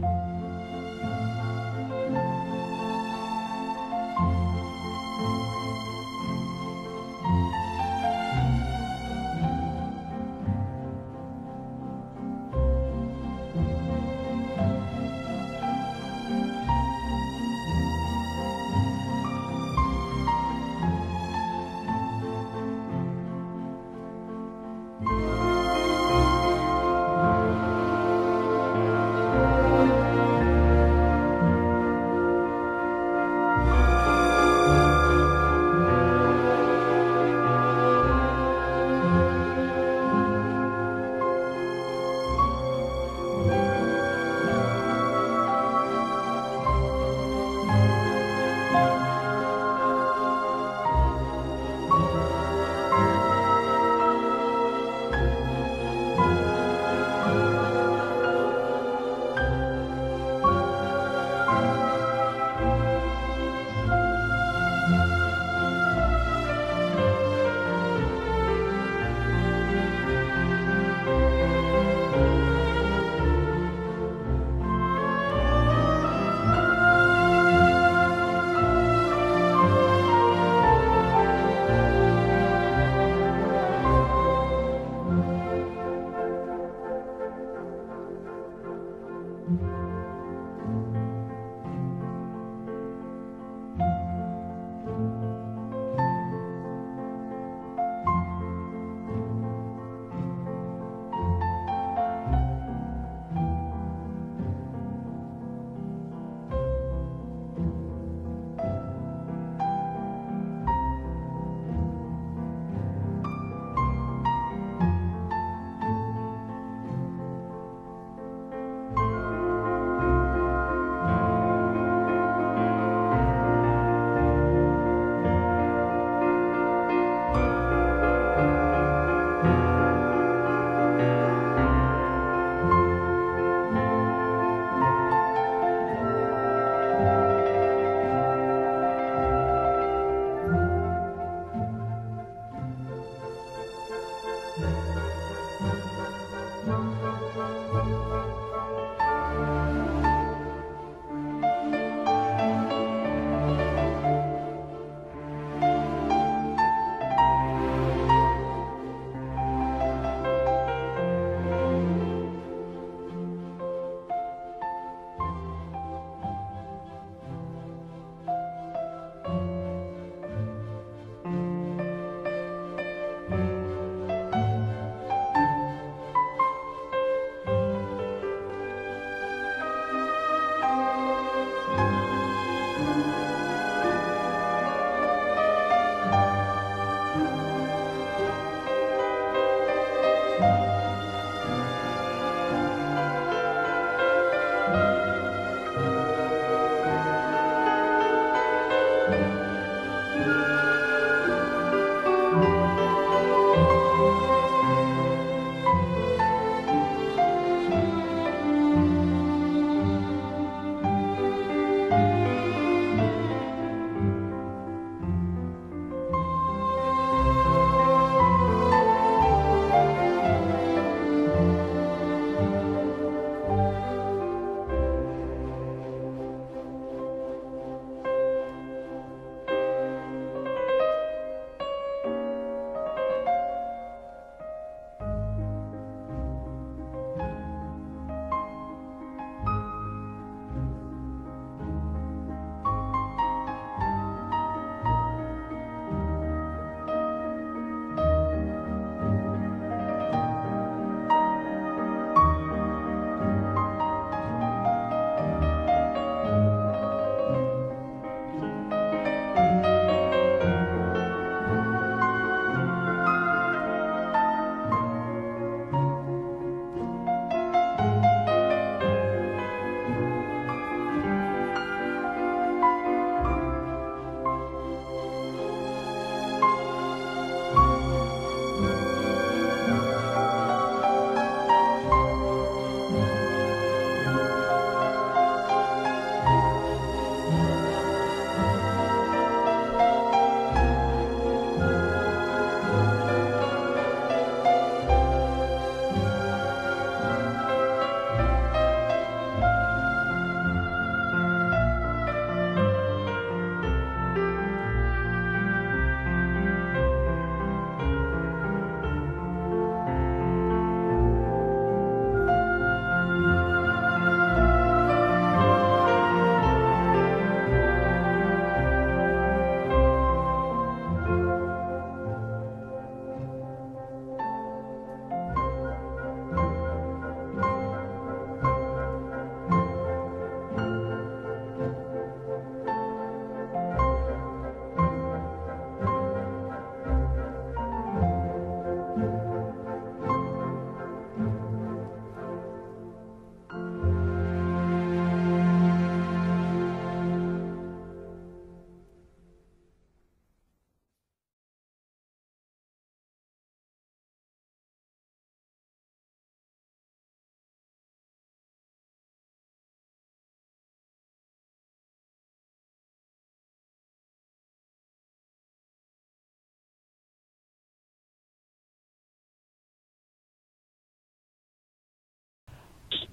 thank 0.00 0.28
you 0.28 0.33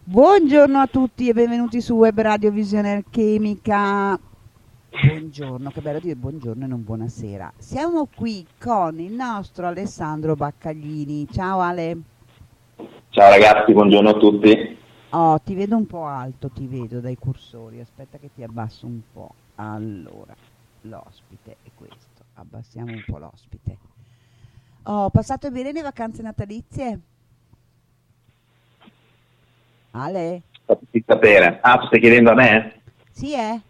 Buongiorno 0.03 0.80
a 0.80 0.88
tutti 0.88 1.30
e 1.30 1.33
benvenuti 1.33 1.80
su 1.80 1.94
Web 1.94 2.19
Radio 2.19 2.50
Visione 2.50 3.03
Chemica. 3.12 4.19
Buongiorno, 4.89 5.69
che 5.69 5.80
bello 5.80 6.00
dire 6.00 6.15
buongiorno 6.15 6.65
e 6.65 6.68
non 6.68 6.83
buonasera. 6.83 7.53
Siamo 7.59 8.07
qui 8.13 8.45
con 8.59 9.00
il 9.00 9.13
nostro 9.13 9.68
Alessandro 9.68 10.36
Baccaglini. 10.36 11.27
Ciao 11.31 11.59
Ale. 11.59 11.98
Ciao 13.09 13.30
ragazzi, 13.30 13.71
buongiorno 13.71 14.09
a 14.09 14.13
tutti. 14.13 14.77
Oh, 15.12 15.39
ti 15.39 15.53
vedo 15.53 15.77
un 15.77 15.86
po' 15.86 16.06
alto, 16.06 16.50
ti 16.50 16.65
vedo 16.65 17.00
dai 17.00 17.15
cursori. 17.15 17.80
Aspetta 17.80 18.18
che 18.18 18.31
ti 18.33 18.42
abbasso 18.42 18.88
un 18.88 19.01
po'. 19.13 19.36
Allora, 19.56 20.36
l'ospite 20.81 21.57
è 21.62 21.69
questo. 21.75 22.24
Abbassiamo 22.33 22.92
un 22.92 23.04
po' 23.06 23.19
l'ospite. 23.19 23.77
Ho 24.83 25.04
oh, 25.04 25.09
passato 25.12 25.51
bene 25.51 25.71
le 25.71 25.83
vacanze 25.83 26.24
natalizie? 26.24 27.00
Ale? 29.92 30.44
Fatemi 30.66 31.04
sapere. 31.06 31.60
Ah, 31.62 31.78
tu 31.78 31.88
stai 31.88 32.00
chiedendo 32.00 32.32
a 32.32 32.36
me? 32.36 32.82
Sì, 33.12 33.34
eh? 33.34 33.62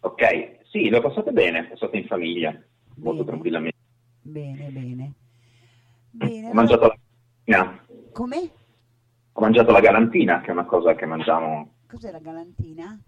Ok, 0.00 0.60
sì, 0.70 0.88
l'ho 0.88 1.00
passata 1.00 1.30
bene, 1.32 1.60
ho 1.60 1.68
passato 1.68 1.96
in 1.96 2.06
famiglia, 2.06 2.50
bene. 2.50 2.66
molto 2.96 3.24
tranquillamente. 3.24 3.76
Bene, 4.22 4.68
bene. 4.68 5.12
bene 6.10 6.32
ho 6.32 6.38
allora... 6.38 6.54
mangiato 6.54 6.86
la 6.86 6.96
galantina. 7.44 7.84
Come? 8.12 8.50
Ho 9.32 9.40
mangiato 9.40 9.72
la 9.72 9.80
galantina, 9.80 10.40
che 10.40 10.48
è 10.48 10.52
una 10.52 10.64
cosa 10.64 10.94
che 10.94 11.06
mangiamo... 11.06 11.74
Cos'è 11.88 12.10
la 12.10 12.18
galantina? 12.18 12.98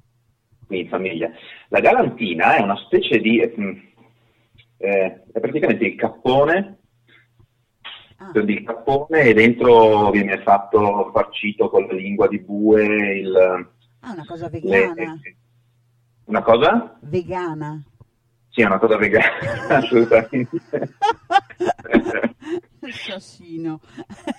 Qui 0.67 0.81
in 0.81 0.89
famiglia. 0.89 1.31
La 1.69 1.81
galantina 1.81 2.57
è 2.57 2.61
una 2.61 2.77
specie 2.77 3.19
di... 3.19 3.41
Eh, 3.41 5.23
è 5.33 5.41
praticamente 5.41 5.85
il 5.85 5.95
cappone 5.97 6.80
ah. 8.21 8.41
di 8.41 8.63
cappone 8.63 9.23
e 9.23 9.35
dentro 9.35 10.11
viene 10.11 10.43
fatto 10.43 11.11
farcito 11.13 11.69
con 11.71 11.87
la 11.87 11.95
lingua 11.95 12.29
di 12.29 12.39
bue. 12.39 13.19
Il, 13.19 13.37
ah, 14.01 14.13
una 14.13 14.25
cosa 14.27 14.49
vegana. 14.49 14.95
Le, 14.95 15.37
una 16.27 16.43
cosa? 16.43 16.99
Vegana. 17.01 17.83
Sì, 18.51 18.63
è 18.63 18.65
una 18.67 18.79
cosa 18.79 18.97
vegana, 18.97 19.69
assolutamente. 19.69 20.61
Assassino. 22.81 23.81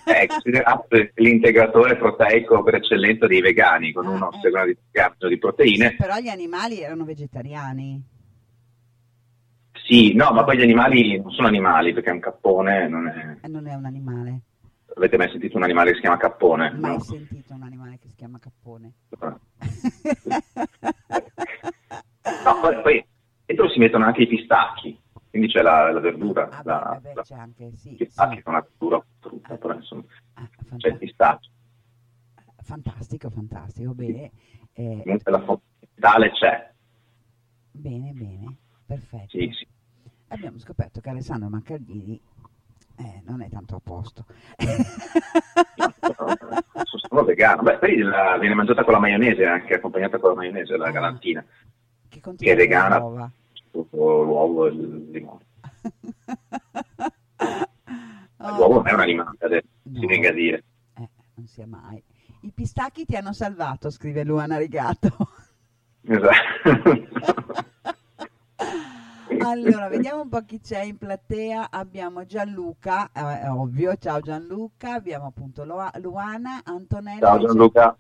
è 0.03 0.25
considerato 0.27 0.87
l'integratore 1.15 1.95
proteico 1.95 2.61
per 2.63 2.75
eccellenza 2.75 3.27
dei 3.27 3.41
vegani, 3.41 3.93
con 3.93 4.05
ah, 4.05 4.09
uno 4.09 4.29
eh. 4.31 4.65
di, 4.65 5.27
di 5.27 5.37
proteine. 5.37 5.89
Sì, 5.89 5.95
però 5.95 6.17
gli 6.17 6.27
animali 6.27 6.81
erano 6.81 7.05
vegetariani. 7.05 8.10
Sì, 9.91 10.13
no, 10.13 10.31
ma 10.31 10.45
poi 10.45 10.57
gli 10.57 10.61
animali 10.61 11.19
non 11.19 11.33
sono 11.33 11.47
animali 11.47 11.91
perché 11.91 12.11
un 12.11 12.21
cappone 12.21 12.87
non 12.87 13.09
è... 13.09 13.35
Eh, 13.41 13.49
non 13.49 13.67
è 13.67 13.73
un 13.73 13.83
animale. 13.83 14.39
Avete 14.95 15.17
mai 15.17 15.29
sentito 15.29 15.57
un 15.57 15.63
animale 15.63 15.89
che 15.89 15.95
si 15.95 16.01
chiama 16.01 16.15
cappone? 16.15 16.71
Mai 16.71 16.93
no? 16.93 16.99
sentito 17.01 17.53
un 17.53 17.63
animale 17.63 17.99
che 17.99 18.07
si 18.07 18.15
chiama 18.15 18.39
cappone. 18.39 18.93
no, 19.19 19.39
poi, 22.61 22.81
poi 22.81 23.05
dentro 23.45 23.69
si 23.69 23.79
mettono 23.79 24.05
anche 24.05 24.21
i 24.21 24.27
pistacchi, 24.27 24.97
quindi 25.29 25.49
c'è 25.49 25.61
la, 25.61 25.91
la 25.91 25.99
verdura. 25.99 26.47
Ah, 26.47 26.61
la, 26.63 26.99
beh, 27.01 27.11
beh, 27.11 27.21
c'è 27.23 27.35
anche, 27.35 27.71
sì. 27.75 27.91
I 27.91 27.97
pistacchi 27.97 28.37
sì. 28.37 28.43
sono 28.43 28.55
una 28.55 28.65
verdura 28.65 29.05
frutta, 29.19 29.57
però 29.57 29.73
insomma 29.73 30.03
ah, 30.35 30.49
c'è 30.77 30.87
il 30.87 30.97
pistacchio. 30.99 31.51
Fantastico, 32.63 33.29
fantastico, 33.29 33.93
bene. 33.93 34.31
Eh, 34.71 35.19
la 35.25 35.41
fonte 35.41 36.31
c'è. 36.31 36.71
Bene, 37.71 38.11
bene, 38.13 38.55
perfetto. 38.85 39.37
Sì, 39.37 39.51
sì 39.51 39.67
abbiamo 40.31 40.59
scoperto 40.59 40.99
che 41.01 41.09
Alessandro 41.09 41.49
Mancardini 41.49 42.19
eh, 42.97 43.21
non 43.25 43.41
è 43.41 43.49
tanto 43.49 43.75
a 43.75 43.79
posto. 43.83 44.25
sono 46.83 47.23
vegano. 47.23 47.63
Beh, 47.63 47.77
poi 47.77 47.97
la, 47.97 48.37
viene 48.37 48.55
mangiata 48.55 48.83
con 48.83 48.93
la 48.93 48.99
maionese, 48.99 49.45
anche 49.45 49.75
accompagnata 49.75 50.19
con 50.19 50.29
la 50.29 50.35
maionese, 50.35 50.77
la 50.77 50.87
ah, 50.87 50.91
galantina. 50.91 51.45
Che, 52.07 52.19
che 52.19 52.51
è 52.51 52.55
vegana. 52.55 52.99
L'uovo 53.71 54.67
e 54.67 54.69
il 54.71 55.09
limone. 55.11 55.45
oh, 58.37 58.55
L'uovo 58.55 58.73
non 58.75 58.87
è 58.87 58.93
un 58.93 58.99
animale, 58.99 59.63
no. 59.83 59.99
si 59.99 60.05
venga 60.05 60.29
a 60.29 60.33
dire. 60.33 60.63
Eh, 60.97 61.09
non 61.35 61.47
sia 61.47 61.67
mai. 61.67 62.03
I 62.41 62.51
pistacchi 62.51 63.05
ti 63.05 63.15
hanno 63.15 63.33
salvato, 63.33 63.89
scrive 63.89 64.23
Luana 64.23 64.57
Rigato. 64.57 65.15
Esatto. 66.03 67.63
Allora, 69.43 69.87
vediamo 69.87 70.21
un 70.21 70.29
po' 70.29 70.43
chi 70.45 70.59
c'è 70.59 70.81
in 70.83 70.97
platea. 70.97 71.71
Abbiamo 71.71 72.25
Gianluca, 72.25 73.11
eh, 73.11 73.47
ovvio, 73.47 73.95
ciao 73.97 74.19
Gianluca, 74.19 74.93
abbiamo 74.93 75.25
appunto 75.25 75.63
Luana, 75.63 76.61
Antonella. 76.63 77.27
Ciao 77.27 77.39
Gianluca. 77.39 77.97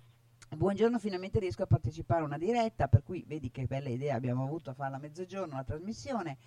Buongiorno, 0.55 0.99
finalmente 0.99 1.39
riesco 1.39 1.63
a 1.63 1.67
partecipare 1.67 2.21
a 2.21 2.25
una 2.25 2.37
diretta, 2.37 2.87
per 2.87 3.03
cui 3.03 3.23
vedi 3.27 3.49
che 3.49 3.65
bella 3.65 3.89
idea 3.89 4.15
abbiamo 4.15 4.43
avuto 4.43 4.69
a 4.69 4.73
farla 4.73 4.97
a 4.97 4.99
mezzogiorno, 4.99 5.55
la 5.55 5.63
trasmissione. 5.63 6.37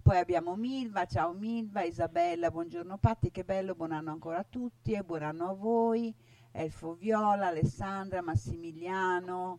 Poi 0.00 0.16
abbiamo 0.16 0.56
Milva, 0.56 1.04
ciao 1.04 1.32
Milva, 1.32 1.82
Isabella, 1.82 2.50
buongiorno 2.50 2.96
Patti, 2.96 3.30
che 3.30 3.44
bello, 3.44 3.74
buon 3.74 3.92
anno 3.92 4.12
ancora 4.12 4.38
a 4.38 4.46
tutti 4.48 4.92
e 4.92 5.02
buon 5.02 5.22
anno 5.24 5.50
a 5.50 5.54
voi. 5.54 6.14
Elfo 6.52 6.94
Viola, 6.94 7.48
Alessandra, 7.48 8.22
Massimiliano, 8.22 9.58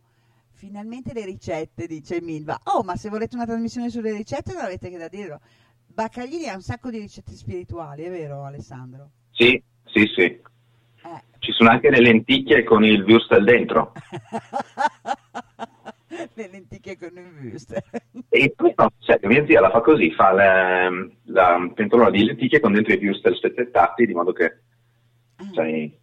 Finalmente 0.60 1.14
le 1.14 1.24
ricette, 1.24 1.86
dice 1.86 2.20
Milva. 2.20 2.60
Oh, 2.64 2.82
ma 2.82 2.94
se 2.94 3.08
volete 3.08 3.34
una 3.34 3.46
trasmissione 3.46 3.88
sulle 3.88 4.12
ricette 4.12 4.52
non 4.52 4.64
avete 4.64 4.90
che 4.90 4.98
da 4.98 5.08
dirlo. 5.08 5.40
Baccaglini 5.86 6.48
ha 6.48 6.54
un 6.54 6.60
sacco 6.60 6.90
di 6.90 6.98
ricette 6.98 7.32
spirituali, 7.32 8.02
è 8.02 8.10
vero 8.10 8.44
Alessandro? 8.44 9.08
Sì, 9.30 9.60
sì, 9.86 10.04
sì. 10.14 10.20
Eh. 10.22 11.22
Ci 11.38 11.52
sono 11.52 11.70
anche 11.70 11.88
le 11.90 12.02
lenticchie 12.02 12.62
con 12.64 12.84
il 12.84 13.02
würstel 13.04 13.42
dentro. 13.42 13.92
le 16.34 16.48
lenticchie 16.50 16.98
con 16.98 17.16
il 17.16 17.32
würstel. 17.40 17.82
e 18.28 18.52
poi 18.54 18.74
no, 18.76 18.92
cioè, 18.98 19.18
mia 19.22 19.46
zia 19.46 19.62
la 19.62 19.70
fa 19.70 19.80
così, 19.80 20.12
fa 20.12 20.30
la, 20.32 20.90
la 21.24 21.70
pentolona 21.74 22.10
di 22.10 22.22
lenticchie 22.22 22.60
con 22.60 22.74
dentro 22.74 22.92
i 22.92 22.98
würstel 22.98 23.34
spezzettati, 23.34 24.04
di 24.04 24.12
modo 24.12 24.32
che... 24.32 24.44
Eh, 24.44 25.50
sai, 25.54 25.98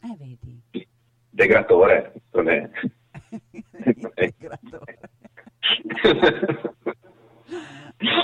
eh 0.00 0.16
vedi. 0.18 0.88
Degratore. 1.28 2.14
Le... 2.30 2.70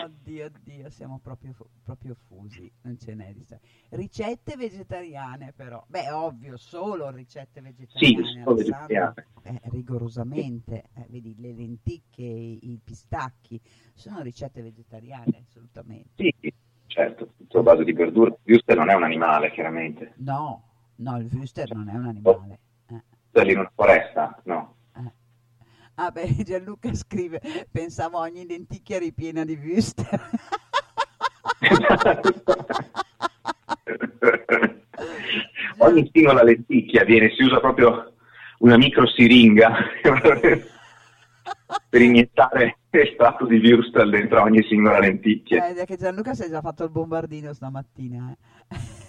oddio, 0.04 0.46
oddio, 0.46 0.90
siamo 0.90 1.18
proprio, 1.23 1.54
proprio 1.82 2.14
fusi, 2.14 2.70
non 2.82 2.99
ce 2.99 3.14
n'è 3.14 3.32
di 3.32 3.44
Ricette 3.90 4.56
vegetariane 4.56 5.52
però, 5.54 5.84
beh 5.87 6.11
ovvio, 6.11 6.56
solo 6.56 7.11
ricette 7.11 7.61
vegetariane, 7.61 8.25
sì, 8.25 8.40
solo 8.42 8.56
vegetariane. 8.56 9.26
Eh, 9.42 9.61
rigorosamente, 9.64 10.84
eh, 10.94 11.06
vedi 11.08 11.34
le 11.38 11.52
lenticchie, 11.52 12.26
i 12.26 12.78
pistacchi, 12.82 13.61
sono 13.92 14.23
ricette 14.23 14.62
vegetariane 14.62 15.44
assolutamente. 15.46 16.34
Sì, 16.40 16.52
certo, 16.87 17.28
tutto 17.37 17.58
a 17.58 17.62
base 17.62 17.84
di 17.84 17.92
verdura. 17.92 18.34
Il 18.44 18.54
Wuster 18.54 18.76
non 18.76 18.90
è 18.90 18.94
un 18.94 19.04
animale, 19.04 19.50
chiaramente. 19.50 20.14
No, 20.16 20.62
no, 20.96 21.18
il 21.18 21.28
Wuster 21.32 21.75
non 21.75 21.88
è 21.88 21.94
un 21.94 22.06
animale. 22.06 22.58
Eh. 22.88 23.50
in 23.50 23.58
una 23.58 23.73
foresta, 23.75 24.40
no. 24.44 24.76
Ah 25.96 26.10
beh, 26.14 26.42
Gianluca 26.42 26.92
scrive, 26.94 27.40
pensavo 27.70 28.18
ogni 28.18 28.46
lenticchia 28.46 28.98
ripiena 28.98 29.44
di 29.44 29.54
Wüster. 29.54 30.30
ogni 35.78 36.10
singola 36.12 36.42
lenticchia 36.42 37.04
viene, 37.04 37.32
si 37.36 37.44
usa 37.44 37.60
proprio 37.60 38.12
una 38.58 38.76
micro 38.76 39.06
siringa 39.06 39.72
per 41.88 42.02
iniettare 42.02 42.78
estratto 42.90 43.46
di 43.46 43.58
Würstel 43.58 44.10
dentro 44.10 44.42
ogni 44.42 44.64
singola 44.64 44.98
lenticchia. 44.98 45.68
Eh, 45.68 45.84
che 45.84 45.96
Gianluca 45.96 46.34
si 46.34 46.42
è 46.42 46.48
già 46.48 46.60
fatto 46.60 46.82
il 46.84 46.90
bombardino 46.90 47.52
stamattina. 47.52 48.34
Eh. 48.68 49.03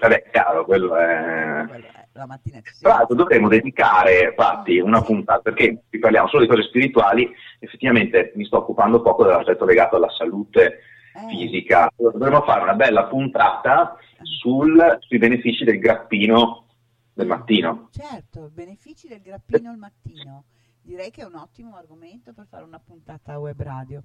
Vabbè, 0.00 0.24
chiaro, 0.30 0.64
quello 0.64 0.96
è... 0.96 1.64
Quello 1.68 1.86
è 1.86 2.06
la 2.16 2.26
mattina 2.26 2.60
ci 2.62 2.72
Tra 2.80 2.96
l'altro 2.96 3.14
dovremmo 3.14 3.48
dedicare 3.48 4.28
infatti 4.30 4.78
una 4.78 5.02
puntata, 5.02 5.40
perché 5.40 5.82
qui 5.88 5.98
parliamo 5.98 6.28
solo 6.28 6.42
di 6.42 6.48
cose 6.48 6.62
spirituali, 6.62 7.30
effettivamente 7.58 8.32
mi 8.34 8.44
sto 8.44 8.58
occupando 8.58 9.02
poco 9.02 9.24
dell'aspetto 9.24 9.64
legato 9.64 9.96
alla 9.96 10.10
salute 10.10 10.78
eh. 11.14 11.28
fisica. 11.28 11.90
Dovremmo 11.94 12.42
fare 12.42 12.62
una 12.62 12.74
bella 12.74 13.04
puntata 13.04 13.96
sul, 14.22 14.96
sui 15.00 15.18
benefici 15.18 15.64
del 15.64 15.78
grappino 15.78 16.64
del 17.12 17.26
mattino. 17.26 17.88
Certo, 17.92 18.50
benefici 18.52 19.08
del 19.08 19.20
grappino 19.20 19.70
al 19.70 19.78
mattino. 19.78 20.44
Direi 20.82 21.10
che 21.10 21.22
è 21.22 21.24
un 21.24 21.34
ottimo 21.34 21.76
argomento 21.76 22.32
per 22.32 22.46
fare 22.48 22.64
una 22.64 22.78
puntata 22.78 23.38
web 23.38 23.60
radio. 23.60 24.02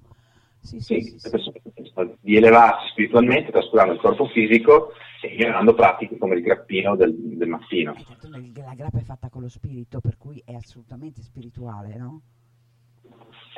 Sì, 0.61 0.79
sì, 0.79 1.01
sì, 1.01 1.17
sì, 1.17 1.51
di 2.19 2.35
elevarsi 2.35 2.89
spiritualmente 2.89 3.51
trascurando 3.51 3.93
il 3.93 3.99
corpo 3.99 4.27
fisico 4.27 4.91
e 5.21 5.33
ignorando 5.33 5.73
pratiche 5.73 6.17
come 6.17 6.35
il 6.35 6.43
grappino 6.43 6.95
del, 6.95 7.13
del 7.15 7.47
mattino. 7.49 7.95
Eh, 7.95 8.03
certo, 8.03 8.29
la 8.29 8.73
grappa 8.75 8.99
è 8.99 9.03
fatta 9.03 9.29
con 9.29 9.41
lo 9.41 9.49
spirito, 9.49 9.99
per 9.99 10.17
cui 10.17 10.41
è 10.45 10.53
assolutamente 10.53 11.21
spirituale, 11.23 11.95
no? 11.95 12.21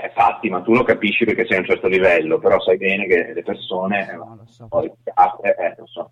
Eh, 0.01 0.07
infatti, 0.07 0.49
ma 0.49 0.61
tu 0.61 0.73
lo 0.73 0.83
capisci 0.83 1.25
perché 1.25 1.45
sei 1.45 1.57
a 1.57 1.59
un 1.59 1.65
certo 1.65 1.87
livello, 1.87 2.39
però 2.39 2.59
sai 2.61 2.77
bene 2.77 3.05
che 3.05 3.33
le 3.33 3.43
persone... 3.43 4.13
No, 4.15 4.35
lo 4.35 4.45
so. 4.45 4.67
Poi, 4.67 4.85
eh, 4.85 5.75
lo 5.77 5.85
so. 5.85 6.11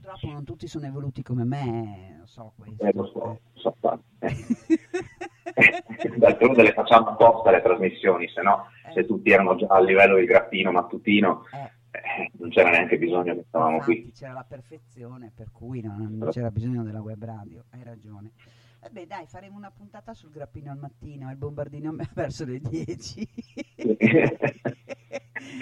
purtroppo 0.00 0.32
non 0.32 0.44
tutti 0.44 0.66
sono 0.66 0.86
evoluti 0.86 1.22
come 1.22 1.44
me, 1.44 2.16
lo 2.18 2.26
so 2.26 2.52
questo. 2.56 2.84
Eh, 2.84 2.92
lo 2.92 3.06
so, 3.06 3.40
lo 3.52 3.76
so. 3.80 4.02
D'altronde 6.16 6.62
le 6.62 6.72
facciamo 6.72 7.08
apposta 7.08 7.50
le 7.50 7.62
trasmissioni, 7.62 8.28
se 8.28 8.42
no, 8.42 8.66
eh. 8.88 8.92
se 8.92 9.06
tutti 9.06 9.30
erano 9.30 9.56
già 9.56 9.66
a 9.68 9.80
livello 9.80 10.16
del 10.16 10.26
grappino 10.26 10.72
mattutino, 10.72 11.44
eh. 11.52 11.82
Eh, 11.94 12.30
non 12.38 12.50
c'era 12.50 12.70
neanche 12.70 12.98
bisogno 12.98 13.34
che 13.34 13.44
stavamo 13.46 13.76
Infatti, 13.76 14.02
qui. 14.02 14.12
C'era 14.12 14.32
la 14.32 14.44
perfezione, 14.48 15.30
per 15.32 15.52
cui 15.52 15.80
non, 15.80 16.16
non 16.18 16.30
c'era 16.30 16.50
bisogno 16.50 16.82
della 16.82 17.00
web 17.00 17.24
radio, 17.24 17.64
hai 17.70 17.84
ragione. 17.84 18.32
Vabbè 18.80 19.06
dai, 19.06 19.26
faremo 19.26 19.56
una 19.56 19.70
puntata 19.70 20.12
sul 20.12 20.30
grappino 20.30 20.72
al 20.72 20.78
mattino, 20.78 21.30
il 21.30 21.36
bombardino 21.36 21.94
verso 22.14 22.44
le 22.44 22.58
10. 22.58 23.28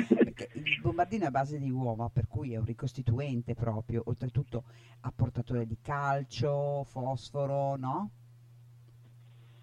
Perché 0.08 0.48
il 0.54 0.80
bombardino 0.80 1.24
è 1.24 1.26
a 1.26 1.30
base 1.30 1.58
di 1.58 1.70
uova, 1.70 2.08
per 2.08 2.26
cui 2.26 2.54
è 2.54 2.56
un 2.56 2.64
ricostituente 2.64 3.54
proprio, 3.54 4.02
oltretutto 4.06 4.64
apportatore 5.00 5.66
di 5.66 5.78
calcio, 5.82 6.82
fosforo, 6.84 7.76
no? 7.76 8.10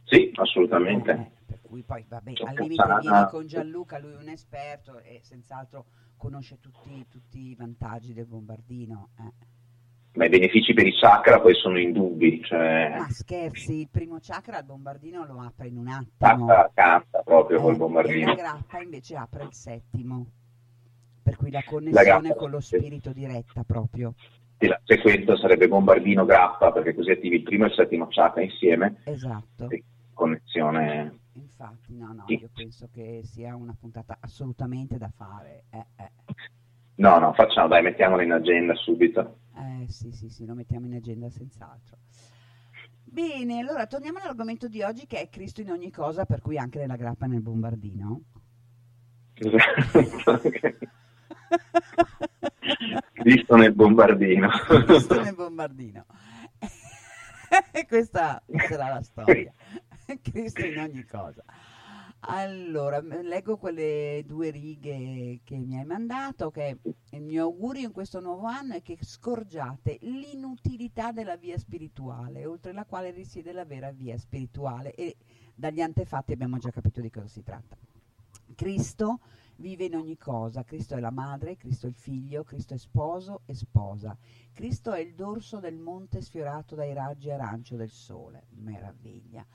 Sì, 0.10 0.32
assolutamente. 0.36 1.12
Eh, 1.12 1.32
per 1.46 1.62
cui 1.62 1.84
poi, 1.84 2.04
vabbè, 2.08 2.32
al 2.46 2.56
limite 2.56 2.84
vieni 3.00 3.28
con 3.30 3.46
Gianluca, 3.46 4.00
lui 4.00 4.14
è 4.14 4.18
un 4.18 4.30
esperto 4.30 5.00
e 5.00 5.20
senz'altro 5.22 5.86
conosce 6.18 6.58
tutti, 6.60 7.06
tutti 7.08 7.52
i 7.52 7.56
vantaggi 7.56 8.14
del 8.14 8.26
bombardino. 8.26 9.10
Eh. 9.20 9.48
Ma 10.14 10.26
i 10.26 10.30
benefici 10.30 10.74
per 10.74 10.88
i 10.88 10.94
chakra 10.94 11.40
poi 11.40 11.54
sono 11.54 11.80
indubbi. 11.80 12.42
Cioè... 12.44 12.96
Ma 12.98 13.08
scherzi, 13.10 13.82
il 13.82 13.90
primo 13.90 14.18
chakra 14.20 14.58
il 14.58 14.66
bombardino 14.66 15.26
lo 15.26 15.42
apre 15.42 15.68
in 15.68 15.78
un 15.78 15.88
attimo. 15.88 16.12
Canta, 16.18 16.72
canta 16.74 17.22
proprio 17.22 17.60
eh, 17.60 17.62
col 17.62 17.78
bombardino. 17.78 18.32
E 18.32 18.36
la 18.36 18.42
grappa 18.42 18.82
invece 18.82 19.16
apre 19.16 19.44
il 19.44 19.54
settimo. 19.54 20.26
Per 21.22 21.38
cui 21.38 21.52
la 21.52 21.64
connessione 21.64 22.30
la 22.30 22.36
con 22.36 22.50
lo 22.50 22.60
spirito 22.60 23.12
diretta 23.14 23.64
proprio. 23.64 24.16
La 24.58 24.82
sequenza 24.84 25.38
sarebbe 25.38 25.68
bombardino 25.68 26.26
grappa 26.26 26.72
perché 26.72 26.96
così 26.96 27.12
attivi 27.12 27.36
il 27.36 27.44
primo 27.44 27.66
e 27.66 27.68
il 27.68 27.74
settimo 27.76 28.08
chakra 28.10 28.42
insieme. 28.42 29.02
Esatto 29.04 29.68
connessione. 30.20 31.20
Infatti, 31.34 31.96
no, 31.96 32.14
no, 32.14 32.26
io 32.28 32.50
penso 32.54 32.90
che 32.92 33.22
sia 33.24 33.56
una 33.56 33.74
puntata 33.80 34.18
assolutamente 34.20 34.98
da 34.98 35.10
fare. 35.16 35.64
Eh, 35.70 35.86
eh. 35.96 36.12
No, 36.96 37.18
no, 37.18 37.32
facciamo, 37.34 37.70
dai, 37.70 37.82
mettiamolo 37.82 38.22
in 38.22 38.34
agenda 38.34 38.76
subito. 38.76 39.40
Eh 39.56 39.88
sì, 39.88 40.12
sì, 40.12 40.30
sì, 40.30 40.46
lo 40.46 40.54
mettiamo 40.54 40.86
in 40.88 40.96
agenda 40.96 41.30
senz'altro. 41.30 41.98
Bene, 43.02 43.60
allora 43.60 43.88
torniamo 43.88 44.20
all'argomento 44.20 44.68
di 44.68 44.84
oggi 44.84 45.08
che 45.08 45.22
è 45.22 45.30
Cristo 45.30 45.62
in 45.62 45.72
ogni 45.72 45.90
cosa, 45.90 46.26
per 46.26 46.42
cui 46.42 46.58
anche 46.58 46.78
nella 46.80 46.98
grappa 46.98 47.26
e 47.26 47.30
nel 47.30 47.42
bombardino. 47.42 48.22
Cristo 53.14 53.56
nel 53.56 53.74
bombardino. 53.74 54.50
Cristo 54.86 55.22
nel 55.22 55.36
bombardino. 55.36 56.06
Questa 57.88 58.44
sarà 58.68 58.90
la 58.90 59.02
storia. 59.02 59.54
Cristo 60.22 60.66
in 60.66 60.80
ogni 60.80 61.06
cosa. 61.06 61.44
Allora, 62.22 63.00
leggo 63.00 63.58
quelle 63.58 64.24
due 64.26 64.50
righe 64.50 65.40
che 65.44 65.58
mi 65.58 65.78
hai 65.78 65.86
mandato, 65.86 66.52
che 66.52 66.80
il 67.12 67.22
mio 67.22 67.44
augurio 67.44 67.88
in 67.88 67.94
questo 67.94 68.20
nuovo 68.20 68.46
anno 68.46 68.74
è 68.74 68.82
che 68.82 68.98
scorgiate 69.00 70.00
l'inutilità 70.02 71.12
della 71.12 71.38
via 71.38 71.58
spirituale, 71.58 72.46
oltre 72.46 72.74
la 72.74 72.86
quale 72.86 73.12
risiede 73.12 73.54
la 73.54 73.64
vera 73.64 73.92
via 73.92 74.18
spirituale 74.18 74.94
e 74.96 75.16
dagli 75.56 75.80
antefatti 75.80 76.34
abbiamo 76.34 76.58
già 76.58 76.72
capito 76.72 77.00
di 77.00 77.10
cosa 77.10 77.28
si 77.28 77.42
tratta. 77.42 77.78
Cristo 78.54 79.20
vive 79.58 79.86
in 79.86 79.96
ogni 79.96 80.18
cosa, 80.18 80.64
Cristo 80.64 80.96
è 80.96 81.00
la 81.00 81.12
madre, 81.12 81.56
Cristo 81.56 81.86
è 81.86 81.90
il 81.90 81.96
figlio, 81.96 82.44
Cristo 82.44 82.74
è 82.74 82.78
sposo 82.78 83.44
e 83.46 83.54
sposa, 83.54 84.18
Cristo 84.52 84.92
è 84.92 85.00
il 85.00 85.14
dorso 85.14 85.60
del 85.60 85.78
monte 85.78 86.22
sfiorato 86.22 86.76
dai 86.76 86.94
raggi 86.94 87.30
arancio 87.30 87.78
del 87.78 87.92
sole, 87.92 88.48
meraviglia. 88.50 89.46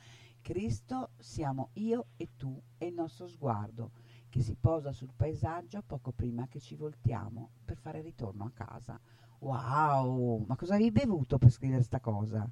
Cristo 0.45 1.13
siamo 1.17 1.71
io 1.75 2.09
e 2.19 2.29
tu 2.37 2.61
e 2.77 2.89
il 2.89 2.93
nostro 2.93 3.27
sguardo 3.27 3.93
che 4.29 4.43
si 4.43 4.55
posa 4.61 4.93
sul 4.93 5.15
paesaggio 5.17 5.83
poco 5.87 6.13
prima 6.13 6.49
che 6.49 6.61
ci 6.61 6.75
voltiamo 6.75 7.53
per 7.65 7.79
fare 7.79 8.03
ritorno 8.03 8.45
a 8.45 8.51
casa. 8.53 9.01
Wow, 9.39 10.45
ma 10.47 10.55
cosa 10.55 10.75
avevi 10.75 10.91
bevuto 10.91 11.39
per 11.39 11.49
scrivere 11.49 11.83
sta 11.83 11.99
cosa? 11.99 12.47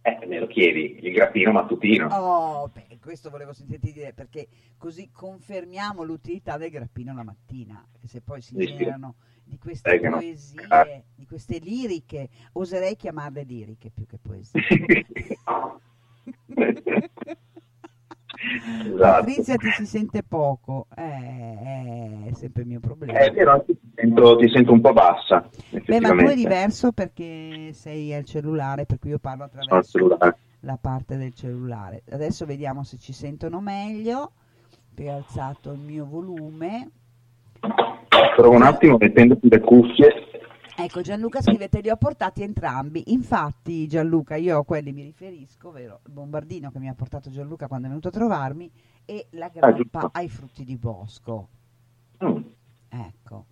Eh, 0.00 0.26
me 0.26 0.38
lo 0.38 0.46
chiedi, 0.46 0.98
il 1.02 1.12
grappino 1.12 1.52
mattutino. 1.52 2.06
Oh, 2.06 2.68
beh, 2.68 2.98
questo 3.02 3.28
volevo 3.28 3.52
sentirti 3.52 3.92
dire 3.92 4.14
perché 4.14 4.48
così 4.78 5.10
confermiamo 5.10 6.04
l'utilità 6.04 6.56
del 6.56 6.70
grappino 6.70 7.12
la 7.12 7.22
mattina, 7.22 7.86
che 8.00 8.08
se 8.08 8.22
poi 8.22 8.40
si 8.40 8.56
generano 8.56 9.16
di 9.44 9.58
queste 9.58 10.00
eh, 10.00 10.08
poesie, 10.08 10.66
no. 10.66 11.02
di 11.14 11.26
queste 11.26 11.58
liriche, 11.58 12.30
oserei 12.52 12.96
chiamarle 12.96 13.42
liriche 13.42 13.90
più 13.90 14.06
che 14.06 14.16
poesie. 14.16 14.62
Esatto. 18.84 18.98
Patrizia 18.98 19.56
ti 19.56 19.70
si 19.70 19.86
sente 19.86 20.22
poco, 20.22 20.86
eh, 20.96 22.26
è 22.26 22.32
sempre 22.34 22.62
il 22.62 22.68
mio 22.68 22.80
problema. 22.80 23.18
È 23.18 23.30
vero, 23.30 23.62
ti 23.66 23.78
sento, 23.94 24.36
ti 24.36 24.48
sento 24.50 24.72
un 24.72 24.80
po' 24.80 24.92
bassa. 24.92 25.48
Beh, 25.70 26.00
ma 26.00 26.10
tu 26.10 26.26
è 26.26 26.34
diverso 26.34 26.92
perché 26.92 27.70
sei 27.72 28.12
al 28.12 28.24
cellulare, 28.24 28.84
per 28.84 28.98
cui 28.98 29.10
io 29.10 29.18
parlo 29.18 29.44
attraverso 29.44 30.18
la 30.60 30.78
parte 30.80 31.16
del 31.16 31.32
cellulare. 31.32 32.02
Adesso 32.10 32.44
vediamo 32.44 32.84
se 32.84 32.98
ci 32.98 33.12
sentono 33.12 33.60
meglio. 33.60 34.32
Ho 34.96 35.10
alzato 35.10 35.72
il 35.72 35.80
mio 35.80 36.06
volume. 36.06 36.90
Però 38.36 38.50
un 38.50 38.62
attimo 38.62 38.96
mettendoti 38.98 39.48
le 39.48 39.60
cuffie 39.60 40.28
Ecco, 40.76 41.02
Gianluca 41.02 41.40
scrive, 41.40 41.68
te 41.68 41.80
li 41.80 41.88
ho 41.88 41.96
portati 41.96 42.42
entrambi. 42.42 43.12
Infatti, 43.12 43.86
Gianluca, 43.86 44.34
io 44.34 44.58
a 44.58 44.64
quelli 44.64 44.92
mi 44.92 45.02
riferisco, 45.02 45.70
vero? 45.70 46.00
Il 46.06 46.12
bombardino 46.12 46.72
che 46.72 46.80
mi 46.80 46.88
ha 46.88 46.94
portato 46.94 47.30
Gianluca 47.30 47.68
quando 47.68 47.86
è 47.86 47.88
venuto 47.90 48.08
a 48.08 48.10
trovarmi 48.10 48.68
e 49.04 49.28
la 49.30 49.48
grappa 49.48 50.00
ah, 50.00 50.10
ai 50.14 50.28
frutti 50.28 50.64
di 50.64 50.76
bosco. 50.76 51.48
Mm. 52.24 52.42
Ecco, 52.88 53.44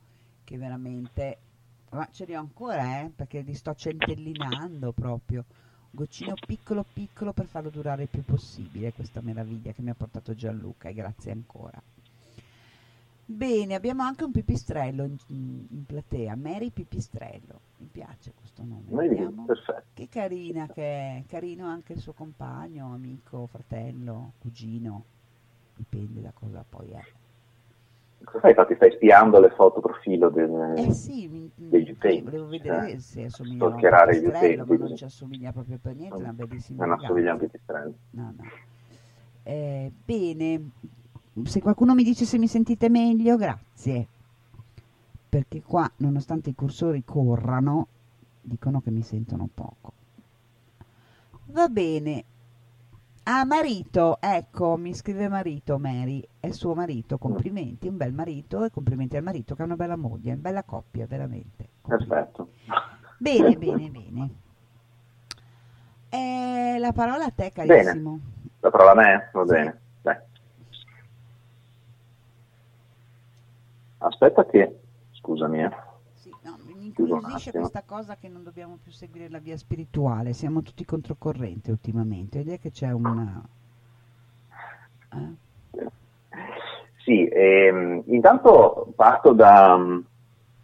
che 0.43 0.59
veramente... 0.59 1.38
Ma 1.91 2.09
ce 2.11 2.25
li 2.25 2.35
ho 2.35 2.41
ancora, 2.41 3.02
eh? 3.02 3.12
Perché 3.14 3.43
li 3.43 3.55
sto 3.55 3.73
centellinando 3.73 4.91
proprio. 4.91 5.45
Goccino 5.93 6.35
piccolo 6.45 6.85
piccolo 6.91 7.33
per 7.33 7.47
farlo 7.47 7.71
durare 7.71 8.02
il 8.02 8.09
più 8.09 8.25
possibile, 8.25 8.93
questa 8.95 9.21
meraviglia 9.21 9.73
che 9.73 9.83
mi 9.83 9.91
ha 9.91 9.95
portato 9.95 10.35
Gianluca 10.35 10.88
e 10.88 10.95
grazie 10.95 11.31
ancora. 11.31 11.81
Bene, 13.25 13.75
abbiamo 13.75 14.02
anche 14.02 14.25
un 14.25 14.33
pipistrello 14.33 15.05
in, 15.05 15.17
in 15.71 15.85
platea, 15.87 16.35
Mary 16.37 16.71
Pipistrello, 16.71 17.61
mi 17.79 17.88
piace 17.91 18.33
questo 18.35 18.62
nome. 18.64 18.85
Vediamo. 18.88 19.45
Perfetto. 19.45 19.85
Che 19.95 20.09
carina 20.09 20.67
che 20.67 20.83
è, 20.83 21.23
carino 21.29 21.67
anche 21.67 21.93
il 21.93 21.99
suo 22.00 22.12
compagno, 22.12 22.93
amico, 22.93 23.47
fratello, 23.47 24.33
cugino, 24.38 25.05
dipende 25.76 26.21
da 26.21 26.33
cosa 26.35 26.64
poi 26.69 26.91
è. 26.91 27.02
Cosa 28.25 28.41
fai? 28.41 28.50
Infatti 28.50 28.75
stai 28.75 28.93
spiando 28.93 29.41
le 29.41 29.50
foto 29.50 29.81
profilo 29.81 30.29
del, 30.29 30.75
eh 30.76 30.93
sì, 30.93 31.26
mi, 31.29 31.50
degli 31.55 31.91
utenti. 31.91 32.23
Volevo 32.23 32.49
vedere 32.49 32.93
eh, 32.93 32.99
se 32.99 33.25
assomiglia 33.25 33.64
a 33.64 33.69
un 33.69 33.81
pipistrello, 33.81 34.64
ma 34.64 34.76
non 34.76 34.97
ci 34.97 35.05
assomiglia 35.05 35.52
proprio 35.52 35.79
per 35.81 35.95
niente, 35.95 36.17
è 36.17 36.21
una 36.21 36.33
bellissima 36.33 36.85
Non 36.85 36.99
assomiglia 36.99 37.31
a 37.31 37.33
un 37.35 37.38
pipistrello. 37.38 37.95
No, 38.11 38.35
no. 38.37 38.45
Eh, 39.45 39.93
bene, 40.05 40.71
se 41.45 41.61
qualcuno 41.61 41.95
mi 41.95 42.05
dice 42.05 42.25
se 42.25 42.39
mi 42.39 42.47
sentite 42.47 42.89
meglio, 42.89 43.37
grazie. 43.37 44.07
Perché 45.29 45.62
qua, 45.62 45.91
nonostante 45.97 46.51
i 46.51 46.55
cursori 46.55 47.05
corrano, 47.05 47.87
dicono 48.43 48.81
che 48.81 48.91
mi 48.91 49.03
sentono 49.03 49.49
poco. 49.53 49.93
Va 51.47 51.69
bene. 51.69 52.25
Ah, 53.25 53.45
marito, 53.45 54.19
ecco, 54.21 54.77
mi 54.77 54.93
scrive 54.95 55.29
marito, 55.29 55.79
Mary, 55.79 56.27
è 56.41 56.51
suo 56.51 56.75
marito, 56.75 57.19
complimenti, 57.19 57.87
un 57.87 57.97
bel 57.97 58.12
marito 58.12 58.65
e 58.65 58.71
complimenti 58.71 59.17
al 59.17 59.23
marito 59.23 59.55
che 59.55 59.62
ha 59.62 59.65
una 59.65 59.77
bella 59.77 59.97
moglie, 59.97 60.33
una 60.33 60.41
bella 60.41 60.65
coppia, 60.65 61.07
veramente. 61.07 61.69
Perfetto. 61.87 62.51
Bene, 63.19 63.57
bene, 63.57 63.91
bene. 63.91 64.31
Eh, 66.09 66.79
la 66.79 66.93
parola 66.93 67.27
a 67.27 67.31
te, 67.31 67.53
carissimo. 67.53 68.11
Bene. 68.11 68.51
La 68.61 68.71
parola 68.71 68.91
a 68.91 68.95
me? 68.95 69.31
Va 69.33 69.47
sì. 69.47 69.53
bene. 69.53 69.81
Aspetta 74.03 74.45
che, 74.45 74.81
scusami. 75.13 75.63
Eh. 75.63 75.71
Sì, 76.15 76.31
no, 76.43 76.59
mi 76.65 76.87
incuriosisce 76.87 77.53
questa 77.53 77.83
cosa 77.87 78.17
che 78.17 78.29
non 78.29 78.43
dobbiamo 78.43 78.79
più 78.83 78.91
seguire 78.91 79.29
la 79.29 79.39
via 79.39 79.57
spirituale, 79.57 80.33
siamo 80.33 80.63
tutti 80.63 80.85
controcorrente 80.85 81.71
ultimamente, 81.71 82.41
ed 82.41 82.49
è 82.49 82.59
che 82.59 82.71
c'è 82.71 82.91
una... 82.91 83.43
Eh? 85.13 85.41
Sì, 87.05 87.27
ehm, 87.27 88.03
intanto 88.07 88.93
parto 88.95 89.33
da, 89.33 89.79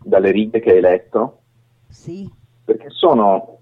dalle 0.02 0.30
righe 0.30 0.60
che 0.60 0.72
hai 0.72 0.80
letto. 0.80 1.40
Sì. 1.88 2.30
Perché 2.64 2.90
sono, 2.90 3.58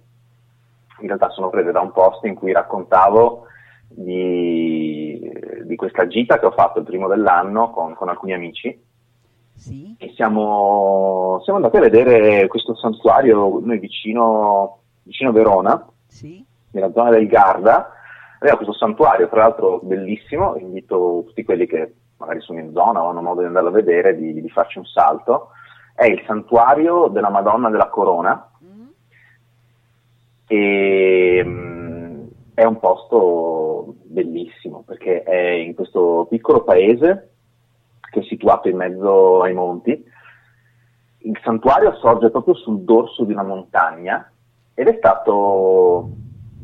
in 1.01 1.07
realtà 1.07 1.31
sono 1.31 1.49
prese 1.49 1.73
da 1.73 1.81
un 1.81 1.93
post 1.93 2.25
in 2.25 2.35
cui 2.35 2.53
raccontavo 2.53 3.47
di, 3.89 5.33
di 5.65 5.77
questa 5.77 6.07
gita 6.07 6.39
che 6.39 6.47
ho 6.47 6.51
fatto 6.51 6.81
il 6.81 6.85
primo 6.85 7.09
dell'anno 7.09 7.71
con, 7.71 7.95
con 7.95 8.09
alcuni 8.09 8.35
amici 8.35 8.85
Sì. 9.57 9.97
E 9.99 10.13
siamo, 10.15 11.41
siamo 11.43 11.59
andati 11.59 11.79
a 11.79 11.89
vedere 11.89 12.47
questo 12.47 12.77
santuario 12.77 13.59
noi 13.63 13.79
vicino, 13.79 14.81
vicino 15.03 15.33
Verona, 15.33 15.85
sì. 16.07 16.45
nella 16.71 16.93
zona 16.93 17.11
del 17.11 17.27
Garda. 17.27 17.91
Aveva 18.39 18.57
questo 18.57 18.75
santuario, 18.75 19.29
tra 19.29 19.41
l'altro 19.41 19.81
bellissimo, 19.83 20.57
invito 20.57 21.25
tutti 21.27 21.43
quelli 21.43 21.67
che 21.67 21.95
magari 22.19 22.41
sono 22.43 22.61
in 22.61 22.73
zona 22.73 23.03
o 23.03 23.09
hanno 23.09 23.23
modo 23.23 23.41
di 23.41 23.47
andarlo 23.47 23.71
a 23.71 23.73
vedere, 23.73 24.17
di, 24.17 24.41
di 24.41 24.49
farci 24.51 24.79
un 24.79 24.85
salto. 24.85 25.49
È 25.95 26.05
il 26.05 26.23
santuario 26.27 27.09
della 27.09 27.31
Madonna 27.31 27.71
della 27.71 27.89
Corona 27.89 28.51
mm. 28.63 28.87
e 30.47 31.43
um, 31.43 32.29
è 32.53 32.65
un 32.65 32.79
posto 32.79 33.95
bellissimo 34.05 34.83
perché 34.87 35.23
è 35.23 35.37
in 35.37 35.75
questo 35.75 36.27
piccolo 36.29 36.63
paese 36.63 37.36
che 38.11 38.21
è 38.21 38.25
situato 38.25 38.69
in 38.69 38.77
mezzo 38.77 39.43
ai 39.43 39.55
monti. 39.55 40.05
Il 41.19 41.39
santuario 41.43 41.95
sorge 41.97 42.31
proprio 42.31 42.55
sul 42.55 42.81
dorso 42.81 43.25
di 43.25 43.33
una 43.33 43.43
montagna 43.43 44.31
ed 44.75 44.89
è 44.89 44.95
stato 44.99 46.11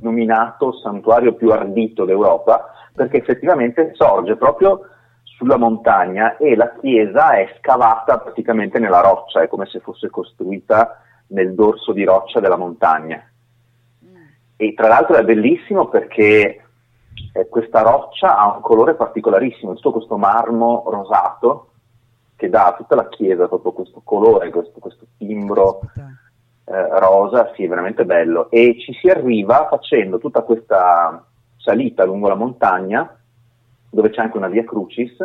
nominato 0.00 0.72
santuario 0.78 1.34
più 1.34 1.50
ardito 1.50 2.04
d'Europa 2.04 2.70
perché 2.94 3.18
effettivamente 3.18 3.92
sorge 3.94 4.36
proprio 4.36 4.86
sulla 5.22 5.56
montagna 5.56 6.36
e 6.36 6.54
la 6.54 6.72
chiesa 6.80 7.32
è 7.32 7.52
scavata 7.58 8.18
praticamente 8.18 8.78
nella 8.78 9.00
roccia, 9.00 9.42
è 9.42 9.48
come 9.48 9.66
se 9.66 9.80
fosse 9.80 10.10
costruita 10.10 11.00
nel 11.28 11.54
dorso 11.54 11.92
di 11.92 12.04
roccia 12.04 12.38
della 12.38 12.56
montagna. 12.56 13.26
E 14.56 14.74
tra 14.74 14.88
l'altro 14.88 15.16
è 15.16 15.24
bellissimo 15.24 15.88
perché 15.88 16.62
eh, 17.32 17.48
questa 17.48 17.82
roccia 17.82 18.36
ha 18.36 18.54
un 18.54 18.60
colore 18.60 18.94
particolarissimo, 18.94 19.74
tutto 19.74 19.92
questo 19.92 20.16
marmo 20.16 20.84
rosato 20.86 21.68
che 22.36 22.48
dà 22.48 22.66
a 22.66 22.74
tutta 22.74 22.94
la 22.94 23.08
chiesa 23.08 23.46
proprio 23.46 23.72
questo 23.72 24.00
colore, 24.04 24.50
questo, 24.50 24.80
questo 24.80 25.06
timbro 25.16 25.80
eh, 26.64 26.98
rosa, 26.98 27.52
sì, 27.54 27.66
veramente 27.66 28.04
bello. 28.04 28.50
E 28.50 28.76
ci 28.80 28.92
si 28.94 29.08
arriva 29.08 29.68
facendo 29.68 30.18
tutta 30.18 30.42
questa 30.42 31.24
salita 31.56 32.04
lungo 32.04 32.28
la 32.28 32.34
montagna, 32.34 33.16
dove 33.90 34.10
c'è 34.10 34.22
anche 34.22 34.36
una 34.36 34.48
via 34.48 34.64
Crucis, 34.64 35.16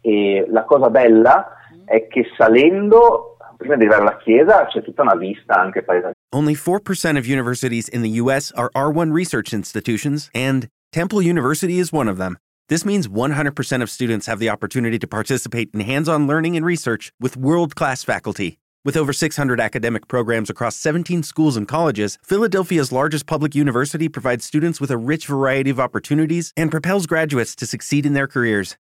e 0.00 0.44
la 0.48 0.64
cosa 0.64 0.90
bella 0.90 1.52
è 1.84 2.06
che 2.08 2.26
salendo, 2.36 3.36
prima 3.56 3.76
di 3.76 3.82
arrivare 3.82 4.02
alla 4.02 4.16
chiesa, 4.16 4.66
c'è 4.66 4.82
tutta 4.82 5.02
una 5.02 5.14
vista 5.14 5.54
anche 5.54 5.82
paesaggistica. 5.82 6.22
Only 6.34 6.54
4% 6.54 7.16
of 7.16 7.26
universities 7.28 7.88
in 7.92 8.02
the 8.02 8.18
US 8.20 8.52
are 8.56 8.68
R1 8.74 9.12
research 9.12 9.52
institutions, 9.52 10.28
and 10.34 10.66
Temple 10.94 11.20
University 11.20 11.80
is 11.80 11.92
one 11.92 12.06
of 12.06 12.18
them. 12.18 12.38
This 12.68 12.84
means 12.84 13.08
100% 13.08 13.82
of 13.82 13.90
students 13.90 14.26
have 14.26 14.38
the 14.38 14.48
opportunity 14.48 14.96
to 15.00 15.08
participate 15.08 15.70
in 15.74 15.80
hands 15.80 16.08
on 16.08 16.28
learning 16.28 16.56
and 16.56 16.64
research 16.64 17.12
with 17.18 17.36
world 17.36 17.74
class 17.74 18.04
faculty. 18.04 18.60
With 18.84 18.96
over 18.96 19.12
600 19.12 19.60
academic 19.60 20.06
programs 20.06 20.48
across 20.48 20.76
17 20.76 21.24
schools 21.24 21.56
and 21.56 21.66
colleges, 21.66 22.16
Philadelphia's 22.22 22.92
largest 22.92 23.26
public 23.26 23.56
university 23.56 24.08
provides 24.08 24.44
students 24.44 24.80
with 24.80 24.92
a 24.92 24.96
rich 24.96 25.26
variety 25.26 25.68
of 25.68 25.80
opportunities 25.80 26.52
and 26.56 26.70
propels 26.70 27.06
graduates 27.06 27.56
to 27.56 27.66
succeed 27.66 28.06
in 28.06 28.12
their 28.12 28.28
careers. 28.28 28.76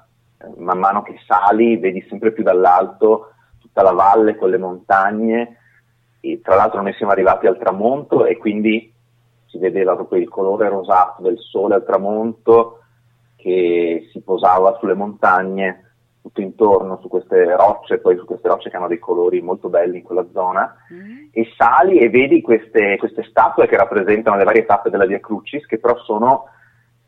Man 0.57 0.79
mano 0.79 1.01
che 1.03 1.19
sali 1.25 1.77
vedi 1.77 2.05
sempre 2.09 2.31
più 2.31 2.43
dall'alto 2.43 3.33
tutta 3.59 3.81
la 3.81 3.91
valle 3.91 4.35
con 4.35 4.49
le 4.49 4.57
montagne 4.57 5.57
e 6.19 6.41
tra 6.41 6.55
l'altro 6.55 6.81
noi 6.81 6.93
siamo 6.93 7.11
arrivati 7.11 7.47
al 7.47 7.57
tramonto 7.57 8.25
e 8.25 8.37
quindi 8.37 8.93
si 9.47 9.57
vedeva 9.57 9.95
proprio 9.95 10.21
il 10.21 10.29
colore 10.29 10.69
rosato 10.69 11.21
del 11.21 11.37
sole 11.37 11.75
al 11.75 11.85
tramonto 11.85 12.79
che 13.35 14.07
si 14.11 14.21
posava 14.21 14.77
sulle 14.79 14.93
montagne 14.93 15.91
tutto 16.21 16.41
intorno 16.41 16.99
su 17.01 17.07
queste 17.07 17.55
rocce, 17.55 17.97
poi 17.97 18.15
su 18.15 18.25
queste 18.25 18.47
rocce 18.47 18.69
che 18.69 18.77
hanno 18.77 18.87
dei 18.87 18.99
colori 18.99 19.41
molto 19.41 19.69
belli 19.69 19.97
in 19.97 20.03
quella 20.03 20.25
zona, 20.31 20.75
mm. 20.93 21.29
e 21.31 21.51
sali 21.57 21.97
e 21.97 22.09
vedi 22.09 22.41
queste, 22.41 22.97
queste, 22.97 23.23
statue 23.23 23.67
che 23.67 23.75
rappresentano 23.75 24.37
le 24.37 24.43
varie 24.43 24.65
tappe 24.65 24.89
della 24.89 25.05
Via 25.05 25.19
Crucis, 25.19 25.65
che 25.65 25.79
però 25.79 25.97
sono 26.03 26.45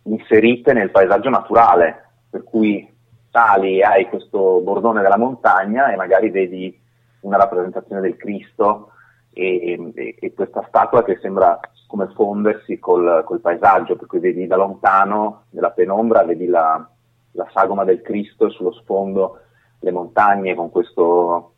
inserite 0.06 0.74
nel 0.74 0.90
paesaggio 0.90 1.30
naturale, 1.30 2.10
per 2.30 2.44
cui 2.44 2.92
sali 3.34 3.82
hai 3.82 4.08
questo 4.08 4.62
bordone 4.62 5.02
della 5.02 5.18
montagna 5.18 5.92
e 5.92 5.96
magari 5.96 6.30
vedi 6.30 6.80
una 7.22 7.38
rappresentazione 7.38 8.00
del 8.00 8.16
Cristo 8.16 8.92
e, 9.34 9.92
e, 9.96 10.16
e 10.20 10.34
questa 10.36 10.64
statua 10.68 11.04
che 11.04 11.18
sembra 11.20 11.60
come 11.88 12.12
fondersi 12.14 12.78
col, 12.78 13.24
col, 13.26 13.42
paesaggio, 13.42 13.96
per 13.96 14.06
cui 14.06 14.20
vedi 14.20 14.46
da 14.46 14.56
lontano, 14.56 15.46
nella 15.50 15.72
penombra, 15.72 16.24
vedi 16.24 16.46
la, 16.46 16.88
la 17.32 17.50
sagoma 17.52 17.84
del 17.84 18.02
Cristo 18.02 18.46
e 18.46 18.52
sullo 18.52 18.72
sfondo 18.74 19.40
le 19.80 19.92
montagne 19.92 20.54
con 20.54 20.70
questo, 20.70 21.54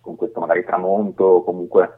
con 0.00 0.16
questo 0.16 0.40
magari 0.40 0.64
tramonto 0.64 1.24
o 1.24 1.44
comunque 1.44 1.90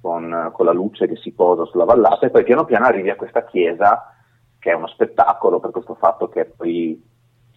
con, 0.00 0.50
con, 0.52 0.64
la 0.64 0.72
luce 0.72 1.06
che 1.06 1.16
si 1.16 1.32
posa 1.32 1.66
sulla 1.66 1.84
vallata 1.84 2.26
e 2.26 2.30
poi 2.30 2.42
piano 2.42 2.64
piano 2.64 2.86
arrivi 2.86 3.10
a 3.10 3.16
questa 3.16 3.44
chiesa 3.44 4.14
che 4.58 4.70
è 4.70 4.74
uno 4.74 4.88
spettacolo 4.88 5.60
per 5.60 5.70
questo 5.70 5.94
fatto 5.94 6.28
che 6.28 6.46
poi 6.46 7.09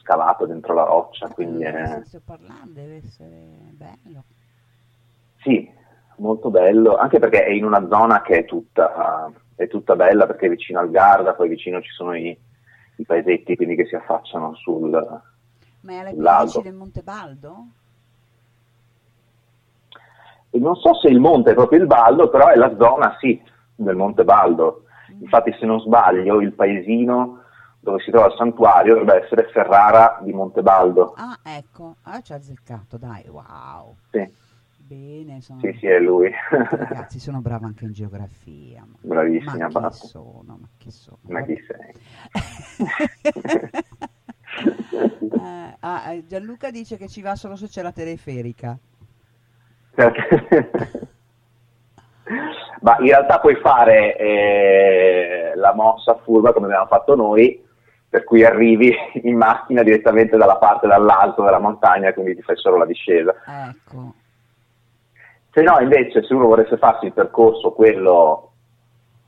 scavato 0.03 0.45
dentro 0.45 0.73
la 0.73 0.83
roccia. 0.83 1.29
Quindi 1.29 1.63
è... 1.63 2.01
parlando 2.23 2.73
deve 2.73 2.97
essere 2.97 3.71
bello. 3.71 4.23
Sì, 5.37 5.69
molto 6.17 6.49
bello, 6.49 6.95
anche 6.95 7.19
perché 7.19 7.45
è 7.45 7.51
in 7.51 7.65
una 7.65 7.87
zona 7.89 8.21
che 8.21 8.39
è 8.39 8.45
tutta, 8.45 9.31
è 9.55 9.67
tutta 9.67 9.95
bella 9.95 10.27
perché 10.27 10.45
è 10.45 10.49
vicino 10.49 10.79
al 10.79 10.91
Garda, 10.91 11.33
poi 11.33 11.49
vicino 11.49 11.81
ci 11.81 11.91
sono 11.91 12.15
i, 12.15 12.37
i 12.97 13.05
paesetti 13.05 13.55
quindi 13.55 13.75
che 13.75 13.85
si 13.85 13.95
affacciano 13.95 14.53
sul 14.55 14.89
Ma 15.81 15.91
è 15.91 15.97
alle 15.97 16.13
pendici 16.13 16.61
del 16.61 16.73
Monte 16.73 17.01
Baldo? 17.01 17.65
E 20.49 20.59
non 20.59 20.75
so 20.75 20.93
se 20.95 21.07
il 21.07 21.19
monte 21.19 21.51
è 21.51 21.55
proprio 21.55 21.79
il 21.79 21.87
Baldo, 21.87 22.29
però 22.29 22.47
è 22.49 22.55
la 22.55 22.75
zona, 22.77 23.17
sì, 23.19 23.41
del 23.75 23.95
Monte 23.95 24.23
Baldo. 24.23 24.83
Mm. 25.11 25.23
Infatti 25.23 25.51
se 25.59 25.65
non 25.65 25.79
sbaglio 25.79 26.39
il 26.41 26.53
paesino 26.53 27.42
dove 27.83 27.99
si 27.99 28.11
trova 28.11 28.27
il 28.27 28.35
santuario 28.37 28.93
dovrebbe 28.95 29.25
essere 29.25 29.49
Ferrara 29.51 30.19
di 30.21 30.31
Montebaldo. 30.31 31.13
Ah, 31.17 31.37
ecco, 31.43 31.97
ah, 32.03 32.21
ci 32.21 32.31
ha 32.31 32.37
azzeccato, 32.37 32.97
dai, 32.97 33.27
wow. 33.27 33.93
Sì. 34.09 34.51
Bene, 34.77 35.41
sono... 35.41 35.59
Sì, 35.59 35.75
sì, 35.79 35.87
è 35.87 35.99
lui. 35.99 36.31
Ragazzi, 36.49 37.19
sono 37.19 37.41
brava 37.41 37.65
anche 37.65 37.83
in 37.83 37.91
geografia. 37.91 38.85
Ma... 38.87 38.95
Bravissima, 39.01 39.67
ma 39.69 39.89
chi 39.89 40.07
sono? 40.07 40.57
Ma 40.61 40.67
chi 40.77 40.91
sono? 40.91 41.17
Ma 41.23 41.41
chi 41.41 41.57
sei? 41.67 41.93
eh, 45.33 45.75
ah, 45.79 46.13
eh, 46.13 46.25
Gianluca 46.25 46.71
dice 46.71 46.95
che 46.95 47.09
ci 47.09 47.21
va 47.21 47.35
solo 47.35 47.55
se 47.57 47.67
c'è 47.67 47.81
la 47.81 47.91
teleferica. 47.91 48.77
Ma 52.81 52.97
in 52.99 53.05
realtà 53.07 53.39
puoi 53.39 53.55
fare 53.55 54.15
eh, 54.17 55.51
la 55.55 55.73
mossa 55.73 56.15
furba 56.23 56.53
come 56.53 56.67
abbiamo 56.67 56.87
fatto 56.87 57.15
noi, 57.15 57.61
per 58.13 58.25
cui 58.25 58.45
arrivi 58.45 58.95
in 59.23 59.35
macchina 59.35 59.81
direttamente 59.81 60.37
dalla 60.37 60.57
parte 60.57 60.85
dall'alto 60.85 61.41
della 61.41 61.57
montagna, 61.57 62.13
quindi 62.13 62.35
ti 62.35 62.43
fai 62.43 62.55
solo 62.57 62.77
la 62.77 62.85
discesa. 62.85 63.33
Ecco. 63.71 64.13
Se 65.49 65.61
no, 65.63 65.79
invece, 65.79 66.21
se 66.21 66.31
uno 66.35 66.45
volesse 66.45 66.77
farsi 66.77 67.07
il 67.07 67.13
percorso, 67.13 67.71
quello 67.71 68.51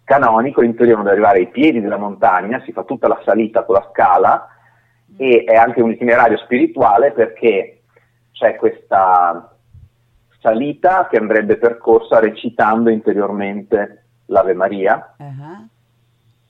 canonico, 0.04 0.62
in 0.62 0.76
teoria 0.76 0.94
uno 0.94 1.02
deve 1.02 1.16
arrivare 1.16 1.40
ai 1.40 1.48
piedi 1.48 1.82
della 1.82 1.98
montagna, 1.98 2.62
si 2.64 2.72
fa 2.74 2.84
tutta 2.84 3.08
la 3.08 3.20
salita 3.26 3.64
con 3.64 3.74
la 3.74 3.90
scala 3.92 4.50
e 5.18 5.46
è 5.48 5.56
anche 5.56 5.82
un 5.82 5.90
itinerario 5.90 6.38
spirituale 6.38 7.12
perché 7.12 7.82
c'è 8.34 8.56
questa 8.56 9.52
salita 10.42 11.08
che 11.10 11.18
andrebbe 11.18 11.58
percorsa 11.58 12.20
recitando 12.20 12.92
interiormente 12.92 14.06
l'Ave 14.26 14.54
Maria. 14.54 15.16
Uh-huh 15.18 15.74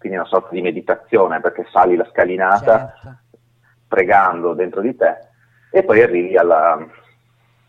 quindi 0.05 0.17
una 0.17 0.27
sorta 0.27 0.49
di 0.51 0.61
meditazione 0.61 1.41
perché 1.41 1.65
sali 1.71 1.95
la 1.95 2.07
scalinata 2.11 2.93
certo. 3.01 3.17
pregando 3.87 4.53
dentro 4.53 4.81
di 4.81 4.95
te 4.95 5.17
e 5.71 5.83
poi 5.83 6.03
arrivi 6.03 6.37
alla, 6.37 6.77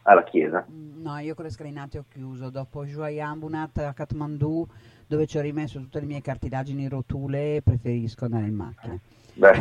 alla 0.03 0.23
chiesa. 0.23 0.67
No, 0.69 1.19
io 1.19 1.35
con 1.35 1.45
le 1.47 1.51
scalinate 1.51 1.99
ho 1.99 2.05
chiuso. 2.09 2.51
Dopo 2.51 2.85
Joyambunat 2.85 3.79
a 3.79 3.95
Kathmandu, 3.95 4.69
dove 5.07 5.27
ci 5.27 5.39
ho 5.39 5.41
rimesso 5.41 5.79
tutte 5.79 6.01
le 6.01 6.07
mie 6.07 6.21
cartilagini 6.21 6.89
rotule, 6.89 7.63
preferisco 7.65 8.27
andare 8.27 8.45
in 8.45 8.55
macchina. 8.55 8.99
Beh, 9.33 9.61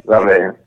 va 0.04 0.24
bene. 0.24 0.64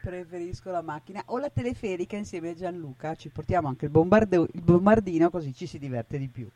Preferisco 0.00 0.70
la 0.70 0.82
macchina 0.82 1.22
o 1.26 1.38
la 1.38 1.50
teleferica 1.50 2.16
insieme 2.16 2.50
a 2.50 2.54
Gianluca. 2.54 3.14
Ci 3.14 3.28
portiamo 3.28 3.68
anche 3.68 3.84
il, 3.84 3.90
bombardo- 3.90 4.48
il 4.50 4.62
bombardino 4.62 5.28
così 5.28 5.52
ci 5.52 5.66
si 5.66 5.78
diverte 5.78 6.16
di 6.18 6.28
più. 6.28 6.48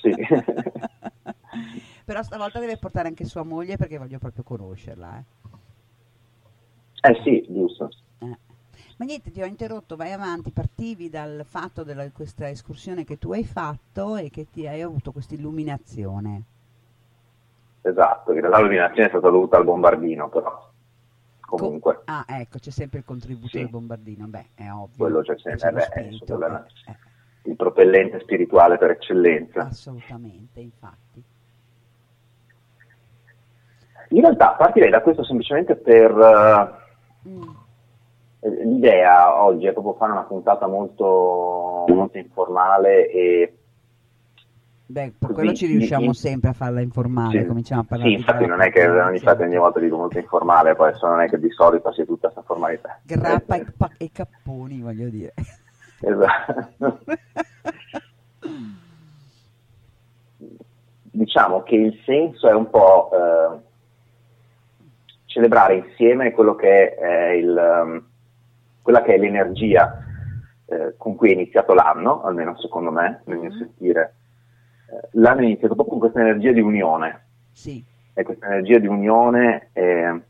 Sì. 0.00 0.14
Però 2.04 2.22
stavolta 2.22 2.60
deve 2.60 2.76
portare 2.76 3.08
anche 3.08 3.24
sua 3.24 3.42
moglie 3.42 3.76
perché 3.76 3.98
voglio 3.98 4.18
proprio 4.18 4.44
conoscerla. 4.44 5.24
Eh, 7.00 7.10
eh 7.10 7.20
sì, 7.24 7.44
giusto. 7.48 7.88
Eh. 8.18 8.38
Ma 8.98 9.04
niente, 9.04 9.30
ti 9.30 9.42
ho 9.42 9.46
interrotto, 9.46 9.96
vai 9.96 10.12
avanti, 10.12 10.50
partivi 10.52 11.10
dal 11.10 11.44
fatto 11.44 11.82
di 11.82 11.94
questa 12.12 12.48
escursione 12.48 13.04
che 13.04 13.18
tu 13.18 13.32
hai 13.32 13.44
fatto 13.44 14.16
e 14.16 14.30
che 14.30 14.46
ti 14.50 14.66
hai 14.66 14.82
avuto 14.82 15.12
questa 15.12 15.34
illuminazione. 15.34 16.42
Esatto, 17.82 18.32
in 18.32 18.40
realtà 18.40 18.58
l'illuminazione 18.58 19.06
è 19.06 19.10
stata 19.10 19.30
dovuta 19.30 19.56
al 19.56 19.64
bombardino, 19.64 20.28
però 20.28 20.70
comunque. 21.40 21.94
Co- 21.96 22.02
ah, 22.06 22.24
ecco, 22.26 22.58
c'è 22.58 22.70
sempre 22.70 23.00
il 23.00 23.04
contributo 23.04 23.48
sì. 23.48 23.58
del 23.58 23.68
bombardino, 23.68 24.26
beh, 24.26 24.46
è 24.54 24.70
ovvio. 24.70 24.96
Quello 24.96 25.20
c'è 25.22 25.36
sempre, 25.38 25.56
c'è 25.58 25.72
beh, 25.72 25.88
è 25.88 26.00
eh. 26.00 26.98
Il 27.46 27.56
propellente 27.56 28.20
spirituale 28.20 28.78
per 28.78 28.90
eccellenza. 28.90 29.62
Assolutamente, 29.62 30.60
infatti. 30.60 31.22
In 34.10 34.20
realtà 34.20 34.50
partirei 34.50 34.90
da 34.90 35.00
questo 35.00 35.24
semplicemente 35.24 35.74
per 35.74 36.12
uh, 36.12 37.28
mm. 37.28 37.42
l'idea 38.64 39.42
oggi 39.42 39.66
è 39.66 39.72
proprio 39.72 39.94
fare 39.94 40.12
una 40.12 40.22
puntata 40.22 40.66
molto, 40.68 41.84
molto 41.88 42.18
informale 42.18 43.10
e 43.10 43.54
Beh, 44.88 45.14
per 45.18 45.32
quello 45.32 45.52
ci 45.52 45.66
riusciamo 45.66 46.12
sempre 46.12 46.50
a 46.50 46.52
farla 46.52 46.80
informale, 46.80 47.40
sì, 47.40 47.46
cominciamo 47.46 47.80
a 47.80 47.84
parlare 47.84 48.10
Sì, 48.10 48.16
infatti 48.16 48.46
non 48.46 48.60
è 48.62 48.70
che 48.70 48.88
ogni, 48.88 49.16
infatti 49.16 49.42
ogni 49.42 49.56
volta 49.56 49.80
dico 49.80 49.96
molto 49.96 50.18
informale, 50.18 50.76
poi 50.76 50.90
adesso 50.90 51.08
non 51.08 51.20
è 51.20 51.28
che 51.28 51.40
di 51.40 51.50
solito 51.50 51.92
sia 51.92 52.04
tutta 52.04 52.30
questa 52.30 52.42
formalità. 52.42 53.00
Grappa 53.02 53.56
e, 53.56 53.66
pa- 53.76 53.90
e 53.96 54.10
capponi, 54.12 54.80
voglio 54.80 55.08
dire. 55.08 55.34
Esatto. 56.00 57.00
diciamo 61.16 61.62
che 61.62 61.76
il 61.76 61.98
senso 62.04 62.48
è 62.48 62.52
un 62.52 62.68
po' 62.68 63.10
eh, 63.12 63.58
celebrare 65.24 65.76
insieme 65.76 66.30
quello 66.32 66.54
che 66.54 66.94
è 66.94 67.30
il, 67.30 67.82
um, 67.84 68.04
quella 68.82 69.02
che 69.02 69.14
è 69.14 69.18
l'energia 69.18 70.04
eh, 70.66 70.94
con 70.96 71.16
cui 71.16 71.30
è 71.30 71.32
iniziato 71.32 71.74
l'anno, 71.74 72.22
almeno 72.22 72.58
secondo 72.58 72.90
me, 72.90 73.22
nel 73.24 73.38
mio 73.38 73.48
mm-hmm. 73.48 73.58
sentire 73.58 74.14
eh, 74.90 75.08
l'anno 75.12 75.40
è 75.40 75.44
iniziato 75.44 75.74
proprio 75.74 75.98
con 75.98 76.10
questa 76.10 76.20
energia 76.20 76.52
di 76.52 76.60
unione. 76.60 77.24
Sì. 77.52 77.82
E 78.12 78.22
questa 78.22 78.46
energia 78.46 78.78
di 78.78 78.86
unione 78.86 79.68
eh, 79.72 80.20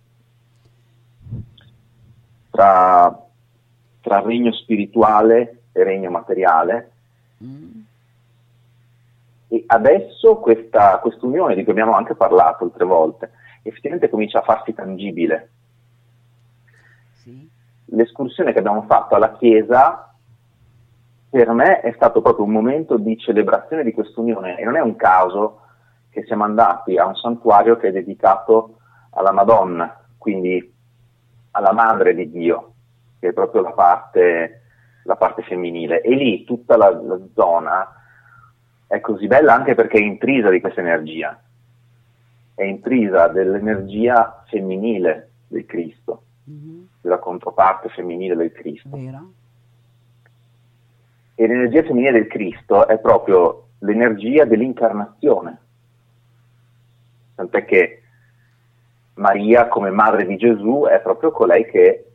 tra, 2.50 3.26
tra, 4.00 4.20
regno 4.20 4.52
spirituale 4.52 5.55
regno 5.84 6.10
materiale. 6.10 6.90
Mm. 7.42 7.80
E 9.48 9.64
adesso 9.66 10.36
questa 10.36 11.00
unione, 11.20 11.54
di 11.54 11.62
cui 11.62 11.72
abbiamo 11.72 11.92
anche 11.92 12.14
parlato 12.14 12.64
altre 12.64 12.84
volte, 12.84 13.30
effettivamente 13.62 14.10
comincia 14.10 14.40
a 14.40 14.42
farsi 14.42 14.74
tangibile. 14.74 15.50
Sì. 17.22 17.48
L'escursione 17.86 18.52
che 18.52 18.58
abbiamo 18.58 18.82
fatto 18.82 19.14
alla 19.14 19.32
Chiesa 19.32 20.14
per 21.28 21.50
me 21.52 21.80
è 21.80 21.92
stato 21.92 22.22
proprio 22.22 22.44
un 22.44 22.52
momento 22.52 22.96
di 22.96 23.18
celebrazione 23.18 23.84
di 23.84 23.92
quest'unione 23.92 24.58
e 24.58 24.64
non 24.64 24.76
è 24.76 24.80
un 24.80 24.96
caso 24.96 25.60
che 26.10 26.24
siamo 26.24 26.44
andati 26.44 26.96
a 26.96 27.04
un 27.04 27.14
santuario 27.14 27.76
che 27.76 27.88
è 27.88 27.92
dedicato 27.92 28.78
alla 29.10 29.32
Madonna, 29.32 29.94
quindi 30.16 30.74
alla 31.50 31.72
Madre 31.72 32.14
di 32.14 32.30
Dio, 32.30 32.72
che 33.20 33.28
è 33.28 33.32
proprio 33.32 33.60
la 33.62 33.72
parte, 33.72 34.62
la 35.06 35.16
parte 35.16 35.42
femminile. 35.42 36.02
E 36.02 36.14
lì 36.14 36.44
tutta 36.44 36.76
la, 36.76 36.90
la, 36.90 37.18
zona 37.34 37.92
è 38.86 39.00
così 39.00 39.26
bella 39.26 39.54
anche 39.54 39.74
perché 39.74 39.98
è 39.98 40.02
intrisa 40.02 40.50
di 40.50 40.60
questa 40.60 40.80
energia, 40.80 41.40
è 42.54 42.64
intrisa 42.64 43.28
dell'energia 43.28 44.44
femminile 44.48 45.30
del 45.48 45.64
Cristo, 45.64 46.22
mm-hmm. 46.50 46.82
della 47.00 47.18
controparte 47.18 47.88
femminile 47.88 48.36
del 48.36 48.52
Cristo. 48.52 48.90
Vero? 48.90 49.32
E 51.34 51.46
l'energia 51.46 51.82
femminile 51.82 52.12
del 52.12 52.26
Cristo 52.26 52.86
è 52.86 52.98
proprio 52.98 53.68
l'energia 53.80 54.44
dell'incarnazione. 54.44 55.58
Tant'è 57.34 57.64
che 57.64 58.02
Maria, 59.14 59.68
come 59.68 59.90
madre 59.90 60.26
di 60.26 60.36
Gesù, 60.36 60.86
è 60.88 61.00
proprio 61.00 61.30
colei 61.30 61.66
che 61.66 62.06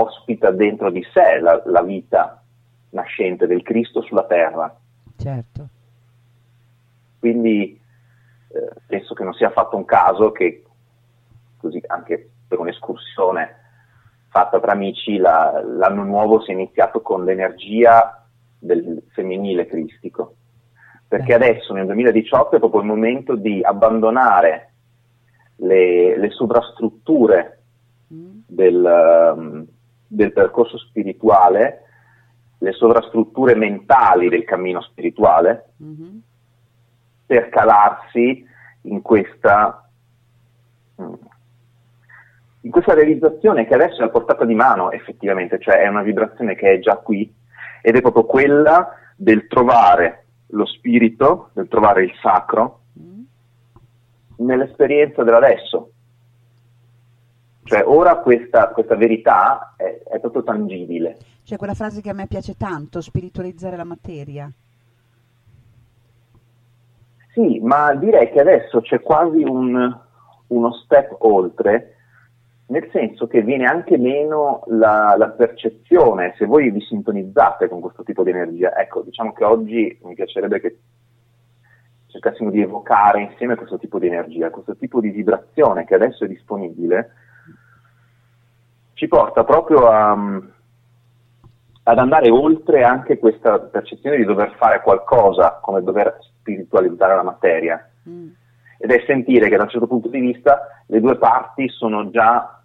ospita 0.00 0.50
dentro 0.50 0.90
di 0.90 1.04
sé 1.12 1.38
la, 1.40 1.62
la 1.66 1.82
vita 1.82 2.42
nascente 2.90 3.46
del 3.46 3.62
Cristo 3.62 4.02
sulla 4.02 4.24
terra. 4.24 4.74
Certo. 5.16 5.68
Quindi 7.18 7.80
eh, 8.48 8.72
penso 8.86 9.14
che 9.14 9.24
non 9.24 9.32
sia 9.34 9.50
fatto 9.50 9.76
un 9.76 9.84
caso 9.84 10.32
che, 10.32 10.64
così 11.58 11.82
anche 11.86 12.30
per 12.46 12.58
un'escursione 12.58 13.62
fatta 14.28 14.60
tra 14.60 14.72
amici, 14.72 15.16
la, 15.16 15.62
l'anno 15.64 16.02
nuovo 16.02 16.40
sia 16.40 16.54
iniziato 16.54 17.00
con 17.00 17.24
l'energia 17.24 18.26
del 18.58 19.02
femminile 19.12 19.66
cristico, 19.66 20.34
perché 21.06 21.34
adesso 21.34 21.72
nel 21.72 21.86
2018 21.86 22.56
è 22.56 22.58
proprio 22.58 22.80
il 22.80 22.86
momento 22.88 23.36
di 23.36 23.62
abbandonare 23.62 24.72
le, 25.56 26.18
le 26.18 26.30
sovrastrutture 26.30 27.62
mm. 28.12 28.38
del, 28.46 29.34
um, 29.36 29.66
del 30.06 30.32
percorso 30.32 30.78
spirituale, 30.78 31.82
le 32.58 32.72
sovrastrutture 32.72 33.54
mentali 33.54 34.28
del 34.28 34.44
cammino 34.44 34.80
spirituale, 34.80 35.70
mm-hmm. 35.82 36.18
per 37.26 37.48
calarsi 37.48 38.46
in 38.82 39.02
questa, 39.02 39.88
mm, 41.00 41.14
in 42.62 42.70
questa 42.70 42.94
realizzazione 42.94 43.66
che 43.66 43.74
adesso 43.74 44.02
è 44.02 44.04
a 44.04 44.10
portata 44.10 44.44
di 44.44 44.54
mano 44.54 44.90
effettivamente, 44.90 45.58
cioè 45.58 45.82
è 45.82 45.88
una 45.88 46.02
vibrazione 46.02 46.54
che 46.54 46.72
è 46.72 46.78
già 46.78 46.96
qui 46.96 47.32
ed 47.82 47.96
è 47.96 48.00
proprio 48.00 48.24
quella 48.24 48.94
del 49.16 49.46
trovare 49.46 50.24
lo 50.48 50.66
spirito, 50.66 51.50
del 51.52 51.68
trovare 51.68 52.04
il 52.04 52.12
sacro 52.22 52.80
mm. 52.98 53.22
nell'esperienza 54.38 55.22
dell'adesso. 55.22 55.90
Cioè 57.74 57.82
ora 57.84 58.18
questa, 58.18 58.68
questa 58.68 58.94
verità 58.94 59.74
è, 59.76 60.00
è, 60.08 60.20
proprio 60.20 60.44
tangibile. 60.44 61.16
C'è 61.44 61.56
quella 61.56 61.74
frase 61.74 62.00
che 62.00 62.10
a 62.10 62.14
me 62.14 62.28
piace 62.28 62.56
tanto, 62.56 63.00
spiritualizzare 63.00 63.76
la 63.76 63.82
materia. 63.82 64.48
Sì, 67.32 67.58
ma 67.60 67.92
direi 67.96 68.30
che 68.30 68.38
adesso 68.38 68.80
c'è 68.80 69.00
quasi 69.00 69.42
un, 69.42 69.92
uno 70.46 70.72
step 70.84 71.16
oltre 71.18 71.96
nel 72.66 72.88
senso 72.92 73.26
che 73.26 73.42
viene 73.42 73.64
anche 73.64 73.98
meno 73.98 74.62
la, 74.68 75.16
la, 75.18 75.30
percezione, 75.30 76.34
se 76.38 76.46
voi 76.46 76.70
vi 76.70 76.80
sintonizzate 76.80 77.68
con 77.68 77.80
questo 77.80 78.04
tipo 78.04 78.22
di 78.22 78.30
energia. 78.30 78.78
Ecco, 78.78 79.00
diciamo 79.02 79.32
che 79.32 79.42
oggi 79.42 79.98
mi 80.04 80.14
piacerebbe 80.14 80.60
che 80.60 80.78
cercassimo 82.06 82.50
di 82.50 82.62
evocare 82.62 83.20
insieme 83.20 83.56
questo 83.56 83.78
tipo 83.78 83.98
di 83.98 84.06
energia, 84.06 84.50
questo 84.50 84.76
tipo 84.76 85.00
di 85.00 85.10
vibrazione 85.10 85.84
che 85.84 85.96
adesso 85.96 86.24
è 86.24 86.28
disponibile, 86.28 87.10
ci 89.04 89.08
porta 89.08 89.44
proprio 89.44 89.86
a, 89.86 90.12
ad 91.82 91.98
andare 91.98 92.30
oltre 92.30 92.84
anche 92.84 93.18
questa 93.18 93.58
percezione 93.58 94.16
di 94.16 94.24
dover 94.24 94.54
fare 94.56 94.80
qualcosa, 94.82 95.58
come 95.60 95.82
dover 95.82 96.18
spiritualizzare 96.20 97.14
la 97.14 97.22
materia. 97.22 97.90
Mm 98.08 98.28
ed 98.84 98.90
è 98.90 99.02
sentire 99.06 99.48
che 99.48 99.56
da 99.56 99.62
un 99.62 99.70
certo 99.70 99.86
punto 99.86 100.08
di 100.08 100.20
vista 100.20 100.84
le 100.86 101.00
due 101.00 101.16
parti 101.16 101.70
sono 101.70 102.10
già 102.10 102.62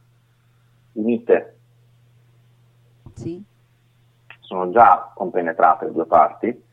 unite. 0.93 1.57
Sì. 3.13 3.41
Sono 4.41 4.69
già 4.71 5.13
compenetrate 5.15 5.85
le 5.85 5.91
due 5.93 6.05
parti 6.07 6.63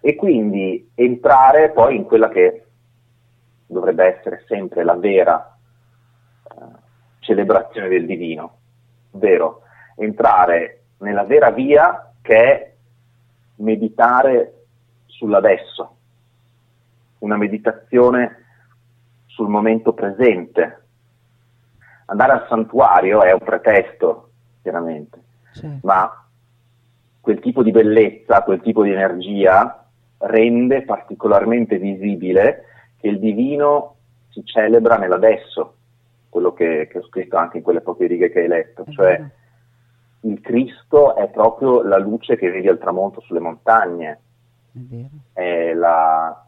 e 0.00 0.14
quindi 0.14 0.92
entrare 0.94 1.70
poi 1.70 1.96
in 1.96 2.04
quella 2.04 2.28
che 2.28 2.66
dovrebbe 3.66 4.16
essere 4.16 4.44
sempre 4.46 4.84
la 4.84 4.94
vera 4.94 5.56
eh, 6.44 6.64
celebrazione 7.18 7.88
del 7.88 8.06
divino, 8.06 8.58
ovvero 9.14 9.62
entrare 9.96 10.82
nella 10.98 11.24
vera 11.24 11.50
via 11.50 12.12
che 12.20 12.36
è 12.36 12.72
meditare 13.56 14.64
sull'adesso, 15.06 15.96
una 17.18 17.36
meditazione 17.36 18.44
sul 19.26 19.48
momento 19.48 19.92
presente. 19.92 20.82
Andare 22.06 22.32
al 22.32 22.46
santuario 22.48 23.22
è 23.22 23.32
un 23.32 23.40
pretesto 23.40 24.30
chiaramente, 24.62 25.22
certo. 25.52 25.86
ma 25.86 26.26
quel 27.20 27.40
tipo 27.40 27.62
di 27.62 27.70
bellezza, 27.70 28.42
quel 28.42 28.60
tipo 28.60 28.82
di 28.82 28.90
energia 28.92 29.86
rende 30.18 30.82
particolarmente 30.82 31.78
visibile 31.78 32.66
che 33.00 33.08
il 33.08 33.18
divino 33.18 33.96
si 34.28 34.44
celebra 34.44 34.96
nell'adesso, 34.96 35.76
quello 36.34 36.52
che, 36.52 36.88
che 36.90 36.98
ho 36.98 37.04
scritto 37.04 37.36
anche 37.36 37.58
in 37.58 37.62
quelle 37.62 37.80
poche 37.80 38.08
righe 38.08 38.28
che 38.28 38.40
hai 38.40 38.48
letto, 38.48 38.84
cioè 38.90 39.24
il 40.22 40.40
Cristo 40.40 41.14
è 41.14 41.28
proprio 41.28 41.84
la 41.84 41.96
luce 41.96 42.36
che 42.36 42.50
vedi 42.50 42.66
al 42.66 42.78
tramonto 42.78 43.20
sulle 43.20 43.38
montagne, 43.38 44.18
è, 45.32 45.72
la, 45.74 46.44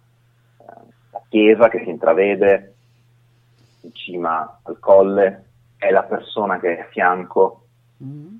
la 1.12 1.22
chiesa 1.28 1.68
che 1.68 1.84
si 1.84 1.90
intravede 1.90 2.74
in 3.82 3.94
cima 3.94 4.58
al 4.64 4.80
colle, 4.80 5.44
è 5.76 5.92
la 5.92 6.02
persona 6.02 6.58
che 6.58 6.78
è 6.78 6.80
a 6.80 6.88
fianco. 6.90 7.66
Mm. 8.02 8.36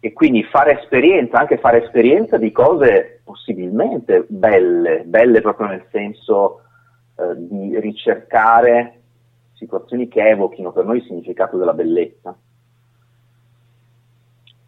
E 0.00 0.12
quindi 0.12 0.44
fare 0.44 0.78
esperienza, 0.78 1.38
anche 1.38 1.56
fare 1.56 1.82
esperienza 1.82 2.36
di 2.36 2.52
cose 2.52 3.22
possibilmente 3.24 4.26
belle, 4.28 5.04
belle 5.06 5.40
proprio 5.40 5.68
nel 5.68 5.86
senso 5.90 6.64
eh, 7.18 7.34
di 7.36 7.80
ricercare 7.80 9.00
situazioni 9.54 10.06
che 10.06 10.22
evochino 10.22 10.70
per 10.70 10.84
noi 10.84 10.98
il 10.98 11.04
significato 11.04 11.58
della 11.58 11.74
bellezza. 11.74 12.36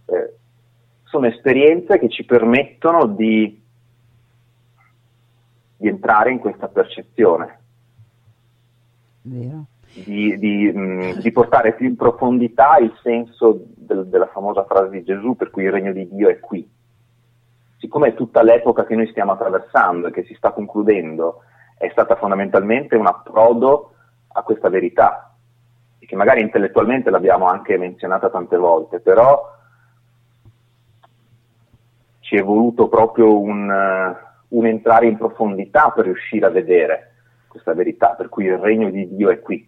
Eh, 0.07 0.35
sono 1.05 1.27
esperienze 1.29 1.99
che 2.01 2.09
ci 2.09 2.25
permettono 2.25 3.07
di, 3.07 3.63
di 5.77 5.89
entrare 5.89 6.33
in 6.33 6.41
questa 6.41 6.67
percezione. 6.67 7.59
Di, 9.93 10.37
di, 10.39 10.73
mh, 10.73 10.81
mm, 10.81 11.11
di, 11.21 11.31
portare 11.31 11.75
più 11.75 11.87
in 11.87 11.95
profondità 11.95 12.77
il 12.79 12.93
senso 13.03 13.67
del, 13.77 14.07
della 14.07 14.29
famosa 14.29 14.65
frase 14.65 14.91
di 14.91 15.05
Gesù 15.05 15.37
per 15.37 15.51
cui 15.51 15.65
il 15.65 15.73
regno 15.73 15.93
di 15.93 16.09
Dio 16.09 16.29
è 16.29 16.41
qui. 16.41 16.69
Siccome 17.79 18.09
è 18.09 18.15
tutta 18.15 18.43
l'epoca 18.43 18.85
che 18.85 18.97
noi 18.97 19.09
stiamo 19.09 19.33
attraversando 19.33 20.09
e 20.09 20.11
che 20.11 20.25
si 20.25 20.35
sta 20.35 20.51
concludendo, 20.51 21.43
è 21.81 21.89
stata 21.93 22.15
fondamentalmente 22.17 22.95
un 22.95 23.07
approdo 23.07 23.95
a 24.29 24.43
questa 24.43 24.69
verità, 24.69 25.35
che 25.99 26.15
magari 26.15 26.43
intellettualmente 26.43 27.09
l'abbiamo 27.09 27.47
anche 27.47 27.79
menzionata 27.79 28.29
tante 28.29 28.59
volte, 28.59 29.01
però 29.01 29.57
ci 32.21 32.37
è 32.37 32.43
voluto 32.43 32.89
proprio 32.89 33.41
un, 33.41 33.71
uh, 33.71 34.57
un 34.59 34.67
entrare 34.67 35.07
in 35.07 35.17
profondità 35.17 35.91
per 35.91 36.05
riuscire 36.05 36.45
a 36.45 36.51
vedere 36.51 37.15
questa 37.49 37.73
verità, 37.73 38.11
per 38.11 38.29
cui 38.29 38.45
il 38.45 38.59
regno 38.59 38.91
di 38.91 39.17
Dio 39.17 39.31
è 39.31 39.41
qui, 39.41 39.67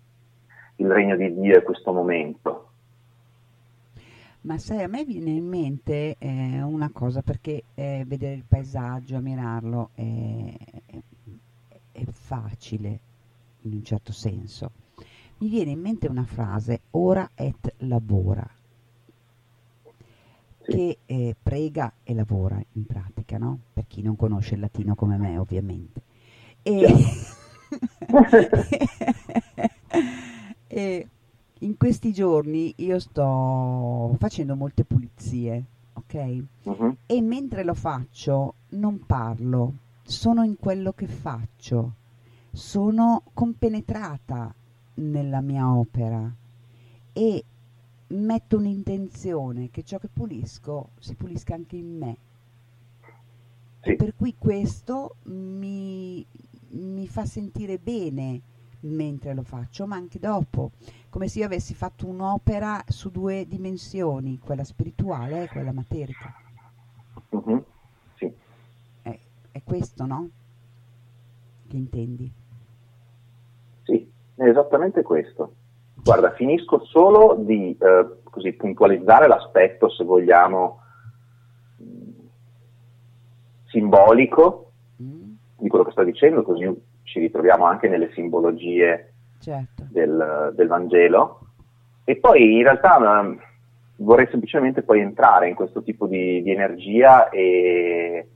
il 0.76 0.90
regno 0.92 1.16
di 1.16 1.32
Dio 1.40 1.56
è 1.56 1.62
questo 1.62 1.94
momento. 1.94 2.68
Ma 4.42 4.58
sai, 4.58 4.82
a 4.82 4.88
me 4.88 5.04
viene 5.04 5.30
in 5.30 5.46
mente 5.46 6.16
eh, 6.18 6.60
una 6.60 6.90
cosa, 6.92 7.22
perché 7.22 7.62
eh, 7.74 8.04
vedere 8.06 8.34
il 8.34 8.44
paesaggio, 8.46 9.16
ammirarlo, 9.16 9.90
è, 9.94 10.02
è 11.92 12.04
facile 12.04 13.00
in 13.62 13.74
un 13.74 13.84
certo 13.84 14.12
senso. 14.12 14.70
Mi 15.38 15.48
viene 15.48 15.72
in 15.72 15.80
mente 15.80 16.08
una 16.08 16.24
frase, 16.24 16.82
ora 16.90 17.30
et 17.34 17.74
labora, 17.78 18.48
che 20.62 20.98
eh, 21.04 21.36
prega 21.40 21.92
e 22.02 22.14
lavora 22.14 22.60
in 22.72 22.86
pratica, 22.86 23.38
no? 23.38 23.58
Per 23.72 23.84
chi 23.88 24.02
non 24.02 24.16
conosce 24.16 24.54
il 24.54 24.60
latino 24.60 24.94
come 24.94 25.16
me, 25.16 25.38
ovviamente. 25.38 26.02
E, 26.62 26.86
e 30.68 31.08
in 31.58 31.76
questi 31.76 32.12
giorni 32.12 32.72
io 32.76 32.98
sto 32.98 34.14
facendo 34.18 34.54
molte 34.54 34.84
pulizie, 34.84 35.64
ok? 35.94 36.42
Uh-huh. 36.64 36.96
E 37.06 37.20
mentre 37.20 37.64
lo 37.64 37.74
faccio 37.74 38.54
non 38.70 39.04
parlo, 39.04 39.74
sono 40.02 40.42
in 40.42 40.56
quello 40.56 40.92
che 40.92 41.06
faccio, 41.06 41.94
sono 42.50 43.22
compenetrata 43.32 44.54
nella 44.94 45.40
mia 45.40 45.72
opera 45.74 46.30
e 47.12 47.44
metto 48.08 48.56
un'intenzione 48.58 49.70
che 49.70 49.82
ciò 49.82 49.98
che 49.98 50.08
pulisco 50.08 50.90
si 50.98 51.14
pulisca 51.14 51.54
anche 51.54 51.76
in 51.76 51.96
me. 51.96 52.16
Sì. 53.80 53.96
Per 53.96 54.14
cui 54.14 54.36
questo 54.38 55.16
mi, 55.24 56.24
mi 56.70 57.08
fa 57.08 57.24
sentire 57.24 57.78
bene 57.78 58.40
mentre 58.80 59.34
lo 59.34 59.42
faccio, 59.42 59.86
ma 59.86 59.96
anche 59.96 60.18
dopo, 60.18 60.72
come 61.08 61.28
se 61.28 61.40
io 61.40 61.46
avessi 61.46 61.74
fatto 61.74 62.06
un'opera 62.06 62.84
su 62.88 63.10
due 63.10 63.46
dimensioni, 63.46 64.38
quella 64.38 64.64
spirituale 64.64 65.44
e 65.44 65.48
quella 65.48 65.72
materica. 65.72 66.34
Uh-huh. 67.30 67.64
È, 69.52 69.62
questo, 69.62 70.06
no? 70.06 70.28
Che 71.68 71.76
intendi? 71.76 72.32
Sì, 73.82 74.10
è 74.34 74.44
esattamente 74.44 75.02
questo. 75.02 75.54
Guarda, 76.02 76.32
finisco 76.32 76.84
solo 76.84 77.36
di 77.38 77.76
eh, 77.78 78.06
così, 78.24 78.52
puntualizzare 78.54 79.28
l'aspetto, 79.28 79.88
se 79.88 80.02
vogliamo, 80.04 80.80
simbolico 83.66 84.72
mm. 85.02 85.32
di 85.58 85.68
quello 85.68 85.84
che 85.84 85.92
sto 85.92 86.04
dicendo, 86.04 86.42
così 86.42 86.68
ci 87.04 87.18
ritroviamo 87.18 87.64
anche 87.64 87.88
nelle 87.88 88.12
simbologie 88.12 89.12
certo. 89.40 89.86
del, 89.90 90.52
del, 90.54 90.68
Vangelo. 90.68 91.40
E 92.04 92.16
poi 92.16 92.56
in 92.56 92.62
realtà 92.62 92.98
vorrei 93.96 94.26
semplicemente 94.30 94.82
poi 94.82 95.00
entrare 95.00 95.48
in 95.48 95.54
questo 95.54 95.82
tipo 95.82 96.06
di, 96.06 96.42
di 96.42 96.50
energia 96.50 97.28
e, 97.28 98.28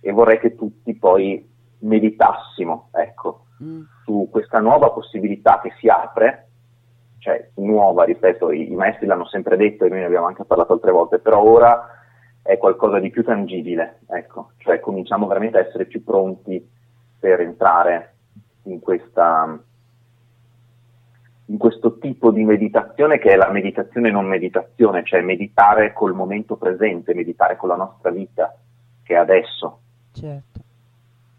e, 0.00 0.12
vorrei 0.12 0.38
che 0.38 0.54
tutti 0.54 0.94
poi 0.94 1.46
meditassimo 1.80 2.88
ecco, 2.92 3.46
mm. 3.62 3.82
su 4.04 4.28
questa 4.30 4.60
nuova 4.60 4.90
possibilità 4.90 5.60
che 5.60 5.72
si 5.78 5.88
apre 5.88 6.48
cioè 7.18 7.50
nuova, 7.56 8.04
ripeto, 8.04 8.52
i, 8.52 8.70
i, 8.70 8.74
maestri 8.74 9.06
l'hanno 9.06 9.26
sempre 9.26 9.56
detto 9.56 9.84
e 9.84 9.88
noi 9.88 10.00
ne 10.00 10.06
abbiamo 10.06 10.26
anche 10.26 10.44
parlato 10.44 10.72
altre 10.72 10.92
volte, 10.92 11.18
però 11.18 11.42
ora 11.42 11.98
è 12.42 12.56
qualcosa 12.56 12.98
di 12.98 13.10
più 13.10 13.24
tangibile, 13.24 14.00
ecco, 14.08 14.52
cioè 14.58 14.80
cominciamo 14.80 15.26
veramente 15.26 15.58
a 15.58 15.66
essere 15.66 15.84
più 15.84 16.02
pronti 16.02 16.66
per 17.18 17.40
entrare 17.40 18.14
in, 18.64 18.80
questa, 18.80 19.58
in 21.46 21.58
questo 21.58 21.98
tipo 21.98 22.30
di 22.30 22.44
meditazione 22.44 23.18
che 23.18 23.30
è 23.30 23.36
la 23.36 23.50
meditazione 23.50 24.10
non 24.10 24.26
meditazione, 24.26 25.04
cioè 25.04 25.20
meditare 25.20 25.92
col 25.92 26.14
momento 26.14 26.56
presente, 26.56 27.14
meditare 27.14 27.56
con 27.56 27.68
la 27.68 27.76
nostra 27.76 28.10
vita, 28.10 28.56
che 29.02 29.14
è 29.14 29.18
adesso. 29.18 29.80
Certo 30.18 30.66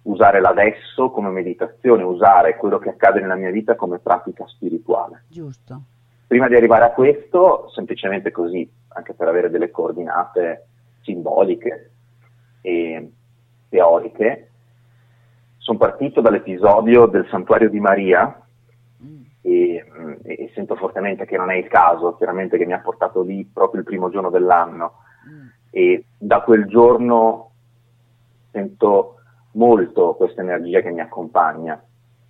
usare 0.10 0.40
l'adesso 0.40 1.10
come 1.12 1.30
meditazione, 1.30 2.04
usare 2.04 2.58
quello 2.58 2.80
che 2.80 2.90
accade 2.90 3.22
nella 3.22 3.36
mia 3.36 3.52
vita 3.52 3.76
come 3.76 4.00
pratica 4.00 4.46
spirituale. 4.48 5.24
Giusto. 5.28 5.82
Prima 6.28 6.48
di 6.48 6.56
arrivare 6.56 6.86
a 6.86 6.92
questo, 6.92 7.70
semplicemente 7.70 8.32
così, 8.32 8.70
anche 8.90 9.14
per 9.14 9.28
avere 9.28 9.50
delle 9.50 9.72
coordinate 9.72 10.68
simboliche 11.02 11.92
e 12.62 13.12
teoriche, 13.70 14.50
sono 15.58 15.78
partito 15.78 16.22
dall'episodio 16.22 17.06
del 17.06 17.28
santuario 17.30 17.70
di 17.70 17.80
Maria 17.80 18.42
mm. 19.04 19.22
e, 19.42 19.86
e, 20.24 20.52
sento 20.54 20.76
fortemente 20.76 21.26
che 21.26 21.38
non 21.38 21.52
è 21.52 21.56
il 21.56 21.68
caso, 21.68 22.16
chiaramente 22.16 22.58
che 22.58 22.66
mi 22.66 22.74
ha 22.74 22.80
portato 22.80 23.22
lì 23.22 23.44
proprio 23.46 23.82
il 23.82 23.86
primo 23.86 24.10
giorno 24.10 24.30
dell'anno 24.30 24.94
mm. 25.30 25.48
e 25.72 26.06
da 26.18 26.42
quel 26.42 26.66
giorno 26.66 27.49
sento 28.52 29.16
molto 29.54 30.16
questa 30.16 30.42
energia 30.42 30.82
che 30.82 30.92
mi 30.92 31.02
accompagna, 31.02 31.82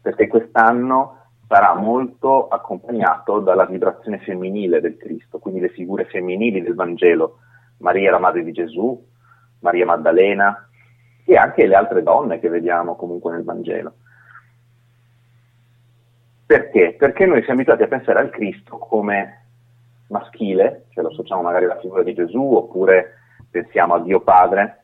perché 0.02 0.28
quest'anno 0.28 1.18
sarà 1.48 1.74
molto 1.74 2.48
accompagnato 2.48 3.40
dalla 3.40 3.66
vibrazione 3.66 4.20
femminile 4.20 4.82
del 4.82 4.98
Cristo, 4.98 5.40
quindi 5.40 5.60
le 5.60 5.70
figure 5.70 6.06
femminili 6.06 6.62
del 6.62 6.76
Vangelo, 6.76 7.40
Maria 7.80 8.12
la 8.12 8.20
madre 8.20 8.44
di 8.44 8.52
Gesù, 8.52 9.04
Maria 9.62 9.86
Maddalena 9.86 10.70
e 11.26 11.36
anche 11.36 11.66
le 11.66 11.76
altre 11.76 12.04
donne 12.04 12.40
che 12.40 12.50
vediamo 12.50 12.96
comunque 12.96 13.32
nel 13.32 13.44
Vangelo. 13.44 13.94
Perché? 16.46 16.96
Perché 16.98 17.26
noi 17.26 17.44
siamo 17.44 17.60
abituati 17.60 17.84
a 17.84 17.88
pensare 17.88 18.20
al 18.20 18.30
Cristo 18.32 18.78
come 18.78 19.46
maschile, 20.08 20.86
cioè 20.90 21.04
lo 21.04 21.10
associamo 21.10 21.42
magari 21.42 21.66
alla 21.66 21.80
figura 21.80 22.04
di 22.04 22.14
Gesù, 22.14 22.42
oppure 22.42 23.14
pensiamo 23.50 23.94
a 23.94 24.02
Dio 24.02 24.22
Padre, 24.22 24.79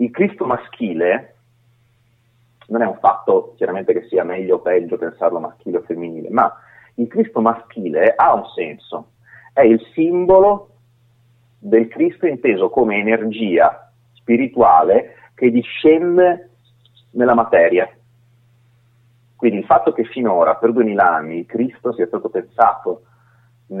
il 0.00 0.10
Cristo 0.10 0.46
maschile 0.46 1.34
non 2.68 2.82
è 2.82 2.86
un 2.86 2.98
fatto 3.00 3.54
chiaramente 3.56 3.92
che 3.92 4.06
sia 4.08 4.24
meglio 4.24 4.56
o 4.56 4.60
peggio 4.60 4.96
pensarlo 4.96 5.40
maschile 5.40 5.78
o 5.78 5.82
femminile, 5.82 6.30
ma 6.30 6.52
il 6.94 7.08
Cristo 7.08 7.40
maschile 7.40 8.14
ha 8.14 8.32
un 8.34 8.46
senso, 8.54 9.12
è 9.52 9.62
il 9.62 9.80
simbolo 9.92 10.68
del 11.58 11.88
Cristo 11.88 12.26
inteso 12.26 12.70
come 12.70 12.96
energia 12.96 13.92
spirituale 14.14 15.16
che 15.34 15.50
discende 15.50 16.50
nella 17.12 17.34
materia. 17.34 17.90
Quindi 19.36 19.58
il 19.58 19.64
fatto 19.64 19.92
che 19.92 20.04
finora, 20.04 20.56
per 20.56 20.72
duemila 20.72 21.14
anni, 21.14 21.38
il 21.38 21.46
Cristo 21.46 21.92
sia 21.92 22.06
stato 22.06 22.28
pensato 22.28 23.02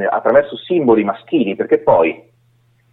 attraverso 0.08 0.56
simboli 0.56 1.04
maschili, 1.04 1.54
perché 1.54 1.78
poi 1.78 2.29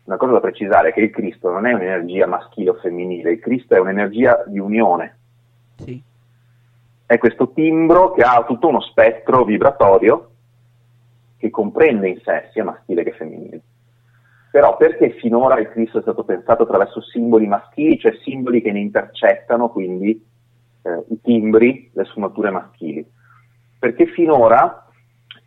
una 0.08 0.18
cosa 0.18 0.34
da 0.34 0.40
precisare 0.40 0.90
è 0.90 0.94
che 0.94 1.02
il 1.02 1.10
Cristo 1.10 1.52
non 1.52 1.66
è 1.66 1.74
un'energia 1.74 2.28
maschile 2.28 2.70
o 2.70 2.76
femminile, 2.76 3.32
il 3.32 3.40
Cristo 3.40 3.76
è 3.76 3.80
un'energia 3.80 4.46
di 4.48 4.58
unione. 4.58 5.18
Sì. 5.76 6.02
È 7.06 7.18
questo 7.18 7.52
timbro 7.52 8.14
che 8.14 8.22
ha 8.22 8.44
tutto 8.46 8.70
uno 8.70 8.80
spettro 8.80 9.44
vibratorio 9.44 10.30
che 11.38 11.50
comprende 11.50 12.08
in 12.08 12.22
sé 12.24 12.50
sia 12.54 12.64
maschile 12.64 13.04
che 13.04 13.12
femminile. 13.12 13.62
Però 14.50 14.78
perché 14.78 15.12
finora 15.12 15.60
il 15.60 15.70
Cristo 15.70 15.98
è 16.00 16.02
stato 16.02 16.24
pensato 16.24 16.64
attraverso 16.64 17.02
simboli 17.02 17.46
maschili, 17.46 18.00
cioè 18.00 18.14
simboli 18.24 18.62
che 18.62 18.72
ne 18.72 18.80
intercettano 18.80 19.70
quindi 19.70 20.26
eh, 20.84 21.04
i 21.10 21.20
timbri, 21.22 21.92
le 21.94 22.06
sfumature 22.06 22.50
maschili? 22.50 23.06
Perché 23.78 24.06
finora 24.06 24.88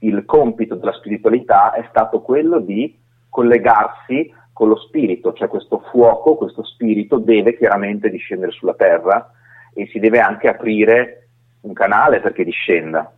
il 0.01 0.23
compito 0.27 0.75
della 0.75 0.93
spiritualità 0.93 1.73
è 1.73 1.87
stato 1.89 2.21
quello 2.21 2.59
di 2.59 2.99
collegarsi 3.31 4.31
con 4.61 4.69
lo 4.69 4.77
spirito, 4.77 5.33
cioè 5.33 5.49
questo 5.49 5.79
fuoco, 5.91 6.37
questo 6.37 6.63
spirito 6.65 7.17
deve 7.17 7.57
chiaramente 7.57 8.11
discendere 8.11 8.53
sulla 8.53 8.75
terra 8.75 9.33
e 9.73 9.87
si 9.87 9.99
deve 9.99 10.21
anche 10.21 10.49
aprire 10.49 11.29
un 11.63 11.73
canale 11.73 12.21
perché 12.21 12.45
discenda. 12.45 13.11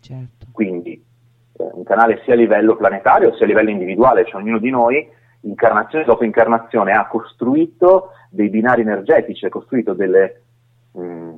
Certo. 0.00 0.46
Quindi 0.50 1.00
eh, 1.52 1.70
un 1.72 1.84
canale 1.84 2.20
sia 2.24 2.32
a 2.32 2.36
livello 2.36 2.74
planetario 2.74 3.32
sia 3.36 3.44
a 3.44 3.48
livello 3.48 3.70
individuale, 3.70 4.24
cioè 4.24 4.40
ognuno 4.40 4.58
di 4.58 4.70
noi 4.70 5.08
incarnazione 5.42 6.04
dopo 6.04 6.24
incarnazione 6.24 6.94
ha 6.94 7.06
costruito 7.06 8.10
dei 8.28 8.48
binari 8.48 8.80
energetici, 8.80 9.46
ha 9.46 9.50
costruito 9.50 9.92
delle, 9.94 10.42
mh, 10.90 11.00
mm, 11.00 11.34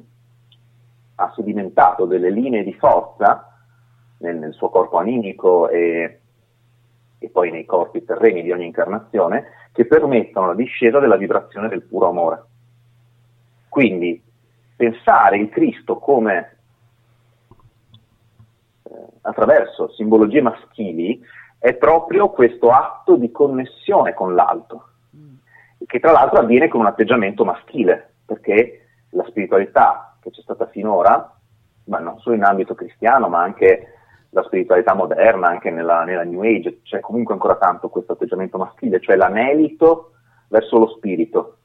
ha 1.17 1.33
sedimentato 1.37 2.07
delle 2.07 2.31
linee 2.31 2.65
di 2.65 2.73
forza 2.73 3.59
nel, 4.21 4.37
nel 4.39 4.55
suo 4.55 4.71
corpo 4.71 4.97
animico 4.97 5.69
e, 5.69 6.22
e, 7.23 7.31
poi 7.31 7.51
nei 7.51 7.65
corpi 7.65 8.05
terreni 8.05 8.43
di 8.43 8.51
ogni 8.51 8.67
incarnazione 8.67 9.69
che 9.73 9.87
permettono 9.87 10.49
la 10.49 10.55
discesa 10.55 10.99
della 10.99 11.17
vibrazione 11.17 11.69
del 11.69 11.83
puro 11.83 12.09
amore. 12.09 12.43
Quindi 13.69 14.21
pensare 14.77 15.39
il 15.39 15.49
Cristo 15.49 15.99
come 15.99 16.57
eh, 18.83 18.91
attraverso 19.23 19.91
simbologie 19.93 20.43
maschili 20.43 21.23
è 21.59 21.75
proprio 21.75 22.31
questo 22.31 22.71
atto 22.71 23.15
di 23.17 23.31
connessione 23.31 24.15
con 24.15 24.35
l'alto, 24.35 24.89
che 25.87 26.01
tra 26.01 26.11
l'altro 26.11 26.41
avviene 26.41 26.67
con 26.67 26.81
un 26.81 26.87
atteggiamento 26.87 27.45
maschile, 27.45 28.15
perché 28.27 28.87
la 29.11 29.25
spiritualità 29.29 30.17
che 30.21 30.31
c'è 30.31 30.41
stata 30.43 30.67
finora, 30.67 31.37
ma 31.85 31.99
non 31.99 32.19
solo 32.19 32.35
in 32.35 32.43
ambito 32.43 32.75
cristiano, 32.75 33.29
ma 33.29 33.43
anche 33.43 34.02
la 34.35 34.43
spiritualità 34.45 34.95
moderna, 34.95 35.49
anche 35.49 35.71
nella, 35.71 36.05
nella 36.05 36.25
New 36.25 36.43
Age, 36.43 36.81
c'è 36.83 37.01
comunque 37.01 37.35
ancora 37.35 37.57
tanto 37.57 37.89
questo 37.89 38.13
atteggiamento 38.13 38.57
maschile, 38.57 39.01
cioè 39.01 39.17
l'anelito 39.17 40.13
verso 40.49 40.79
lo 40.79 40.89
spirito, 40.89 41.57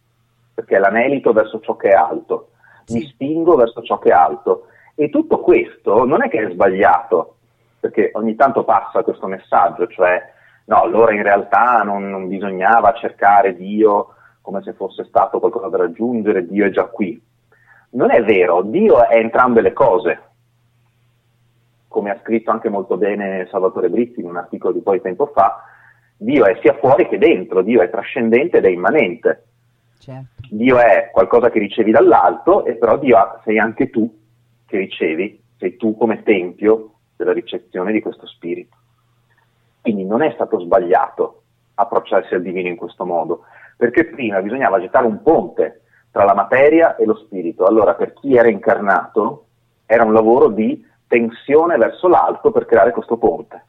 perché 0.53 0.75
è 0.75 0.79
l'anelito 0.79 1.31
verso 1.31 1.61
ciò 1.61 1.77
che 1.77 1.89
è 1.89 1.93
alto, 1.93 2.49
mi 2.89 3.01
spingo 3.03 3.55
verso 3.55 3.81
ciò 3.83 3.99
che 3.99 4.09
è 4.09 4.13
alto. 4.13 4.67
E 4.95 5.09
tutto 5.09 5.39
questo 5.39 6.05
non 6.05 6.23
è 6.23 6.29
che 6.29 6.45
è 6.45 6.51
sbagliato, 6.51 7.35
perché 7.79 8.11
ogni 8.15 8.35
tanto 8.35 8.65
passa 8.65 9.03
questo 9.03 9.27
messaggio, 9.27 9.87
cioè 9.87 10.21
no, 10.65 10.81
allora 10.81 11.13
in 11.13 11.23
realtà 11.23 11.83
non, 11.83 12.09
non 12.09 12.27
bisognava 12.27 12.93
cercare 12.93 13.55
Dio 13.55 14.15
come 14.41 14.61
se 14.63 14.73
fosse 14.73 15.05
stato 15.05 15.39
qualcosa 15.39 15.69
da 15.69 15.77
raggiungere, 15.77 16.45
Dio 16.45 16.65
è 16.65 16.69
già 16.69 16.85
qui. 16.85 17.21
Non 17.91 18.11
è 18.11 18.21
vero, 18.23 18.61
Dio 18.61 19.07
è 19.07 19.15
entrambe 19.15 19.61
le 19.61 19.71
cose, 19.71 20.21
come 21.97 22.11
ha 22.11 22.19
scritto 22.21 22.51
anche 22.51 22.69
molto 22.69 22.95
bene 22.95 23.47
Salvatore 23.49 23.89
Brizzi 23.89 24.19
in 24.19 24.27
un 24.27 24.37
articolo 24.37 24.71
di 24.71 24.81
poi 24.81 25.01
tempo 25.01 25.31
fa, 25.33 25.63
Dio 26.15 26.45
è 26.45 26.55
sia 26.61 26.75
fuori 26.75 27.07
che 27.07 27.17
dentro, 27.17 27.63
Dio 27.63 27.81
è 27.81 27.89
trascendente 27.89 28.57
ed 28.57 28.65
è 28.65 28.69
immanente. 28.69 29.45
Certo. 29.97 30.47
Dio 30.51 30.77
è 30.77 31.09
qualcosa 31.11 31.49
che 31.49 31.57
ricevi 31.57 31.89
dall'alto 31.89 32.65
e 32.65 32.75
però 32.75 32.99
Dio 32.99 33.17
sei 33.43 33.57
anche 33.57 33.89
tu 33.89 34.15
che 34.67 34.77
ricevi, 34.77 35.41
sei 35.57 35.75
tu 35.75 35.97
come 35.97 36.21
tempio 36.21 36.91
della 37.15 37.33
ricezione 37.33 37.91
di 37.91 37.99
questo 37.99 38.27
spirito. 38.27 38.75
Quindi 39.81 40.05
non 40.05 40.21
è 40.21 40.31
stato 40.35 40.59
sbagliato 40.59 41.41
approcciarsi 41.73 42.35
al 42.35 42.43
divino 42.43 42.67
in 42.67 42.75
questo 42.75 43.07
modo, 43.07 43.45
perché 43.75 44.05
prima 44.05 44.39
bisognava 44.39 44.79
gettare 44.79 45.07
un 45.07 45.23
ponte 45.23 45.81
tra 46.11 46.25
la 46.25 46.35
materia 46.35 46.95
e 46.95 47.05
lo 47.05 47.15
spirito. 47.15 47.65
Allora 47.65 47.95
per 47.95 48.13
chi 48.13 48.35
era 48.35 48.49
incarnato 48.49 49.45
era 49.87 50.03
un 50.03 50.13
lavoro 50.13 50.49
di 50.49 50.85
tensione 51.07 51.77
verso 51.77 52.07
l'alto 52.07 52.51
per 52.51 52.65
creare 52.65 52.91
questo 52.91 53.17
ponte. 53.17 53.65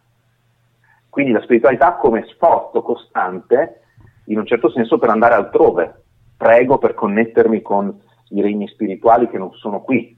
Quindi 1.09 1.33
la 1.33 1.43
spiritualità 1.43 1.95
come 1.95 2.27
sforzo 2.27 2.83
costante, 2.83 3.83
in 4.27 4.39
un 4.39 4.47
certo 4.47 4.71
senso, 4.71 4.99
per 4.99 5.09
andare 5.09 5.35
altrove. 5.35 6.03
Prego 6.37 6.79
per 6.79 6.95
connettermi 6.95 7.63
con 7.63 8.01
i 8.31 8.43
regni 8.43 8.69
spirituali 8.69 9.29
che 9.29 9.39
non 9.39 9.53
sono 9.55 9.81
qui. 9.81 10.17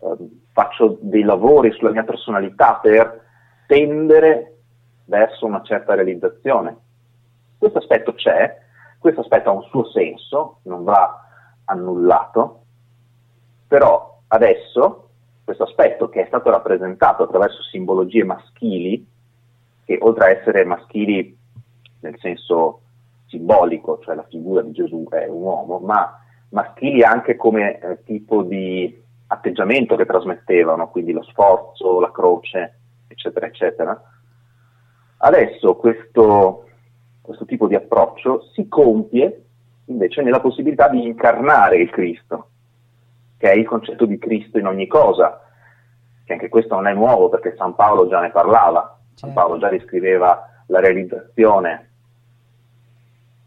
Eh, 0.00 0.16
faccio 0.52 0.98
dei 1.00 1.22
lavori 1.22 1.72
sulla 1.72 1.90
mia 1.90 2.04
personalità 2.04 2.74
per 2.74 3.22
tendere 3.66 4.58
verso 5.06 5.46
una 5.46 5.62
certa 5.62 5.94
realizzazione. 5.94 6.76
Questo 7.58 7.78
aspetto 7.78 8.14
c'è, 8.14 8.56
questo 8.98 9.20
aspetto 9.20 9.50
ha 9.50 9.52
un 9.52 9.62
suo 9.64 9.86
senso, 9.90 10.58
non 10.62 10.84
va 10.84 11.26
annullato, 11.64 12.62
però 13.66 14.20
adesso 14.28 15.03
questo 15.44 15.64
aspetto 15.64 16.08
che 16.08 16.22
è 16.22 16.26
stato 16.26 16.50
rappresentato 16.50 17.22
attraverso 17.22 17.62
simbologie 17.62 18.24
maschili, 18.24 19.06
che 19.84 19.98
oltre 20.00 20.24
a 20.24 20.30
essere 20.38 20.64
maschili 20.64 21.36
nel 22.00 22.18
senso 22.18 22.80
simbolico, 23.26 24.00
cioè 24.02 24.14
la 24.14 24.26
figura 24.28 24.62
di 24.62 24.72
Gesù 24.72 25.06
è 25.10 25.26
un 25.26 25.42
uomo, 25.42 25.78
ma 25.78 26.20
maschili 26.50 27.02
anche 27.02 27.36
come 27.36 27.78
eh, 27.78 28.02
tipo 28.04 28.42
di 28.42 29.02
atteggiamento 29.26 29.96
che 29.96 30.06
trasmettevano, 30.06 30.88
quindi 30.88 31.12
lo 31.12 31.22
sforzo, 31.24 32.00
la 32.00 32.12
croce, 32.12 32.78
eccetera, 33.08 33.46
eccetera. 33.46 34.02
Adesso 35.18 35.76
questo, 35.76 36.66
questo 37.20 37.44
tipo 37.44 37.66
di 37.66 37.74
approccio 37.74 38.42
si 38.52 38.68
compie 38.68 39.44
invece 39.86 40.22
nella 40.22 40.40
possibilità 40.40 40.88
di 40.88 41.04
incarnare 41.04 41.78
il 41.78 41.90
Cristo, 41.90 42.48
che 43.44 43.50
è 43.50 43.56
il 43.56 43.66
concetto 43.66 44.06
di 44.06 44.16
Cristo 44.16 44.58
in 44.58 44.66
ogni 44.66 44.86
cosa, 44.86 45.38
che 46.24 46.32
anche 46.32 46.48
questo 46.48 46.76
non 46.76 46.86
è 46.86 46.94
nuovo 46.94 47.28
perché 47.28 47.54
San 47.58 47.74
Paolo 47.74 48.08
già 48.08 48.18
ne 48.20 48.30
parlava, 48.30 48.98
San 49.12 49.28
certo. 49.28 49.34
Paolo 49.34 49.58
già 49.58 49.68
descriveva 49.68 50.48
la 50.68 50.80
realizzazione 50.80 51.90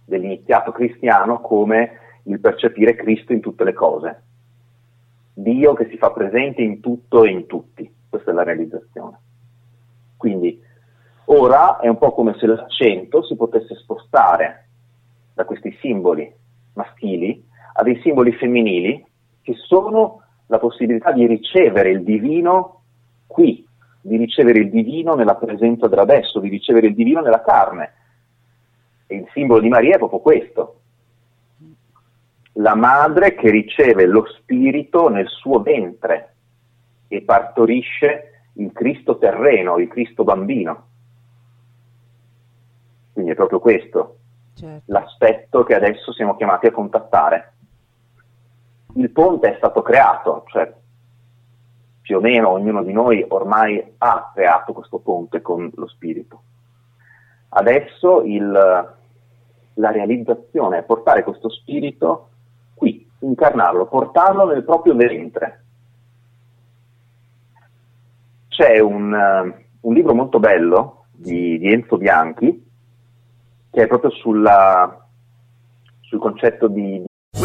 dell'iniziato 0.06 0.72
cristiano 0.72 1.42
come 1.42 2.22
il 2.26 2.40
percepire 2.40 2.94
Cristo 2.94 3.34
in 3.34 3.40
tutte 3.40 3.64
le 3.64 3.74
cose, 3.74 4.22
Dio 5.34 5.74
che 5.74 5.88
si 5.90 5.98
fa 5.98 6.12
presente 6.12 6.62
in 6.62 6.80
tutto 6.80 7.24
e 7.24 7.32
in 7.32 7.48
tutti, 7.48 7.92
questa 8.08 8.30
è 8.30 8.34
la 8.36 8.44
realizzazione. 8.44 9.20
Quindi 10.16 10.62
ora 11.26 11.80
è 11.80 11.88
un 11.88 11.98
po' 11.98 12.12
come 12.12 12.36
se 12.38 12.46
l'accento 12.46 13.24
si 13.24 13.36
potesse 13.36 13.74
spostare 13.74 14.68
da 15.34 15.44
questi 15.44 15.76
simboli 15.82 16.32
maschili 16.74 17.44
a 17.74 17.82
dei 17.82 18.00
simboli 18.02 18.32
femminili 18.34 19.07
che 19.48 19.54
sono 19.56 20.24
la 20.48 20.60
possibilità 20.60 21.14
di 21.14 21.26
ricevere 21.26 21.92
il 21.92 22.04
divino 22.04 22.82
qui, 23.28 23.66
di 24.02 24.18
ricevere 24.18 24.60
il 24.60 24.70
divino 24.70 25.16
nella 25.16 25.36
presenza 25.36 25.88
dell'adesso, 25.88 26.42
di 26.42 26.50
ricevere 26.50 26.88
il 26.88 26.94
divino 26.94 27.22
nella 27.22 27.42
carne. 27.42 27.94
E 29.08 29.16
il 29.16 29.30
simbolo 29.32 29.62
di 29.62 29.70
Maria 29.70 29.96
è 29.96 30.00
proprio 30.00 30.20
questo. 30.20 30.80
La 32.56 32.76
madre 32.76 33.36
che 33.36 33.50
riceve 33.50 34.06
lo 34.06 34.26
spirito 34.26 35.08
nel 35.08 35.30
suo 35.30 35.62
ventre 35.62 36.36
e 37.08 37.22
partorisce 37.22 38.50
il 38.56 38.74
Cristo 38.74 39.18
terreno, 39.18 39.78
il 39.78 39.88
Cristo 39.88 40.26
bambino. 40.26 40.88
Quindi 43.14 43.32
è 43.32 43.36
proprio 43.36 43.62
questo 43.62 44.18
certo. 44.56 44.92
l'aspetto 44.92 45.64
che 45.64 45.74
adesso 45.74 46.12
siamo 46.12 46.36
chiamati 46.36 46.68
a 46.68 46.72
contattare 46.72 47.54
il 48.98 49.12
ponte 49.12 49.54
è 49.54 49.58
stato 49.58 49.82
creato, 49.82 50.44
cioè 50.48 50.74
più 52.02 52.18
o 52.18 52.22
meno 52.22 52.50
ognuno 52.50 52.84
di 52.84 52.94
noi 52.94 53.24
ormai 53.28 53.84
ha 53.98 54.32
creato 54.34 54.74
questo 54.74 55.00
ponte 55.00 55.42
con 55.42 55.70
lo 55.76 55.88
spirito. 55.88 56.42
Adesso 57.50 58.24
il, 58.24 58.50
la 59.74 59.92
realizzazione 59.92 60.80
è 60.80 60.84
portare 60.84 61.24
questo 61.24 61.50
spirito 61.50 62.30
qui, 62.74 63.08
incarnarlo, 63.20 63.88
portarlo 63.88 64.46
nel 64.46 64.64
proprio 64.64 64.96
ventre. 64.96 65.64
C'è 68.48 68.80
un, 68.80 69.14
un 69.82 69.94
libro 69.94 70.16
molto 70.16 70.40
bello 70.40 71.06
di, 71.12 71.60
di, 71.60 71.72
Enzo 71.72 71.98
Bianchi 71.98 72.66
che 73.70 73.84
è 73.84 73.88
proprio 73.88 74.10
sulla, 74.10 75.08
sul 76.00 76.20
concetto 76.20 76.68
di, 76.68 77.04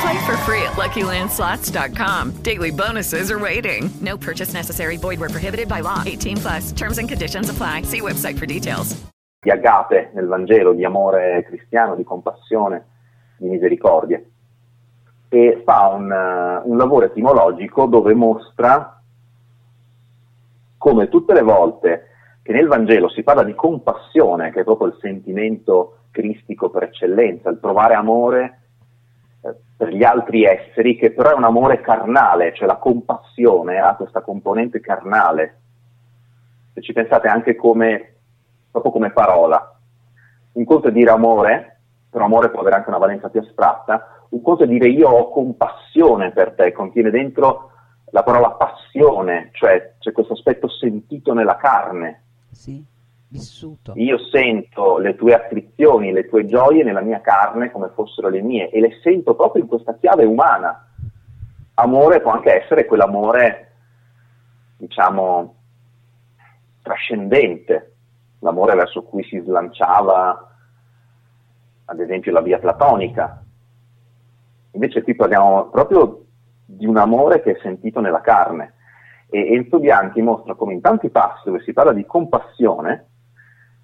Play 0.00 0.26
for 0.26 0.36
free 0.38 0.62
at 0.62 0.74
LuckyLandSlots.com. 0.76 2.42
Daily 2.42 2.70
bonuses 2.70 3.30
are 3.30 3.38
waiting. 3.38 3.90
No 4.00 4.16
purchase 4.16 4.52
necessary. 4.52 4.96
Void 4.98 5.20
where 5.20 5.30
prohibited 5.30 5.68
by 5.68 5.80
law. 5.80 6.02
18 6.04 6.36
plus. 6.36 6.72
Terms 6.72 6.98
and 6.98 7.08
conditions 7.08 7.48
apply. 7.48 7.82
See 7.82 8.00
website 8.00 8.38
for 8.38 8.46
details. 8.46 8.94
Di 9.40 9.50
agate 9.50 10.10
nel 10.14 10.26
Vangelo, 10.26 10.72
di 10.72 10.84
amore 10.84 11.44
cristiano, 11.46 11.94
di 11.94 12.04
compassione, 12.04 12.84
di 13.38 13.48
misericordia. 13.48 14.20
E 15.28 15.62
fa 15.64 15.88
un, 15.88 16.10
uh, 16.10 16.68
un 16.68 16.76
lavoro 16.76 17.06
etimologico 17.06 17.86
dove 17.86 18.12
mostra 18.14 19.00
come 20.76 21.08
tutte 21.08 21.32
le 21.32 21.42
volte 21.42 22.06
che 22.42 22.52
nel 22.52 22.68
Vangelo 22.68 23.08
si 23.08 23.22
parla 23.22 23.44
di 23.44 23.54
compassione, 23.54 24.52
che 24.52 24.60
è 24.60 24.64
proprio 24.64 24.88
il 24.88 24.98
sentimento 25.00 25.98
cristico 26.10 26.70
per 26.70 26.84
eccellenza, 26.84 27.50
il 27.50 27.58
provare 27.58 27.94
amore 27.94 28.65
per 29.76 29.88
gli 29.88 30.04
altri 30.04 30.44
esseri, 30.44 30.96
che 30.96 31.12
però 31.12 31.30
è 31.30 31.34
un 31.34 31.44
amore 31.44 31.80
carnale, 31.80 32.54
cioè 32.54 32.66
la 32.66 32.76
compassione 32.76 33.78
ha 33.78 33.94
questa 33.94 34.20
componente 34.22 34.80
carnale. 34.80 35.60
Se 36.72 36.80
ci 36.82 36.92
pensate 36.92 37.28
anche 37.28 37.54
come, 37.56 38.14
proprio 38.70 38.92
come 38.92 39.10
parola, 39.10 39.78
un 40.52 40.64
conto 40.64 40.88
è 40.88 40.92
dire 40.92 41.10
amore, 41.10 41.80
però 42.10 42.24
amore 42.24 42.50
può 42.50 42.60
avere 42.60 42.76
anche 42.76 42.88
una 42.88 42.98
valenza 42.98 43.28
più 43.28 43.40
astratta, 43.40 44.24
un 44.30 44.42
conto 44.42 44.64
è 44.64 44.66
dire 44.66 44.88
io 44.88 45.08
ho 45.08 45.30
compassione 45.30 46.32
per 46.32 46.52
te, 46.52 46.72
contiene 46.72 47.10
dentro 47.10 47.70
la 48.10 48.22
parola 48.22 48.50
passione, 48.50 49.50
cioè 49.52 49.94
c'è 49.98 50.12
questo 50.12 50.32
aspetto 50.32 50.68
sentito 50.68 51.34
nella 51.34 51.56
carne. 51.56 52.22
Sì 52.50 52.94
vissuto. 53.36 53.92
Io 53.96 54.18
sento 54.18 54.98
le 54.98 55.14
tue 55.14 55.34
afflizioni, 55.34 56.12
le 56.12 56.28
tue 56.28 56.46
gioie 56.46 56.82
nella 56.82 57.00
mia 57.00 57.20
carne 57.20 57.70
come 57.70 57.90
fossero 57.94 58.28
le 58.28 58.42
mie 58.42 58.70
e 58.70 58.80
le 58.80 58.98
sento 59.02 59.34
proprio 59.34 59.62
in 59.62 59.68
questa 59.68 59.96
chiave 59.96 60.24
umana. 60.24 60.88
Amore 61.74 62.20
può 62.20 62.32
anche 62.32 62.62
essere 62.62 62.86
quell'amore, 62.86 63.72
diciamo, 64.78 65.54
trascendente, 66.82 67.96
l'amore 68.40 68.74
verso 68.74 69.02
cui 69.02 69.22
si 69.24 69.38
slanciava, 69.38 70.50
ad 71.84 72.00
esempio, 72.00 72.32
la 72.32 72.40
via 72.40 72.58
platonica. 72.58 73.42
Invece 74.72 75.02
qui 75.02 75.14
parliamo 75.14 75.68
proprio 75.68 76.24
di 76.64 76.86
un 76.86 76.96
amore 76.96 77.42
che 77.42 77.52
è 77.52 77.58
sentito 77.60 78.00
nella 78.00 78.20
carne. 78.20 78.74
E 79.28 79.54
Enzo 79.54 79.78
Bianchi 79.78 80.22
mostra 80.22 80.54
come 80.54 80.74
in 80.74 80.80
tanti 80.80 81.10
passi 81.10 81.42
dove 81.46 81.60
si 81.62 81.72
parla 81.72 81.92
di 81.92 82.06
compassione, 82.06 83.06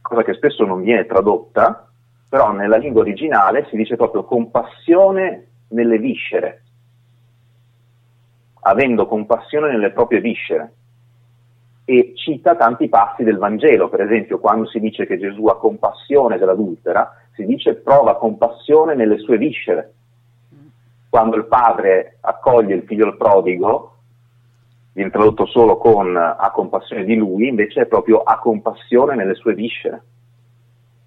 cosa 0.02 0.22
che 0.22 0.34
spesso 0.34 0.64
non 0.64 0.82
viene 0.82 1.06
tradotta, 1.06 1.88
però 2.28 2.52
nella 2.52 2.76
lingua 2.76 3.00
originale 3.02 3.66
si 3.70 3.76
dice 3.76 3.96
proprio 3.96 4.24
compassione 4.24 5.46
nelle 5.68 5.98
viscere, 5.98 6.62
avendo 8.62 9.06
compassione 9.06 9.70
nelle 9.70 9.90
proprie 9.92 10.20
viscere. 10.20 10.72
E 11.84 12.12
cita 12.14 12.54
tanti 12.54 12.88
passi 12.88 13.24
del 13.24 13.38
Vangelo, 13.38 13.88
per 13.88 14.02
esempio 14.02 14.38
quando 14.38 14.66
si 14.66 14.78
dice 14.78 15.06
che 15.06 15.18
Gesù 15.18 15.46
ha 15.46 15.58
compassione 15.58 16.38
dell'adultera, 16.38 17.12
si 17.34 17.44
dice 17.44 17.74
prova 17.74 18.16
compassione 18.16 18.94
nelle 18.94 19.18
sue 19.18 19.36
viscere. 19.36 19.94
Quando 21.08 21.36
il 21.36 21.46
padre 21.46 22.18
accoglie 22.20 22.74
il 22.74 22.84
figlio 22.84 23.14
prodigo, 23.16 23.91
viene 24.92 25.10
tradotto 25.10 25.46
solo 25.46 25.78
con 25.78 26.16
ha 26.16 26.50
compassione 26.50 27.04
di 27.04 27.14
lui, 27.14 27.48
invece 27.48 27.82
è 27.82 27.86
proprio 27.86 28.22
ha 28.22 28.38
compassione 28.38 29.14
nelle 29.14 29.34
sue 29.34 29.54
viscere. 29.54 30.02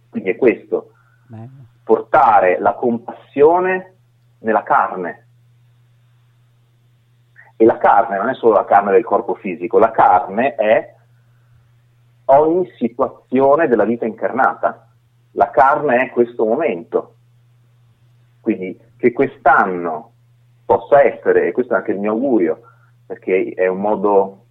Quindi 0.10 0.32
è 0.32 0.36
questo, 0.36 0.92
Bello. 1.28 1.50
portare 1.84 2.60
la 2.60 2.74
compassione 2.74 3.96
nella 4.40 4.64
carne. 4.64 5.28
E 7.58 7.66
la 7.66 7.78
carne 7.78 8.18
non 8.18 8.30
è 8.30 8.34
solo 8.34 8.54
la 8.54 8.66
carne 8.66 8.92
del 8.92 9.06
corpo 9.06 9.36
fisico, 9.36 9.78
la 9.78 9.92
carne 9.92 10.56
è 10.56 10.94
ogni 12.26 12.70
situazione 12.78 13.68
della 13.68 13.86
vita 13.86 14.06
incarnata. 14.06 14.88
La 15.32 15.50
carne 15.52 16.04
è 16.04 16.10
questo 16.12 16.46
momento. 16.46 17.16
Quindi 18.42 18.80
che 18.98 19.12
quest'anno 19.12 20.12
possa 20.66 21.04
essere, 21.04 21.48
e 21.48 21.52
questo 21.52 21.74
è 21.74 21.78
anche 21.78 21.92
il 21.92 22.00
mio 22.00 22.12
augurio, 22.12 22.62
perché 23.06 23.52
è 23.56 23.68
un 23.68 23.80
modo 23.80 24.46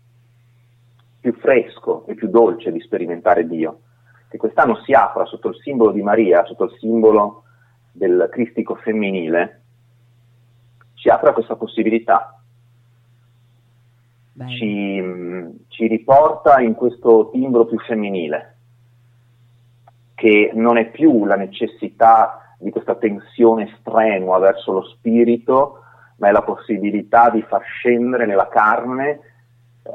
più 1.21 1.33
fresco 1.35 2.05
e 2.07 2.15
più 2.15 2.29
dolce 2.29 2.71
di 2.71 2.81
sperimentare 2.81 3.47
Dio, 3.47 3.81
che 4.29 4.37
quest'anno 4.37 4.77
si 4.83 4.93
apra 4.93 5.25
sotto 5.25 5.49
il 5.49 5.57
simbolo 5.57 5.91
di 5.91 6.03
Maria, 6.03 6.45
sotto 6.45 6.65
il 6.65 6.77
simbolo 6.79 7.45
del 7.93 8.29
cristico 8.31 8.75
femminile, 8.75 9.63
ci 10.95 11.09
apre 11.09 11.33
questa 11.33 11.57
possibilità, 11.57 12.39
ci, 14.49 15.03
ci 15.69 15.87
riporta 15.87 16.61
in 16.61 16.75
questo 16.75 17.31
timbro 17.31 17.65
più 17.67 17.79
femminile, 17.81 18.57
che 20.15 20.51
non 20.55 20.77
è 20.77 20.91
più 20.91 21.25
la 21.25 21.37
necessità 21.37 22.57
di 22.59 22.71
questa 22.71 22.97
tensione 22.97 23.77
strenua 23.79 24.39
verso 24.39 24.73
lo 24.73 24.83
spirito, 24.85 25.84
ma 26.17 26.29
è 26.29 26.33
la 26.33 26.43
possibilità 26.43 27.31
di 27.31 27.43
far 27.43 27.63
scendere 27.63 28.27
nella 28.27 28.49
carne 28.49 29.21
eh, 29.83 29.91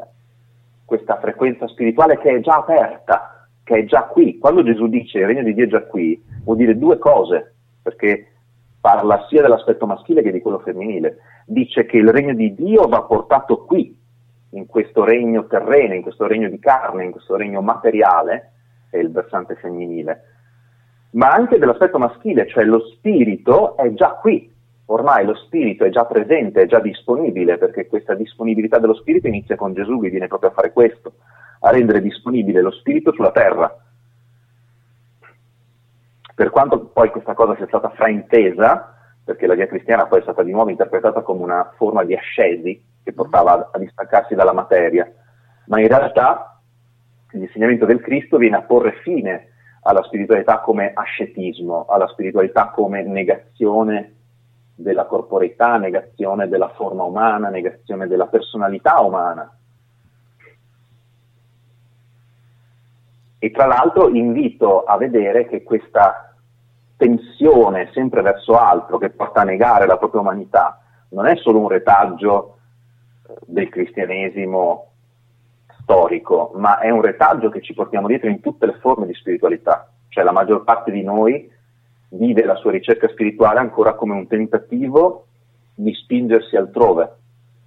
questa 0.86 1.18
frequenza 1.20 1.68
spirituale 1.68 2.18
che 2.18 2.36
è 2.36 2.40
già 2.40 2.56
aperta, 2.58 3.48
che 3.64 3.78
è 3.78 3.86
già 3.86 4.04
qui. 4.04 4.38
Quando 4.38 4.64
Gesù 4.64 4.88
dice 4.88 5.20
il 5.20 5.28
regno 5.28 5.44
di 5.44 5.54
Dio 5.54 5.66
è 5.66 5.70
già 5.70 5.84
qui, 5.84 6.22
vuol 6.44 6.58
dire 6.58 6.78
due 6.78 6.98
cose, 6.98 7.56
perché 7.82 8.34
parla 8.82 9.26
sia 9.28 9.42
dell'aspetto 9.42 9.86
maschile 9.86 10.22
che 10.22 10.32
di 10.32 10.42
quello 10.42 10.60
femminile. 10.60 11.20
Dice 11.46 11.86
che 11.86 11.98
il 11.98 12.10
regno 12.10 12.34
di 12.34 12.54
Dio 12.54 12.88
va 12.88 13.04
portato 13.04 13.66
qui, 13.66 13.98
in 14.52 14.66
questo 14.66 15.04
regno 15.04 15.46
terreno, 15.46 15.94
in 15.94 16.02
questo 16.02 16.26
regno 16.26 16.50
di 16.50 16.60
carne, 16.60 17.04
in 17.04 17.12
questo 17.12 17.36
regno 17.36 17.62
materiale, 17.62 18.52
è 18.90 18.98
il 18.98 19.12
versante 19.12 19.56
femminile, 19.56 20.24
ma 21.12 21.30
anche 21.30 21.58
dell'aspetto 21.58 22.00
maschile, 22.00 22.48
cioè 22.48 22.64
lo 22.64 22.80
spirito 22.80 23.78
è 23.78 23.94
già 23.94 24.12
qui, 24.14 24.52
ormai 24.92 25.26
lo 25.26 25.36
spirito 25.36 25.86
è 25.86 25.90
già 25.90 26.06
presente, 26.06 26.62
è 26.62 26.66
già 26.66 26.80
disponibile, 26.80 27.58
perché 27.58 27.88
questa 27.88 28.16
disponibilità 28.16 28.80
dello 28.80 28.96
spirito 28.96 29.28
inizia 29.28 29.56
con 29.56 29.74
Gesù 29.74 30.00
che 30.00 30.10
viene 30.10 30.28
proprio 30.28 30.50
a 30.50 30.54
fare 30.54 30.72
questo, 30.72 31.14
a 31.62 31.70
rendere 31.70 32.02
disponibile 32.02 32.62
lo 32.62 32.72
spirito 32.72 33.12
sulla 33.14 33.32
terra. 33.32 33.76
Per 36.34 36.50
quanto 36.50 36.86
poi 36.86 37.10
questa 37.10 37.34
cosa 37.34 37.56
sia 37.56 37.68
stata 37.68 37.90
fraintesa, 37.90 38.96
perché 39.24 39.46
la 39.46 39.56
via 39.56 39.68
cristiana 39.68 40.08
poi 40.08 40.20
è 40.20 40.24
stata 40.24 40.42
di 40.42 40.52
nuovo 40.52 40.70
interpretata 40.70 41.22
come 41.22 41.44
una 41.44 41.74
forma 41.76 42.04
di 42.04 42.16
ascesi 42.16 42.84
che 43.04 43.14
portava 43.14 43.70
a 43.72 43.78
distaccarsi 43.78 44.34
dalla 44.34 44.54
materia, 44.54 45.12
ma 45.68 45.80
in 45.80 45.88
realtà 45.88 46.62
l'insegnamento 47.32 47.86
del 47.86 48.02
Cristo 48.02 48.38
viene 48.38 48.56
a 48.56 48.62
porre 48.62 48.94
fine 49.04 49.50
alla 49.82 50.02
spiritualità 50.02 50.60
come 50.62 50.92
ascetismo, 50.94 51.86
alla 51.88 52.08
spiritualità 52.08 52.70
come 52.70 53.04
negazione 53.04 54.14
della 54.82 55.06
corporeità, 55.06 55.76
negazione 55.78 56.48
della 56.48 56.70
forma 56.70 57.04
umana, 57.04 57.50
negazione 57.50 58.08
della 58.08 58.28
personalità 58.28 59.02
umana. 59.02 59.54
E 63.38 63.52
tra 63.52 63.66
l'altro 63.66 64.08
invito 64.10 64.84
a 64.84 64.96
vedere 64.98 65.48
che 65.48 65.64
questa 65.64 66.34
tensione 66.96 67.90
sempre 67.94 68.22
verso 68.22 68.58
altro 68.58 68.98
che 68.98 69.10
porta 69.10 69.42
a 69.42 69.46
negare 69.46 69.86
la 69.86 69.98
propria 69.98 70.22
umanità 70.22 70.82
non 71.10 71.26
è 71.26 71.36
solo 71.36 71.60
un 71.60 71.68
retaggio 71.68 72.60
eh, 73.28 73.34
del 73.48 73.70
cristianesimo 73.70 74.92
storico, 75.82 76.52
ma 76.56 76.80
è 76.80 76.90
un 76.90 77.02
retaggio 77.02 77.50
che 77.50 77.62
ci 77.62 77.74
portiamo 77.74 78.08
dietro 78.08 78.30
in 78.30 78.40
tutte 78.40 78.66
le 78.66 78.78
forme 78.80 79.08
di 79.08 79.14
spiritualità. 79.14 79.92
Cioè 80.08 80.24
la 80.24 80.32
maggior 80.32 80.64
parte 80.64 80.92
di 80.92 81.04
noi 81.04 81.52
vive 82.10 82.44
la 82.44 82.56
sua 82.56 82.72
ricerca 82.72 83.08
spirituale 83.08 83.60
ancora 83.60 83.94
come 83.94 84.14
un 84.14 84.28
tentativo 84.28 85.26
di 85.76 85.94
spingersi 85.94 86.56
altrove, 86.56 87.18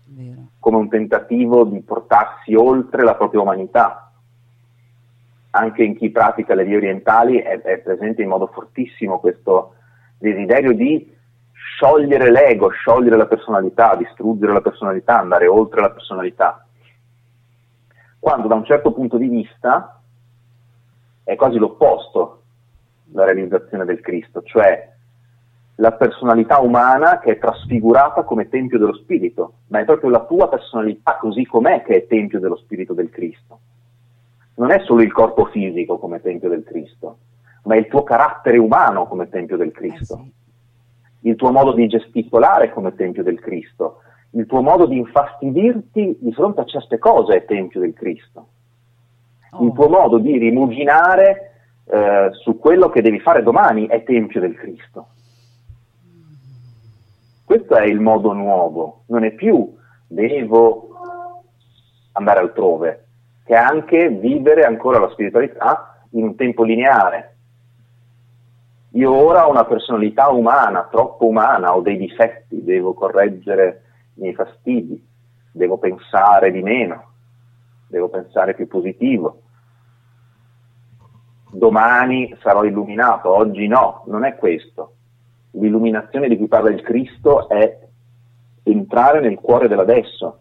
Vero. 0.07 0.41
come 0.59 0.77
un 0.77 0.89
tentativo 0.89 1.65
di 1.65 1.81
portarsi 1.81 2.55
oltre 2.55 3.03
la 3.03 3.15
propria 3.15 3.41
umanità. 3.41 4.13
Anche 5.51 5.83
in 5.83 5.97
chi 5.97 6.11
pratica 6.11 6.55
le 6.55 6.65
vie 6.65 6.77
orientali 6.77 7.39
è, 7.39 7.61
è 7.61 7.79
presente 7.79 8.23
in 8.23 8.29
modo 8.29 8.47
fortissimo 8.47 9.19
questo 9.21 9.75
desiderio 10.19 10.73
di 10.73 11.11
sciogliere 11.53 12.31
l'ego, 12.31 12.69
sciogliere 12.69 13.17
la 13.17 13.27
personalità, 13.27 13.95
distruggere 13.97 14.53
la 14.53 14.61
personalità, 14.61 15.19
andare 15.19 15.47
oltre 15.47 15.81
la 15.81 15.91
personalità. 15.91 16.67
Quando 18.19 18.47
da 18.47 18.55
un 18.55 18.65
certo 18.65 18.93
punto 18.93 19.17
di 19.17 19.29
vista 19.29 20.01
è 21.25 21.35
quasi 21.35 21.59
l'opposto 21.59 22.42
la 23.13 23.25
realizzazione 23.25 23.85
del 23.85 24.01
Cristo, 24.01 24.43
cioè 24.43 24.91
la 25.77 25.93
personalità 25.93 26.61
umana 26.61 27.19
che 27.19 27.33
è 27.33 27.39
trasfigurata 27.39 28.23
come 28.23 28.49
tempio 28.49 28.79
dello 28.79 28.95
Spirito, 28.95 29.55
ma 29.69 29.81
è 29.81 29.85
proprio 29.85 30.11
la 30.11 30.25
tua 30.25 30.49
personalità 30.49 31.17
così 31.19 31.45
com'è 31.47 31.83
che 31.83 31.97
è 31.97 32.07
tempio 32.07 32.41
dello 32.41 32.57
Spirito 32.57 32.93
del 32.93 33.11
Cristo. 33.11 33.59
Non 34.55 34.71
è 34.71 34.81
solo 34.85 35.03
il 35.03 35.13
corpo 35.13 35.47
fisico 35.47 35.99
come 35.99 36.21
tempio 36.21 36.49
del 36.49 36.63
Cristo, 36.63 37.19
ma 37.65 37.75
è 37.75 37.79
il 37.79 37.89
tuo 37.89 38.03
carattere 38.03 38.59
umano 38.59 39.07
come 39.07 39.29
tempio 39.29 39.57
del 39.57 39.73
Cristo, 39.73 40.15
eh 40.15 40.31
sì. 41.21 41.29
il 41.29 41.37
tuo 41.37 41.51
modo 41.51 41.73
di 41.73 41.87
gesticolare 41.87 42.73
come 42.73 42.95
tempio 42.95 43.23
del 43.23 43.41
Cristo, 43.41 44.03
il 44.35 44.47
tuo 44.47 44.63
modo 44.63 44.87
di 44.87 44.99
infastidirti 44.99 46.19
di 46.21 46.33
fronte 46.33 46.61
a 46.61 46.65
certe 46.65 46.99
cose 46.99 47.37
è 47.37 47.45
tempio 47.45 47.81
del 47.81 47.95
Cristo, 47.95 48.47
oh. 49.51 49.65
il 49.65 49.73
tuo 49.73 49.89
modo 49.89 50.19
di 50.19 50.37
rimuginare 50.37 51.52
eh, 51.85 52.31
su 52.43 52.59
quello 52.59 52.89
che 52.89 53.03
devi 53.03 53.21
fare 53.21 53.43
domani 53.43 53.87
è 53.87 54.03
tempio 54.05 54.41
del 54.41 54.55
Cristo. 54.55 55.07
Questo 57.45 57.77
è 57.77 57.85
il 57.85 58.01
modo 58.01 58.33
nuovo, 58.33 59.03
non 59.09 59.25
è 59.25 59.33
più 59.33 59.81
devo 60.13 60.89
andare 62.13 62.41
altrove, 62.41 63.07
che 63.45 63.55
è 63.55 63.59
anche 63.59 64.11
vivere 64.11 64.65
ancora 64.65 64.99
la 64.99 65.09
spiritualità 65.11 66.07
in 66.11 66.25
un 66.25 66.37
tempo 66.37 66.63
lineare. 66.63 67.37
Io 68.91 69.11
ora 69.11 69.47
ho 69.47 69.51
una 69.51 69.65
personalità 69.65 70.29
umana, 70.29 70.89
troppo 70.91 71.27
umana, 71.27 71.75
ho 71.75 71.81
dei 71.81 71.97
difetti, 71.97 72.63
devo 72.63 72.93
correggere 72.93 73.83
i 74.17 74.21
miei 74.21 74.35
fastidi, 74.35 75.03
devo 75.51 75.79
pensare 75.79 76.53
di 76.53 76.63
meno, 76.63 77.13
devo 77.89 78.11
pensare 78.11 78.55
più 78.55 78.69
positivo, 78.69 79.42
domani 81.53 82.35
sarò 82.41 82.65
illuminato, 82.65 83.29
oggi 83.29 83.67
no, 83.67 84.05
non 84.07 84.25
è 84.25 84.37
questo. 84.37 84.95
L'illuminazione 85.53 86.29
di 86.29 86.37
cui 86.37 86.49
parla 86.49 86.71
il 86.71 86.81
Cristo 86.81 87.49
è 87.49 87.79
entrare 88.63 89.21
nel 89.21 89.39
cuore 89.39 89.69
dell'adesso. 89.69 90.39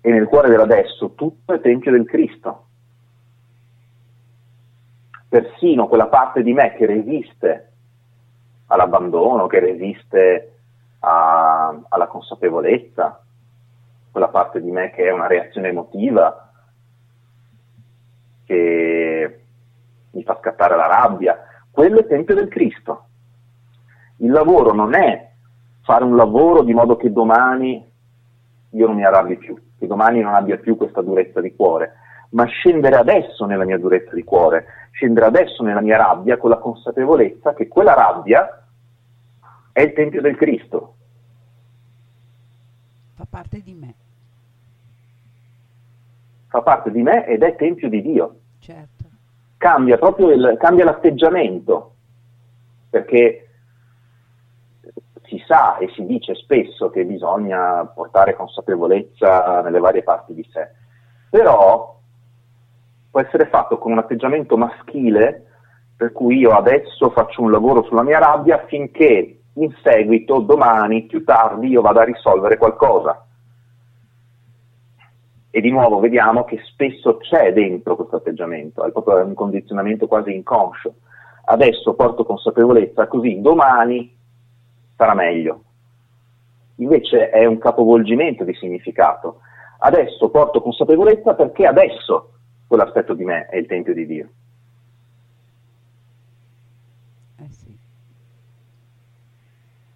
E 0.00 0.10
nel 0.10 0.26
cuore 0.26 0.48
dell'adesso 0.48 1.12
tutto 1.14 1.52
è 1.52 1.60
tempio 1.60 1.90
del 1.90 2.06
Cristo. 2.06 2.66
Persino 5.28 5.86
quella 5.86 6.06
parte 6.06 6.42
di 6.42 6.54
me 6.54 6.72
che 6.74 6.86
resiste 6.86 7.72
all'abbandono, 8.66 9.46
che 9.46 9.60
resiste 9.60 10.60
a, 11.00 11.78
alla 11.88 12.06
consapevolezza, 12.06 13.22
quella 14.10 14.28
parte 14.28 14.60
di 14.62 14.70
me 14.70 14.90
che 14.90 15.04
è 15.04 15.12
una 15.12 15.26
reazione 15.26 15.68
emotiva, 15.68 16.49
che 18.50 19.40
mi 20.10 20.24
fa 20.24 20.36
scattare 20.40 20.74
la 20.74 20.88
rabbia, 20.88 21.38
quello 21.70 22.00
è 22.00 22.06
Tempio 22.06 22.34
del 22.34 22.48
Cristo. 22.48 23.04
Il 24.16 24.32
lavoro 24.32 24.72
non 24.72 24.92
è 24.92 25.30
fare 25.82 26.02
un 26.02 26.16
lavoro 26.16 26.64
di 26.64 26.74
modo 26.74 26.96
che 26.96 27.12
domani 27.12 27.88
io 28.70 28.86
non 28.86 28.96
mi 28.96 29.04
arrabbi 29.04 29.36
più, 29.36 29.56
che 29.78 29.86
domani 29.86 30.20
non 30.20 30.34
abbia 30.34 30.58
più 30.58 30.76
questa 30.76 31.00
durezza 31.00 31.40
di 31.40 31.54
cuore, 31.54 31.92
ma 32.30 32.44
scendere 32.46 32.96
adesso 32.96 33.46
nella 33.46 33.64
mia 33.64 33.78
durezza 33.78 34.16
di 34.16 34.24
cuore, 34.24 34.66
scendere 34.90 35.26
adesso 35.26 35.62
nella 35.62 35.80
mia 35.80 35.96
rabbia 35.96 36.36
con 36.36 36.50
la 36.50 36.58
consapevolezza 36.58 37.54
che 37.54 37.68
quella 37.68 37.94
rabbia 37.94 38.66
è 39.70 39.80
il 39.80 39.92
Tempio 39.92 40.20
del 40.20 40.36
Cristo. 40.36 40.96
Fa 43.14 43.26
parte 43.30 43.62
di 43.62 43.74
me. 43.74 43.94
Fa 46.48 46.62
parte 46.62 46.90
di 46.90 47.00
me 47.00 47.26
ed 47.26 47.44
è 47.44 47.54
Tempio 47.54 47.88
di 47.88 48.02
Dio 48.02 48.39
certo. 48.60 49.04
cambia 49.56 49.98
proprio 49.98 50.30
il, 50.30 50.56
cambia 50.58 50.84
l'atteggiamento, 50.84 51.94
perché 52.88 53.48
si 55.24 55.42
sa 55.46 55.78
e 55.78 55.88
si 55.94 56.04
dice 56.06 56.34
spesso 56.34 56.90
che 56.90 57.04
bisogna 57.04 57.84
portare 57.86 58.34
consapevolezza 58.34 59.60
nelle 59.62 59.78
varie 59.78 60.02
parti 60.02 60.34
di 60.34 60.48
sé, 60.52 60.68
però 61.30 61.98
può 63.10 63.20
essere 63.20 63.46
fatto 63.46 63.78
con 63.78 63.92
un 63.92 63.98
atteggiamento 63.98 64.56
maschile 64.56 65.46
per 65.96 66.12
cui 66.12 66.38
io 66.38 66.52
adesso 66.52 67.10
faccio 67.10 67.42
un 67.42 67.50
lavoro 67.50 67.82
sulla 67.82 68.02
mia 68.02 68.18
rabbia 68.18 68.62
affinché 68.62 69.40
in 69.54 69.74
seguito, 69.82 70.38
domani, 70.40 71.04
più 71.04 71.24
tardi, 71.24 71.68
io 71.68 71.82
vada 71.82 72.00
a 72.00 72.04
risolvere 72.04 72.56
qualcosa. 72.56 73.26
E 75.52 75.60
di 75.60 75.70
nuovo 75.70 75.98
vediamo 75.98 76.44
che 76.44 76.60
spesso 76.64 77.16
c'è 77.16 77.52
dentro 77.52 77.96
questo 77.96 78.16
atteggiamento, 78.16 78.84
è 78.84 78.92
proprio 78.92 79.24
un 79.24 79.34
condizionamento 79.34 80.06
quasi 80.06 80.32
inconscio. 80.32 80.94
Adesso 81.44 81.94
porto 81.94 82.24
consapevolezza, 82.24 83.08
così 83.08 83.40
domani 83.40 84.16
sarà 84.96 85.14
meglio. 85.14 85.64
Invece 86.76 87.30
è 87.30 87.44
un 87.46 87.58
capovolgimento 87.58 88.44
di 88.44 88.54
significato. 88.54 89.40
Adesso 89.80 90.30
porto 90.30 90.62
consapevolezza 90.62 91.34
perché 91.34 91.66
adesso 91.66 92.34
quell'aspetto 92.68 93.14
di 93.14 93.24
me 93.24 93.46
è 93.46 93.56
il 93.56 93.66
Tempio 93.66 93.92
di 93.92 94.06
Dio. 94.06 94.28
Eh 97.38 97.50
sì. 97.50 97.76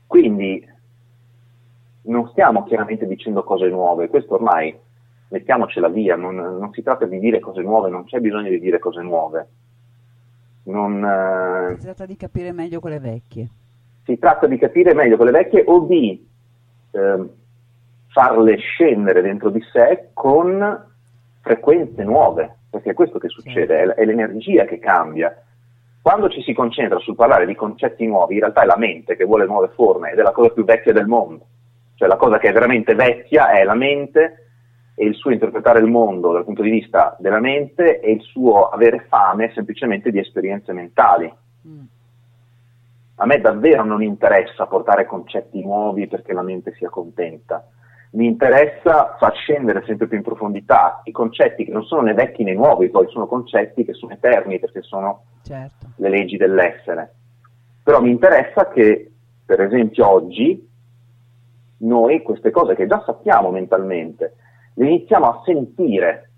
Quindi 0.06 0.68
non 2.02 2.28
stiamo 2.30 2.64
chiaramente 2.64 3.06
dicendo 3.06 3.44
cose 3.44 3.68
nuove, 3.68 4.08
questo 4.08 4.34
ormai 4.34 4.76
mettiamocela 5.28 5.88
via, 5.88 6.16
non, 6.16 6.36
non, 6.36 6.72
si 6.72 6.82
tratta 6.82 7.06
di 7.06 7.18
dire 7.18 7.40
cose 7.40 7.62
nuove, 7.62 7.90
non 7.90 8.04
c'è 8.04 8.20
bisogno 8.20 8.50
di 8.50 8.60
dire 8.60 8.78
cose 8.78 9.02
nuove. 9.02 9.48
Non, 10.64 11.04
eh, 11.04 11.76
si 11.76 11.84
tratta 11.84 12.06
di 12.06 12.16
capire 12.16 12.52
meglio 12.52 12.80
quelle 12.80 12.98
vecchie. 12.98 13.48
Si 14.04 14.18
tratta 14.18 14.46
di 14.46 14.58
capire 14.58 14.94
meglio 14.94 15.16
quelle 15.16 15.30
vecchie 15.30 15.64
o 15.66 15.80
di 15.80 16.26
eh, 16.90 17.28
farle 18.08 18.56
scendere 18.56 19.22
dentro 19.22 19.50
di 19.50 19.60
sé 19.72 20.10
con 20.12 20.92
frequenze 21.40 22.04
nuove, 22.04 22.56
perché 22.70 22.90
è 22.90 22.94
questo 22.94 23.18
che 23.18 23.28
succede, 23.28 23.82
è, 23.82 23.86
è 23.88 24.04
l'energia 24.04 24.64
che 24.64 24.78
cambia. 24.78 25.36
Quando 26.00 26.28
ci 26.28 26.42
si 26.42 26.52
concentra 26.52 26.98
sul 26.98 27.14
parlare 27.14 27.46
di 27.46 27.54
concetti 27.54 28.06
nuovi, 28.06 28.34
in 28.34 28.40
realtà 28.40 28.62
è 28.62 28.66
la 28.66 28.76
mente 28.76 29.16
che 29.16 29.24
vuole 29.24 29.46
nuove 29.46 29.68
forme 29.74 30.10
ed 30.12 30.18
è 30.18 30.22
la 30.22 30.32
cosa 30.32 30.50
più 30.50 30.64
vecchia 30.64 30.92
del 30.92 31.06
mondo. 31.06 31.46
Cioè 31.94 32.08
la 32.08 32.16
cosa 32.16 32.38
che 32.38 32.48
è 32.48 32.52
veramente 32.52 32.94
vecchia 32.94 33.50
è 33.52 33.64
la 33.64 33.74
mente 33.74 34.44
e 34.94 35.06
il 35.06 35.14
suo 35.14 35.32
interpretare 35.32 35.80
il 35.80 35.86
mondo 35.86 36.32
dal 36.32 36.44
punto 36.44 36.62
di 36.62 36.70
vista 36.70 37.16
della 37.18 37.40
mente 37.40 38.00
e 38.00 38.12
il 38.12 38.20
suo 38.22 38.68
avere 38.68 39.06
fame 39.08 39.50
semplicemente 39.52 40.10
di 40.10 40.18
esperienze 40.18 40.72
mentali. 40.72 41.32
Mm. 41.66 41.82
A 43.16 43.26
me 43.26 43.40
davvero 43.40 43.84
non 43.84 44.02
interessa 44.02 44.66
portare 44.66 45.06
concetti 45.06 45.60
nuovi 45.62 46.06
perché 46.06 46.32
la 46.32 46.42
mente 46.42 46.74
sia 46.74 46.90
contenta. 46.90 47.66
Mi 48.12 48.26
interessa 48.26 49.16
far 49.18 49.34
scendere 49.34 49.82
sempre 49.84 50.06
più 50.06 50.16
in 50.16 50.22
profondità 50.22 51.00
i 51.04 51.10
concetti 51.10 51.64
che 51.64 51.72
non 51.72 51.84
sono 51.84 52.02
né 52.02 52.14
vecchi 52.14 52.44
né 52.44 52.54
nuovi, 52.54 52.88
poi 52.88 53.08
sono 53.08 53.26
concetti 53.26 53.84
che 53.84 53.92
sono 53.92 54.12
eterni 54.12 54.60
perché 54.60 54.82
sono 54.82 55.24
certo. 55.42 55.86
le 55.96 56.08
leggi 56.08 56.36
dell'essere. 56.36 57.12
Però 57.82 58.00
mi 58.00 58.10
interessa 58.10 58.68
che, 58.68 59.10
per 59.44 59.60
esempio, 59.60 60.08
oggi 60.08 60.70
noi 61.78 62.22
queste 62.22 62.50
cose 62.50 62.76
che 62.76 62.86
già 62.86 63.02
sappiamo 63.04 63.50
mentalmente, 63.50 64.36
le 64.74 64.86
iniziamo 64.86 65.26
a 65.26 65.42
sentire 65.44 66.30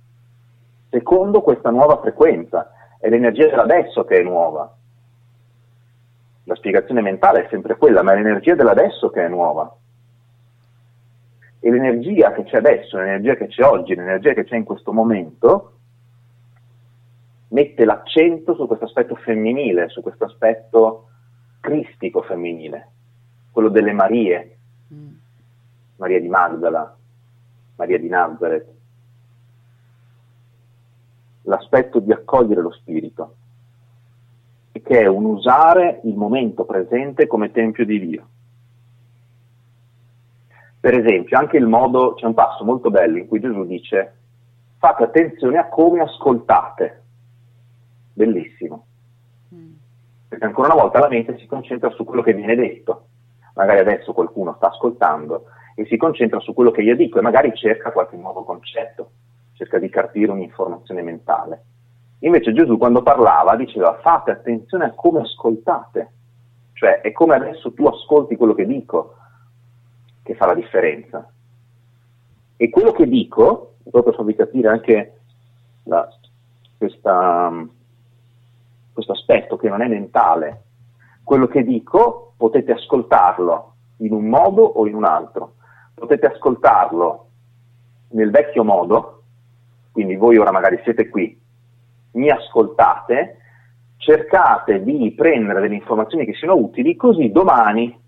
secondo 0.90 1.42
questa 1.42 1.70
nuova 1.70 2.00
frequenza. 2.00 2.72
È 2.98 3.08
l'energia 3.08 3.48
dell'adesso 3.48 4.04
che 4.04 4.20
è 4.20 4.22
nuova. 4.22 4.74
La 6.44 6.54
spiegazione 6.54 7.00
mentale 7.00 7.44
è 7.44 7.48
sempre 7.50 7.76
quella, 7.76 8.02
ma 8.02 8.12
è 8.12 8.16
l'energia 8.16 8.54
dell'adesso 8.54 9.10
che 9.10 9.24
è 9.24 9.28
nuova. 9.28 9.74
E 11.58 11.70
l'energia 11.70 12.32
che 12.32 12.44
c'è 12.44 12.58
adesso, 12.58 12.98
l'energia 12.98 13.34
che 13.34 13.48
c'è 13.48 13.64
oggi, 13.64 13.94
l'energia 13.94 14.32
che 14.32 14.44
c'è 14.44 14.56
in 14.56 14.64
questo 14.64 14.92
momento, 14.92 15.72
mette 17.48 17.84
l'accento 17.84 18.54
su 18.54 18.66
questo 18.66 18.84
aspetto 18.84 19.16
femminile, 19.16 19.88
su 19.88 20.02
questo 20.02 20.24
aspetto 20.24 21.08
cristico 21.60 22.22
femminile, 22.22 22.90
quello 23.50 23.68
delle 23.68 23.92
Marie, 23.92 24.58
mm. 24.92 25.14
Maria 25.96 26.20
di 26.20 26.28
Magdala, 26.28 26.95
Maria 27.76 27.98
di 27.98 28.08
Nazareth, 28.08 28.66
l'aspetto 31.42 32.00
di 32.00 32.12
accogliere 32.12 32.60
lo 32.60 32.72
Spirito. 32.72 33.36
che 34.86 35.00
è 35.00 35.06
un 35.06 35.24
usare 35.24 36.00
il 36.04 36.14
momento 36.14 36.64
presente 36.64 37.26
come 37.26 37.50
tempio 37.50 37.84
di 37.84 37.98
Dio. 37.98 38.28
Per 40.78 40.94
esempio, 40.94 41.38
anche 41.38 41.56
il 41.56 41.66
modo, 41.66 42.14
c'è 42.14 42.26
un 42.26 42.34
passo 42.34 42.62
molto 42.62 42.90
bello 42.90 43.16
in 43.16 43.26
cui 43.26 43.40
Gesù 43.40 43.64
dice 43.64 44.16
fate 44.76 45.02
attenzione 45.02 45.58
a 45.58 45.68
come 45.68 46.00
ascoltate. 46.00 47.02
Bellissimo. 48.12 48.86
Mm. 49.52 49.72
Perché 50.28 50.44
ancora 50.44 50.72
una 50.72 50.82
volta 50.82 51.00
la 51.00 51.08
mente 51.08 51.36
si 51.38 51.46
concentra 51.46 51.90
su 51.90 52.04
quello 52.04 52.22
che 52.22 52.34
viene 52.34 52.54
detto. 52.54 53.06
Magari 53.54 53.80
adesso 53.80 54.12
qualcuno 54.12 54.54
sta 54.56 54.68
ascoltando 54.68 55.46
e 55.78 55.84
si 55.84 55.98
concentra 55.98 56.40
su 56.40 56.54
quello 56.54 56.70
che 56.70 56.80
io 56.80 56.96
dico 56.96 57.18
e 57.18 57.22
magari 57.22 57.54
cerca 57.54 57.92
qualche 57.92 58.16
nuovo 58.16 58.44
concetto, 58.44 59.10
cerca 59.52 59.78
di 59.78 59.90
capire 59.90 60.32
un'informazione 60.32 61.02
mentale. 61.02 61.64
Invece 62.20 62.54
Gesù 62.54 62.78
quando 62.78 63.02
parlava 63.02 63.56
diceva 63.56 63.98
fate 64.00 64.30
attenzione 64.30 64.86
a 64.86 64.94
come 64.94 65.20
ascoltate, 65.20 66.12
cioè 66.72 67.02
è 67.02 67.12
come 67.12 67.34
adesso 67.34 67.74
tu 67.74 67.84
ascolti 67.84 68.36
quello 68.36 68.54
che 68.54 68.66
dico 68.66 69.16
che 70.22 70.34
fa 70.34 70.46
la 70.46 70.54
differenza. 70.54 71.30
E 72.56 72.70
quello 72.70 72.92
che 72.92 73.06
dico, 73.06 73.74
proprio 73.82 74.02
per 74.02 74.14
farvi 74.14 74.34
capire 74.34 74.68
anche 74.68 75.20
la, 75.84 76.08
questa, 76.78 77.66
questo 78.94 79.12
aspetto 79.12 79.58
che 79.58 79.68
non 79.68 79.82
è 79.82 79.88
mentale, 79.88 80.62
quello 81.22 81.46
che 81.48 81.62
dico 81.62 82.32
potete 82.38 82.72
ascoltarlo 82.72 83.74
in 83.98 84.12
un 84.12 84.26
modo 84.26 84.62
o 84.62 84.86
in 84.86 84.94
un 84.94 85.04
altro. 85.04 85.55
Potete 85.98 86.26
ascoltarlo 86.26 87.28
nel 88.10 88.30
vecchio 88.30 88.64
modo, 88.64 89.22
quindi 89.92 90.14
voi 90.16 90.36
ora 90.36 90.52
magari 90.52 90.78
siete 90.84 91.08
qui, 91.08 91.40
mi 92.12 92.28
ascoltate, 92.28 93.38
cercate 93.96 94.82
di 94.82 95.14
prendere 95.16 95.62
delle 95.62 95.74
informazioni 95.74 96.26
che 96.26 96.34
siano 96.34 96.56
utili, 96.56 96.96
così 96.96 97.32
domani 97.32 97.98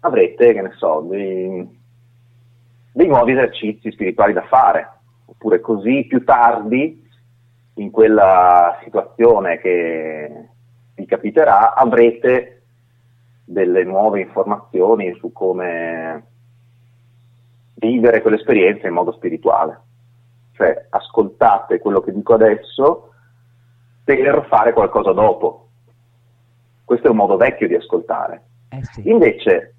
avrete, 0.00 0.52
che 0.52 0.60
ne 0.60 0.72
so, 0.76 1.06
dei, 1.08 1.80
dei 2.92 3.08
nuovi 3.08 3.32
esercizi 3.32 3.90
spirituali 3.90 4.34
da 4.34 4.42
fare, 4.42 4.90
oppure 5.24 5.60
così 5.60 6.04
più 6.06 6.22
tardi, 6.24 7.00
in 7.76 7.90
quella 7.90 8.78
situazione 8.84 9.58
che 9.58 10.48
vi 10.94 11.06
capiterà, 11.06 11.74
avrete 11.74 12.64
delle 13.46 13.82
nuove 13.82 14.20
informazioni 14.20 15.14
su 15.18 15.32
come 15.32 16.31
vivere 17.82 18.22
quell'esperienza 18.22 18.86
in 18.86 18.94
modo 18.94 19.12
spirituale. 19.12 19.80
Cioè 20.52 20.86
ascoltate 20.90 21.80
quello 21.80 22.00
che 22.00 22.12
dico 22.12 22.34
adesso 22.34 23.12
per 24.04 24.46
fare 24.48 24.72
qualcosa 24.72 25.12
dopo. 25.12 25.68
Questo 26.84 27.08
è 27.08 27.10
un 27.10 27.16
modo 27.16 27.36
vecchio 27.36 27.66
di 27.66 27.74
ascoltare. 27.74 28.42
Eh 28.70 28.84
sì. 28.84 29.08
Invece 29.08 29.74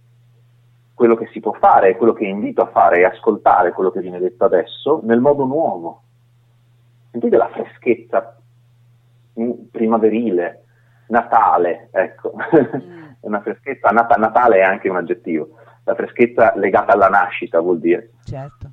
quello 0.93 1.16
che 1.16 1.28
si 1.32 1.39
può 1.39 1.54
fare 1.54 1.95
quello 1.95 2.14
che 2.14 2.26
invito 2.26 2.62
a 2.62 2.68
fare 2.72 3.01
è 3.01 3.04
ascoltare 3.04 3.72
quello 3.72 3.91
che 3.91 4.01
viene 4.01 4.20
detto 4.20 4.43
adesso 4.43 4.99
nel 5.04 5.20
modo 5.20 5.45
nuovo. 5.45 6.01
Sentite 7.12 7.38
la 7.38 7.49
freschezza 7.49 8.38
primaverile, 9.72 10.64
natale, 11.08 11.89
ecco, 11.91 12.34
mm. 12.36 13.04
una 13.22 13.41
freschezza, 13.41 13.89
nat- 13.89 14.18
natale 14.18 14.58
è 14.58 14.62
anche 14.62 14.89
un 14.89 14.97
aggettivo, 14.97 15.58
la 15.84 15.95
freschezza 15.95 16.53
legata 16.55 16.93
alla 16.93 17.09
nascita 17.09 17.59
vuol 17.59 17.79
dire. 17.79 18.11
Certo. 18.23 18.71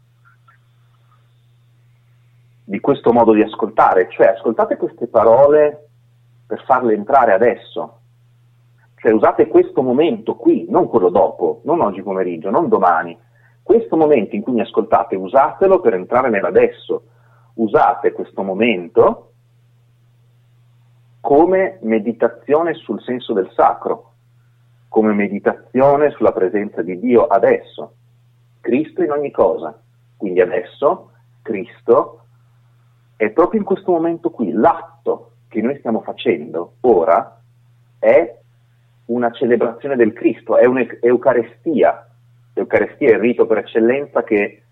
Di 2.64 2.80
questo 2.80 3.12
modo 3.12 3.32
di 3.32 3.42
ascoltare, 3.42 4.08
cioè 4.11 4.28
ascoltate 4.28 4.76
queste 4.76 5.08
parole 5.08 5.88
per 6.46 6.62
farle 6.64 6.94
entrare 6.94 7.32
adesso, 7.32 8.00
cioè 9.00 9.12
usate 9.12 9.48
questo 9.48 9.82
momento 9.82 10.36
qui, 10.36 10.66
non 10.68 10.86
quello 10.86 11.08
dopo, 11.08 11.62
non 11.64 11.80
oggi 11.80 12.02
pomeriggio, 12.02 12.50
non 12.50 12.68
domani. 12.68 13.18
Questo 13.62 13.96
momento 13.96 14.36
in 14.36 14.42
cui 14.42 14.52
mi 14.52 14.61
ascoltate, 14.61 15.16
usatelo 15.16 15.80
per 15.80 15.94
entrare 15.94 16.28
nell'adesso. 16.28 17.04
Usate 17.54 18.12
questo 18.12 18.42
momento 18.42 19.32
come 21.20 21.78
meditazione 21.82 22.74
sul 22.74 23.00
senso 23.02 23.32
del 23.32 23.50
sacro, 23.54 24.09
come 24.91 25.12
meditazione 25.12 26.11
sulla 26.11 26.32
presenza 26.32 26.82
di 26.82 26.99
Dio 26.99 27.28
adesso. 27.28 27.95
Cristo 28.61 29.05
in 29.05 29.12
ogni 29.12 29.30
cosa. 29.30 29.80
Quindi 30.16 30.41
adesso 30.41 31.12
Cristo 31.43 32.24
è 33.14 33.30
proprio 33.30 33.61
in 33.61 33.66
questo 33.66 33.93
momento 33.93 34.30
qui. 34.30 34.51
L'atto 34.51 35.34
che 35.47 35.62
noi 35.62 35.78
stiamo 35.78 36.01
facendo 36.01 36.74
ora 36.80 37.41
è 38.01 38.36
una 39.07 39.30
celebrazione 39.30 39.95
del 39.95 40.12
Cristo, 40.12 40.57
è 40.57 40.66
un'Eucarestia. 40.66 42.09
L'Eucarestia 42.55 43.11
è 43.11 43.12
il 43.12 43.20
rito 43.20 43.47
per 43.47 43.59
eccellenza 43.59 44.24
che 44.24 44.62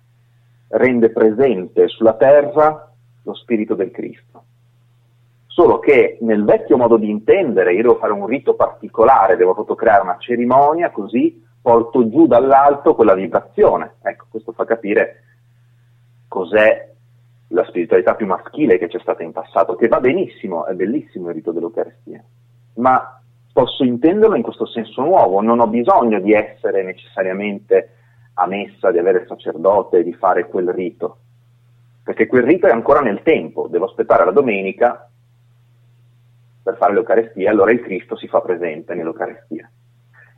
rende 0.70 1.10
presente 1.10 1.86
sulla 1.86 2.14
terra 2.14 2.92
lo 3.22 3.34
spirito 3.34 3.76
del 3.76 3.92
Cristo. 3.92 4.46
Solo 5.58 5.80
che 5.80 6.18
nel 6.20 6.44
vecchio 6.44 6.76
modo 6.76 6.96
di 6.98 7.10
intendere 7.10 7.74
io 7.74 7.82
devo 7.82 7.96
fare 7.96 8.12
un 8.12 8.26
rito 8.26 8.54
particolare, 8.54 9.34
devo 9.34 9.54
proprio 9.54 9.74
creare 9.74 10.02
una 10.02 10.16
cerimonia 10.20 10.92
così 10.92 11.44
porto 11.60 12.08
giù 12.08 12.28
dall'alto 12.28 12.94
quella 12.94 13.14
vibrazione. 13.14 13.96
Ecco, 14.02 14.26
questo 14.30 14.52
fa 14.52 14.64
capire 14.64 15.24
cos'è 16.28 16.94
la 17.48 17.64
spiritualità 17.64 18.14
più 18.14 18.26
maschile 18.26 18.78
che 18.78 18.86
c'è 18.86 19.00
stata 19.00 19.24
in 19.24 19.32
passato, 19.32 19.74
che 19.74 19.88
va 19.88 19.98
benissimo, 19.98 20.64
è 20.64 20.74
bellissimo 20.74 21.30
il 21.30 21.34
rito 21.34 21.50
dell'Eucarestia, 21.50 22.22
ma 22.74 23.20
posso 23.52 23.82
intenderlo 23.82 24.36
in 24.36 24.42
questo 24.42 24.66
senso 24.66 25.02
nuovo, 25.02 25.40
non 25.40 25.58
ho 25.58 25.66
bisogno 25.66 26.20
di 26.20 26.34
essere 26.34 26.84
necessariamente 26.84 27.94
a 28.34 28.46
messa, 28.46 28.92
di 28.92 28.98
avere 28.98 29.22
il 29.22 29.26
sacerdote, 29.26 30.04
di 30.04 30.14
fare 30.14 30.46
quel 30.46 30.68
rito, 30.68 31.16
perché 32.04 32.28
quel 32.28 32.44
rito 32.44 32.68
è 32.68 32.70
ancora 32.70 33.00
nel 33.00 33.22
tempo, 33.24 33.66
devo 33.66 33.86
aspettare 33.86 34.24
la 34.24 34.30
domenica 34.30 35.02
per 36.68 36.76
fare 36.76 36.92
l'Eucarestia, 36.92 37.50
allora 37.50 37.72
il 37.72 37.80
Cristo 37.80 38.14
si 38.14 38.28
fa 38.28 38.42
presente 38.42 38.94
nell'Eucarestia. 38.94 39.70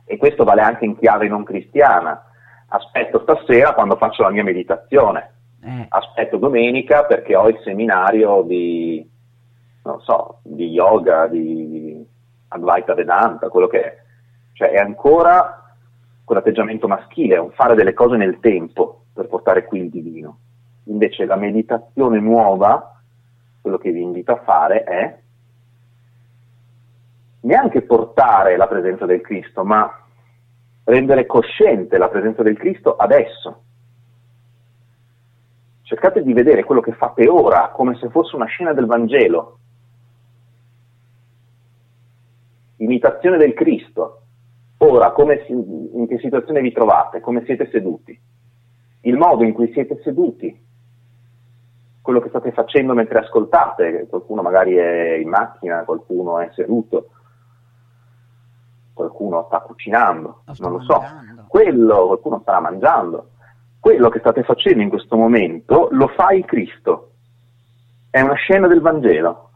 E 0.05 0.15
questo 0.15 0.45
vale 0.45 0.61
anche 0.61 0.85
in 0.85 0.97
chiave 0.97 1.27
non 1.27 1.43
cristiana. 1.43 2.25
Aspetto 2.69 3.19
stasera 3.19 3.73
quando 3.73 3.97
faccio 3.97 4.23
la 4.23 4.29
mia 4.29 4.43
meditazione, 4.43 5.33
eh. 5.61 5.87
aspetto 5.89 6.37
domenica 6.37 7.03
perché 7.03 7.35
ho 7.35 7.49
il 7.49 7.59
seminario 7.65 8.43
di, 8.43 9.05
non 9.83 9.99
so, 9.99 10.39
di 10.43 10.69
yoga, 10.69 11.27
di 11.27 12.01
Advaita 12.47 12.93
Vedanta, 12.93 13.49
quello 13.49 13.67
che 13.67 13.83
è. 13.83 14.01
Cioè 14.53 14.69
è 14.69 14.77
ancora 14.77 15.75
quell'atteggiamento 16.23 16.87
maschile, 16.87 17.35
è 17.35 17.39
un 17.39 17.51
fare 17.51 17.75
delle 17.75 17.93
cose 17.93 18.15
nel 18.15 18.39
tempo 18.39 19.03
per 19.13 19.27
portare 19.27 19.65
qui 19.65 19.81
il 19.81 19.89
divino. 19.89 20.37
Invece 20.85 21.25
la 21.25 21.35
meditazione 21.35 22.21
nuova, 22.21 23.01
quello 23.59 23.77
che 23.77 23.91
vi 23.91 24.01
invito 24.01 24.31
a 24.31 24.41
fare 24.45 24.83
è 24.83 25.19
neanche 27.41 27.81
portare 27.81 28.57
la 28.57 28.67
presenza 28.67 29.05
del 29.05 29.21
Cristo, 29.21 29.63
ma 29.63 30.01
rendere 30.83 31.25
cosciente 31.25 31.97
la 31.97 32.09
presenza 32.09 32.43
del 32.43 32.57
Cristo 32.57 32.95
adesso. 32.95 33.63
Cercate 35.83 36.23
di 36.23 36.33
vedere 36.33 36.63
quello 36.63 36.81
che 36.81 36.93
fate 36.93 37.27
ora 37.27 37.69
come 37.69 37.95
se 37.95 38.09
fosse 38.09 38.35
una 38.35 38.45
scena 38.45 38.73
del 38.73 38.85
Vangelo, 38.85 39.57
imitazione 42.77 43.37
del 43.37 43.53
Cristo. 43.53 44.17
Ora, 44.77 45.13
si, 45.45 45.51
in 45.51 46.07
che 46.07 46.17
situazione 46.17 46.61
vi 46.61 46.71
trovate? 46.71 47.19
Come 47.19 47.43
siete 47.45 47.69
seduti? 47.69 48.19
Il 49.01 49.17
modo 49.17 49.43
in 49.43 49.53
cui 49.53 49.71
siete 49.73 49.99
seduti, 50.01 50.59
quello 52.01 52.19
che 52.19 52.29
state 52.29 52.51
facendo 52.51 52.93
mentre 52.93 53.19
ascoltate, 53.19 54.07
qualcuno 54.09 54.41
magari 54.41 54.75
è 54.75 55.13
in 55.15 55.29
macchina, 55.29 55.83
qualcuno 55.83 56.39
è 56.39 56.49
seduto, 56.53 57.09
qualcuno 59.21 59.45
sta 59.45 59.59
cucinando, 59.59 60.43
lo 60.45 60.53
non 60.57 60.71
lo 60.71 60.81
so, 60.81 61.01
quello, 61.47 62.07
qualcuno 62.07 62.39
starà 62.41 62.59
mangiando. 62.59 63.29
Quello 63.79 64.09
che 64.09 64.19
state 64.19 64.43
facendo 64.43 64.83
in 64.83 64.89
questo 64.89 65.15
momento 65.15 65.87
lo 65.91 66.07
fa 66.09 66.33
il 66.33 66.45
Cristo. 66.45 67.11
È 68.09 68.21
una 68.21 68.35
scena 68.35 68.67
del 68.67 68.81
Vangelo 68.81 69.49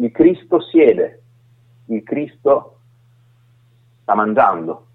il 0.00 0.12
Cristo 0.12 0.60
siede, 0.60 1.22
il 1.86 2.04
Cristo 2.04 2.78
sta 4.02 4.14
mangiando, 4.14 4.86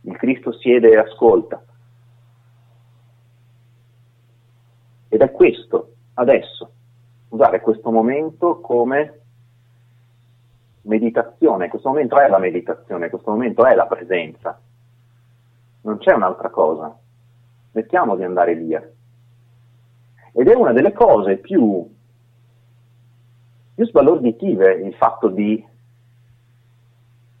il 0.00 0.16
Cristo 0.16 0.52
siede 0.52 0.90
e 0.90 0.96
ascolta. 0.96 1.64
Ed 5.08 5.20
è 5.20 5.30
questo, 5.30 5.92
adesso, 6.14 6.72
usare 7.28 7.60
questo 7.60 7.92
momento 7.92 8.60
come 8.60 9.25
meditazione, 10.86 11.68
questo 11.68 11.88
momento 11.88 12.18
è 12.18 12.28
la 12.28 12.38
meditazione, 12.38 13.10
questo 13.10 13.30
momento 13.30 13.64
è 13.64 13.74
la 13.74 13.86
presenza, 13.86 14.58
non 15.82 15.98
c'è 15.98 16.12
un'altra 16.12 16.50
cosa, 16.50 16.96
mettiamo 17.72 18.16
di 18.16 18.24
andare 18.24 18.54
via. 18.54 18.82
Ed 20.32 20.48
è 20.48 20.54
una 20.54 20.72
delle 20.72 20.92
cose 20.92 21.36
più 21.36 21.94
più 23.76 23.84
sbalorditive 23.84 24.72
il 24.72 24.94
fatto 24.94 25.28
di 25.28 25.62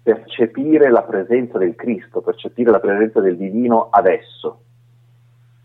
percepire 0.02 0.90
la 0.90 1.02
presenza 1.02 1.56
del 1.56 1.74
Cristo, 1.74 2.20
percepire 2.20 2.70
la 2.70 2.78
presenza 2.78 3.20
del 3.20 3.38
divino 3.38 3.88
adesso. 3.88 4.60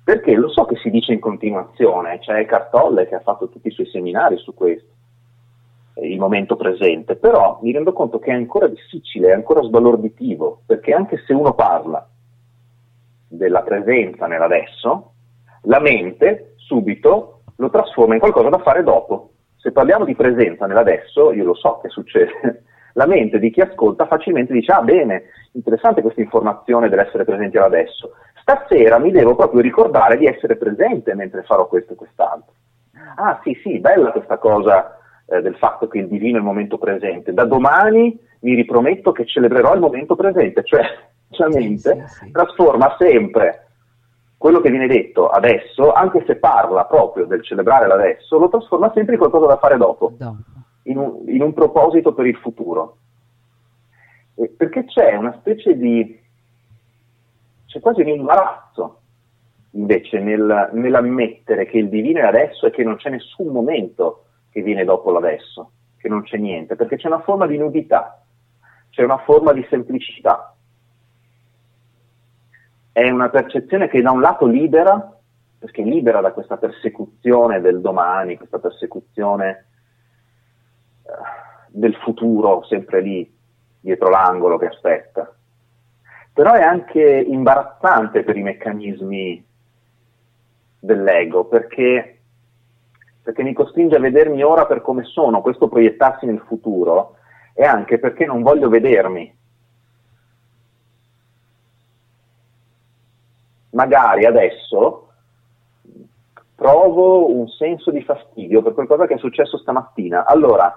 Perché 0.02 0.34
lo 0.34 0.48
so 0.48 0.64
che 0.64 0.78
si 0.78 0.90
dice 0.90 1.12
in 1.12 1.20
continuazione, 1.20 2.20
c'è 2.20 2.46
Cartolle 2.46 3.06
che 3.08 3.16
ha 3.16 3.20
fatto 3.20 3.50
tutti 3.50 3.68
i 3.68 3.72
suoi 3.72 3.88
seminari 3.88 4.38
su 4.38 4.54
questo, 4.54 4.90
il 6.02 6.20
momento 6.20 6.56
presente, 6.56 7.16
però 7.16 7.60
mi 7.62 7.72
rendo 7.72 7.94
conto 7.94 8.20
che 8.20 8.32
è 8.32 8.36
ancora 8.36 8.68
difficile, 8.68 9.30
è 9.30 9.34
ancora 9.34 9.62
sbalorditivo, 9.62 10.62
perché 10.66 10.94
anche 10.94 11.22
se 11.26 11.34
uno 11.34 11.54
parla 11.54 12.08
della 13.28 13.62
presenza 13.62 14.28
nell'adesso, 14.28 15.14
la 15.64 15.80
mente 15.80 16.54
subito 16.58 17.44
lo 17.56 17.70
trasforma 17.70 18.16
in 18.16 18.20
qualcosa 18.20 18.50
da 18.50 18.60
fare 18.60 18.84
dopo. 18.84 19.30
Se 19.56 19.72
parliamo 19.72 20.06
di 20.06 20.16
presenza 20.16 20.66
nell'adesso, 20.66 21.32
io 21.32 21.46
lo 21.46 21.54
so 21.54 21.80
che 21.82 21.90
succede, 21.90 22.64
la 22.94 23.06
mente 23.06 23.38
di 23.40 23.52
chi 23.52 23.62
ascolta 23.62 24.08
facilmente 24.08 24.54
dice, 24.54 24.72
ah 24.72 24.82
bene, 24.82 25.24
interessante 25.54 26.02
questa 26.02 26.22
informazione 26.22 26.90
dell'essere 26.90 27.26
presenti 27.26 27.58
adesso, 27.58 28.14
stasera 28.42 28.98
mi 28.98 29.12
devo 29.12 29.36
proprio 29.36 29.62
ricordare 29.62 30.18
di 30.18 30.26
essere 30.26 30.58
presente 30.58 31.14
mentre 31.14 31.44
farò 31.44 31.68
questo 31.68 31.94
e 31.94 31.96
quest'altro. 31.96 32.54
Ah 33.16 33.40
sì, 33.44 33.58
sì, 33.62 33.80
bella 33.80 34.12
questa 34.12 34.38
cosa 34.38 34.96
eh, 35.32 35.42
del 35.42 35.56
fatto 35.56 35.88
che 35.88 36.00
il 36.00 36.08
divino 36.08 36.36
è 36.36 36.40
il 36.40 36.46
momento 36.46 36.78
presente. 36.78 37.34
Da 37.34 37.46
domani 37.46 38.20
mi 38.42 38.54
riprometto 38.54 39.14
che 39.14 39.26
celebrerò 39.26 39.74
il 39.74 39.80
momento 39.80 40.16
presente, 40.16 40.64
cioè 40.64 40.82
la 41.30 41.48
mente 41.48 42.04
sì, 42.06 42.14
sì, 42.14 42.26
sì. 42.26 42.32
trasforma 42.32 42.96
sempre 43.00 43.68
quello 44.38 44.60
che 44.60 44.72
viene 44.72 44.88
detto 44.88 45.30
adesso, 45.30 45.94
anche 45.94 46.24
se 46.26 46.36
parla 46.36 46.86
proprio 46.86 47.26
del 47.26 47.44
celebrare 47.44 47.88
l'adesso, 47.88 48.40
lo 48.40 48.50
trasforma 48.50 48.92
sempre 48.94 49.14
in 49.14 49.20
qualcosa 49.20 49.46
da 49.46 49.58
fare 49.58 49.78
dopo, 49.78 50.14
in 50.84 50.98
un, 50.98 51.24
in 51.28 51.44
un 51.44 51.54
proposito 51.54 52.14
per 52.14 52.26
il 52.26 52.36
futuro. 52.38 52.98
E 54.36 54.50
perché 54.50 54.86
c'è 54.86 55.16
una 55.16 55.38
specie 55.40 55.78
di... 55.78 56.20
c'è 57.68 57.80
quasi 57.80 58.02
un 58.02 58.08
imbarazzo 58.08 58.98
invece 59.74 60.20
nel, 60.20 60.72
nell'ammettere 60.74 61.66
che 61.68 61.78
il 61.78 61.90
divino 61.90 62.20
è 62.20 62.24
adesso 62.24 62.66
e 62.66 62.72
che 62.72 62.84
non 62.84 62.96
c'è 62.96 63.12
nessun 63.12 63.48
momento 63.48 64.26
che 64.52 64.62
viene 64.62 64.84
dopo 64.84 65.12
l'adesso, 65.12 65.72
che 65.98 66.10
non 66.10 66.24
c'è 66.24 66.38
niente, 66.38 66.76
perché 66.76 66.98
c'è 66.98 67.08
una 67.08 67.22
forma 67.22 67.48
di 67.48 67.58
nudità, 67.58 68.24
c'è 68.90 69.04
una 69.04 69.20
forma 69.20 69.54
di 69.54 69.66
semplicità. 69.70 70.54
È 72.92 73.10
una 73.10 73.30
percezione 73.30 73.88
che 73.88 74.02
da 74.02 74.12
un 74.12 74.20
lato 74.20 74.46
libera, 74.46 75.18
perché 75.58 75.82
libera 75.82 76.20
da 76.20 76.34
questa 76.34 76.58
persecuzione 76.58 77.62
del 77.62 77.80
domani, 77.80 78.36
questa 78.36 78.60
persecuzione 78.60 79.66
eh, 81.04 81.12
del 81.70 81.96
futuro 81.96 82.64
sempre 82.66 83.02
lì, 83.02 83.38
dietro 83.80 84.10
l'angolo 84.10 84.58
che 84.58 84.68
aspetta. 84.68 85.34
Però 86.34 86.54
è 86.54 86.62
anche 86.62 87.02
imbarazzante 87.02 88.24
per 88.24 88.36
i 88.36 88.42
meccanismi 88.42 89.46
dell'ego, 90.80 91.46
perché 91.46 92.21
perché 93.24 93.44
mi 93.44 93.54
costringe 93.54 93.96
a 93.96 94.00
vedermi 94.00 94.42
ora 94.44 94.66
per 94.66 94.82
come 94.82 95.04
sono, 95.04 95.42
questo 95.42 95.68
proiettarsi 95.68 96.26
nel 96.26 96.44
futuro, 96.48 97.16
e 97.54 97.64
anche 97.64 98.00
perché 98.00 98.26
non 98.26 98.42
voglio 98.42 98.70
vedermi. 98.70 99.38
Magari 103.72 104.26
adesso 104.26 105.08
provo 106.56 107.34
un 107.36 107.48
senso 107.48 107.90
di 107.90 108.04
fastidio 108.04 108.62
per 108.62 108.74
qualcosa 108.74 109.08
che 109.08 109.16
è 109.16 109.18
successo 109.18 109.58
stamattina. 109.58 110.26
Allora, 110.26 110.72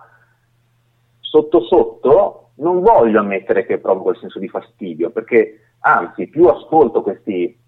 sotto 1.20 1.60
sotto, 1.62 2.50
non 2.56 2.80
voglio 2.80 3.20
ammettere 3.20 3.66
che 3.66 3.78
provo 3.78 4.02
quel 4.02 4.16
senso 4.16 4.38
di 4.38 4.48
fastidio, 4.48 5.10
perché 5.10 5.72
anzi, 5.80 6.28
più 6.28 6.46
ascolto 6.46 7.02
questi 7.02 7.58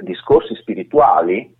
discorsi 0.00 0.54
spirituali, 0.54 1.53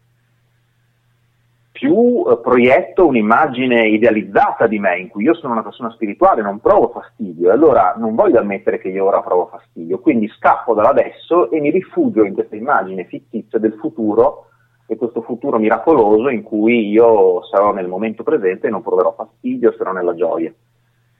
più 1.74 2.24
eh, 2.24 2.38
proietto 2.38 3.04
un'immagine 3.04 3.88
idealizzata 3.88 4.68
di 4.68 4.78
me 4.78 4.96
in 4.96 5.08
cui 5.08 5.24
io 5.24 5.34
sono 5.34 5.54
una 5.54 5.64
persona 5.64 5.90
spirituale, 5.90 6.40
non 6.40 6.60
provo 6.60 6.90
fastidio, 6.90 7.48
e 7.48 7.52
allora 7.52 7.94
non 7.98 8.14
voglio 8.14 8.38
ammettere 8.38 8.78
che 8.78 8.90
io 8.90 9.04
ora 9.04 9.22
provo 9.22 9.48
fastidio, 9.48 9.98
quindi 9.98 10.28
scappo 10.28 10.72
dall'adesso 10.72 11.50
e 11.50 11.58
mi 11.58 11.72
rifugio 11.72 12.22
in 12.22 12.32
questa 12.32 12.54
immagine 12.54 13.06
fittizia 13.06 13.58
del 13.58 13.72
futuro, 13.72 14.46
e 14.86 14.96
questo 14.96 15.22
futuro 15.22 15.58
miracoloso 15.58 16.28
in 16.28 16.44
cui 16.44 16.90
io 16.90 17.42
sarò 17.46 17.72
nel 17.72 17.88
momento 17.88 18.22
presente 18.22 18.68
e 18.68 18.70
non 18.70 18.82
proverò 18.82 19.12
fastidio, 19.12 19.74
sarò 19.76 19.90
nella 19.90 20.14
gioia. 20.14 20.52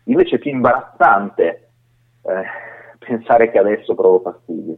Invece 0.04 0.36
è 0.36 0.38
più 0.38 0.52
imbarazzante 0.52 1.70
eh, 2.22 2.44
pensare 3.04 3.50
che 3.50 3.58
adesso 3.58 3.96
provo 3.96 4.20
fastidio. 4.20 4.76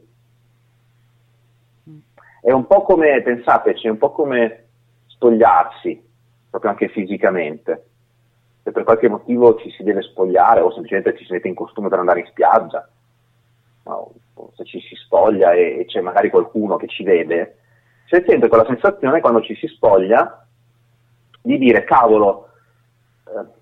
È 2.40 2.50
un 2.50 2.66
po' 2.66 2.80
come, 2.80 3.20
pensateci, 3.20 3.88
è 3.88 3.90
un 3.90 3.98
po' 3.98 4.12
come 4.12 4.65
spogliarsi, 5.16 6.02
proprio 6.50 6.70
anche 6.70 6.88
fisicamente. 6.88 7.84
Se 8.62 8.70
per 8.72 8.84
qualche 8.84 9.08
motivo 9.08 9.56
ci 9.56 9.70
si 9.70 9.82
deve 9.82 10.02
spogliare 10.02 10.60
o 10.60 10.70
semplicemente 10.70 11.16
ci 11.16 11.24
si 11.24 11.32
mette 11.32 11.48
in 11.48 11.54
costume 11.54 11.88
per 11.88 11.98
andare 11.98 12.20
in 12.20 12.26
spiaggia, 12.26 12.88
no, 13.84 14.12
se 14.54 14.64
ci 14.64 14.80
si 14.80 14.94
spoglia 14.96 15.52
e, 15.52 15.78
e, 15.80 15.84
c'è 15.86 16.00
magari 16.00 16.30
qualcuno 16.30 16.76
che 16.76 16.88
ci 16.88 17.04
vede, 17.04 17.58
c'è 18.06 18.22
sempre 18.26 18.48
quella 18.48 18.66
sensazione 18.66 19.20
quando 19.20 19.40
ci 19.40 19.54
si 19.54 19.66
spoglia 19.68 20.46
di 21.42 21.58
dire 21.58 21.84
cavolo, 21.84 22.48
eh, 23.26 23.54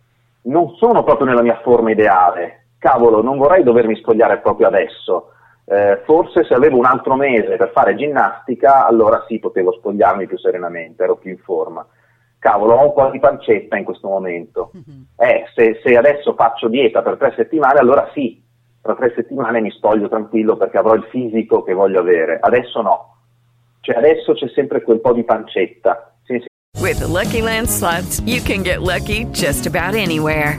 non 0.42 0.74
sono 0.76 1.04
proprio 1.04 1.26
nella 1.26 1.42
mia 1.42 1.60
forma 1.60 1.90
ideale, 1.90 2.66
cavolo, 2.78 3.22
non 3.22 3.38
vorrei 3.38 3.62
dovermi 3.62 3.96
spogliare 3.96 4.38
proprio 4.38 4.68
adesso, 4.68 5.33
eh, 5.66 6.02
forse 6.04 6.44
se 6.44 6.54
avevo 6.54 6.76
un 6.76 6.84
altro 6.84 7.14
mese 7.16 7.56
per 7.56 7.70
fare 7.72 7.94
ginnastica, 7.96 8.86
allora 8.86 9.24
sì, 9.26 9.38
potevo 9.38 9.72
spogliarmi 9.72 10.26
più 10.26 10.38
serenamente, 10.38 11.02
ero 11.02 11.16
più 11.16 11.30
in 11.30 11.38
forma. 11.38 11.86
Cavolo, 12.38 12.74
ho 12.74 12.86
un 12.86 12.92
po' 12.92 13.10
di 13.10 13.18
pancetta 13.18 13.76
in 13.76 13.84
questo 13.84 14.08
momento. 14.08 14.70
Mm-hmm. 14.76 15.02
Eh, 15.16 15.44
se, 15.54 15.80
se, 15.82 15.96
adesso 15.96 16.34
faccio 16.34 16.68
dieta 16.68 17.00
per 17.00 17.16
tre 17.16 17.32
settimane, 17.34 17.78
allora 17.78 18.10
sì, 18.12 18.42
tra 18.82 18.94
tre 18.94 19.12
settimane 19.14 19.62
mi 19.62 19.70
spoglio 19.70 20.08
tranquillo 20.08 20.56
perché 20.58 20.76
avrò 20.76 20.92
il 20.94 21.06
fisico 21.10 21.62
che 21.62 21.72
voglio 21.72 22.00
avere. 22.00 22.38
Adesso 22.40 22.82
no. 22.82 23.16
Cioè 23.80 23.96
adesso 23.96 24.34
c'è 24.34 24.48
sempre 24.48 24.82
quel 24.82 25.00
po' 25.00 25.14
di 25.14 25.24
pancetta. 25.24 26.14
Sì, 26.24 26.38
sì. 26.38 26.82
With 26.82 26.98
the 26.98 27.06
Lucky 27.06 27.40
Land 27.40 27.68
slots, 27.68 28.20
you 28.26 28.42
can 28.42 28.62
get 28.62 28.82
lucky 28.82 29.24
just 29.30 29.66
about 29.66 29.94
anywhere. 29.94 30.58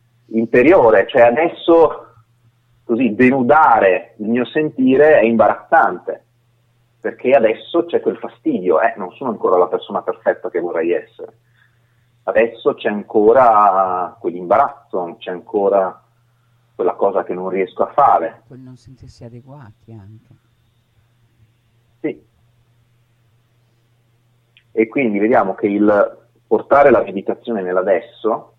interiore, 0.31 1.07
cioè 1.07 1.21
adesso 1.21 2.07
così 2.83 3.15
denudare 3.15 4.15
il 4.17 4.27
mio 4.27 4.45
sentire 4.45 5.19
è 5.19 5.23
imbarazzante, 5.23 6.25
perché 6.99 7.31
adesso 7.31 7.85
c'è 7.85 8.01
quel 8.01 8.17
fastidio, 8.17 8.81
eh, 8.81 8.93
non 8.97 9.11
sono 9.13 9.29
ancora 9.29 9.57
la 9.57 9.67
persona 9.67 10.01
perfetta 10.01 10.49
che 10.49 10.59
vorrei 10.59 10.91
essere, 10.91 11.37
adesso 12.23 12.73
c'è 12.73 12.89
ancora 12.89 14.15
quell'imbarazzo, 14.19 15.15
c'è 15.19 15.31
ancora 15.31 16.01
quella 16.75 16.93
cosa 16.93 17.23
che 17.23 17.33
non 17.33 17.49
riesco 17.49 17.83
a 17.83 17.91
fare. 17.93 18.43
Quel 18.47 18.59
non 18.59 18.75
sentirsi 18.75 19.23
adeguati 19.23 19.91
anche. 19.91 20.35
Sì. 21.99 22.25
E 24.73 24.87
quindi 24.87 25.19
vediamo 25.19 25.53
che 25.53 25.67
il 25.67 26.19
portare 26.47 26.89
la 26.89 27.01
meditazione 27.01 27.61
nell'adesso 27.61 28.50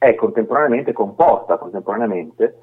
è 0.00 0.14
contemporaneamente, 0.14 0.94
comporta 0.94 1.58
contemporaneamente 1.58 2.56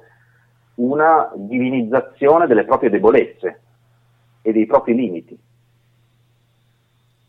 una 0.74 1.30
divinizzazione 1.36 2.48
delle 2.48 2.64
proprie 2.64 2.90
debolezze 2.90 3.60
e 4.42 4.52
dei 4.52 4.66
propri 4.66 4.96
limiti. 4.96 5.38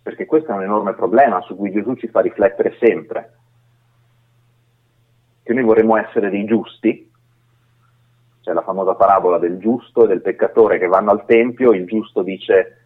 Perché 0.01 0.25
questo 0.25 0.51
è 0.51 0.55
un 0.55 0.63
enorme 0.63 0.95
problema 0.95 1.41
su 1.41 1.55
cui 1.55 1.71
Gesù 1.71 1.93
ci 1.93 2.07
fa 2.07 2.21
riflettere 2.21 2.75
sempre. 2.79 3.33
Che 5.43 5.53
noi 5.53 5.63
vorremmo 5.63 5.95
essere 5.95 6.31
dei 6.31 6.45
giusti, 6.45 7.11
c'è 8.41 8.51
la 8.51 8.63
famosa 8.63 8.95
parabola 8.95 9.37
del 9.37 9.59
giusto 9.59 10.05
e 10.05 10.07
del 10.07 10.21
peccatore 10.21 10.79
che 10.79 10.87
vanno 10.87 11.11
al 11.11 11.25
Tempio, 11.25 11.71
il 11.71 11.85
giusto 11.85 12.23
dice 12.23 12.77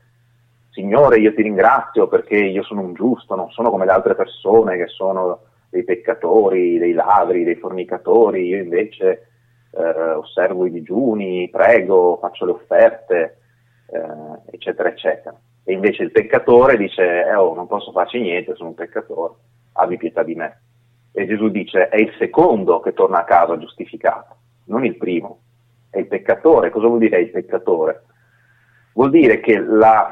Signore 0.71 1.19
io 1.19 1.33
ti 1.33 1.41
ringrazio 1.41 2.09
perché 2.09 2.35
io 2.35 2.63
sono 2.63 2.81
un 2.81 2.93
giusto, 2.93 3.33
non 3.35 3.49
sono 3.51 3.69
come 3.69 3.85
le 3.85 3.91
altre 3.93 4.13
persone 4.13 4.75
che 4.75 4.87
sono 4.87 5.51
dei 5.73 5.83
peccatori, 5.83 6.77
dei 6.77 6.93
ladri, 6.93 7.43
dei 7.43 7.55
fornicatori, 7.55 8.45
io 8.45 8.57
invece 8.57 9.29
eh, 9.71 10.11
osservo 10.11 10.67
i 10.67 10.71
digiuni, 10.71 11.49
prego, 11.49 12.19
faccio 12.21 12.45
le 12.45 12.51
offerte, 12.51 13.37
eh, 13.91 14.51
eccetera, 14.51 14.89
eccetera. 14.89 15.35
E 15.63 15.73
invece 15.73 16.03
il 16.03 16.11
peccatore 16.11 16.77
dice, 16.77 17.25
eh, 17.25 17.33
oh, 17.33 17.55
non 17.55 17.65
posso 17.65 17.91
farci 17.91 18.19
niente, 18.19 18.53
sono 18.53 18.69
un 18.69 18.75
peccatore, 18.75 19.33
abbi 19.73 19.97
pietà 19.97 20.21
di 20.21 20.35
me. 20.35 20.61
E 21.11 21.25
Gesù 21.25 21.49
dice, 21.49 21.89
è 21.89 21.97
il 21.97 22.13
secondo 22.19 22.79
che 22.79 22.93
torna 22.93 23.21
a 23.21 23.23
casa 23.23 23.57
giustificato, 23.57 24.35
non 24.65 24.85
il 24.85 24.95
primo, 24.95 25.39
è 25.89 25.97
il 25.97 26.07
peccatore. 26.07 26.69
Cosa 26.69 26.85
vuol 26.85 26.99
dire 26.99 27.19
il 27.19 27.31
peccatore? 27.31 28.03
Vuol 28.93 29.09
dire 29.09 29.39
che 29.39 29.57
la 29.57 30.11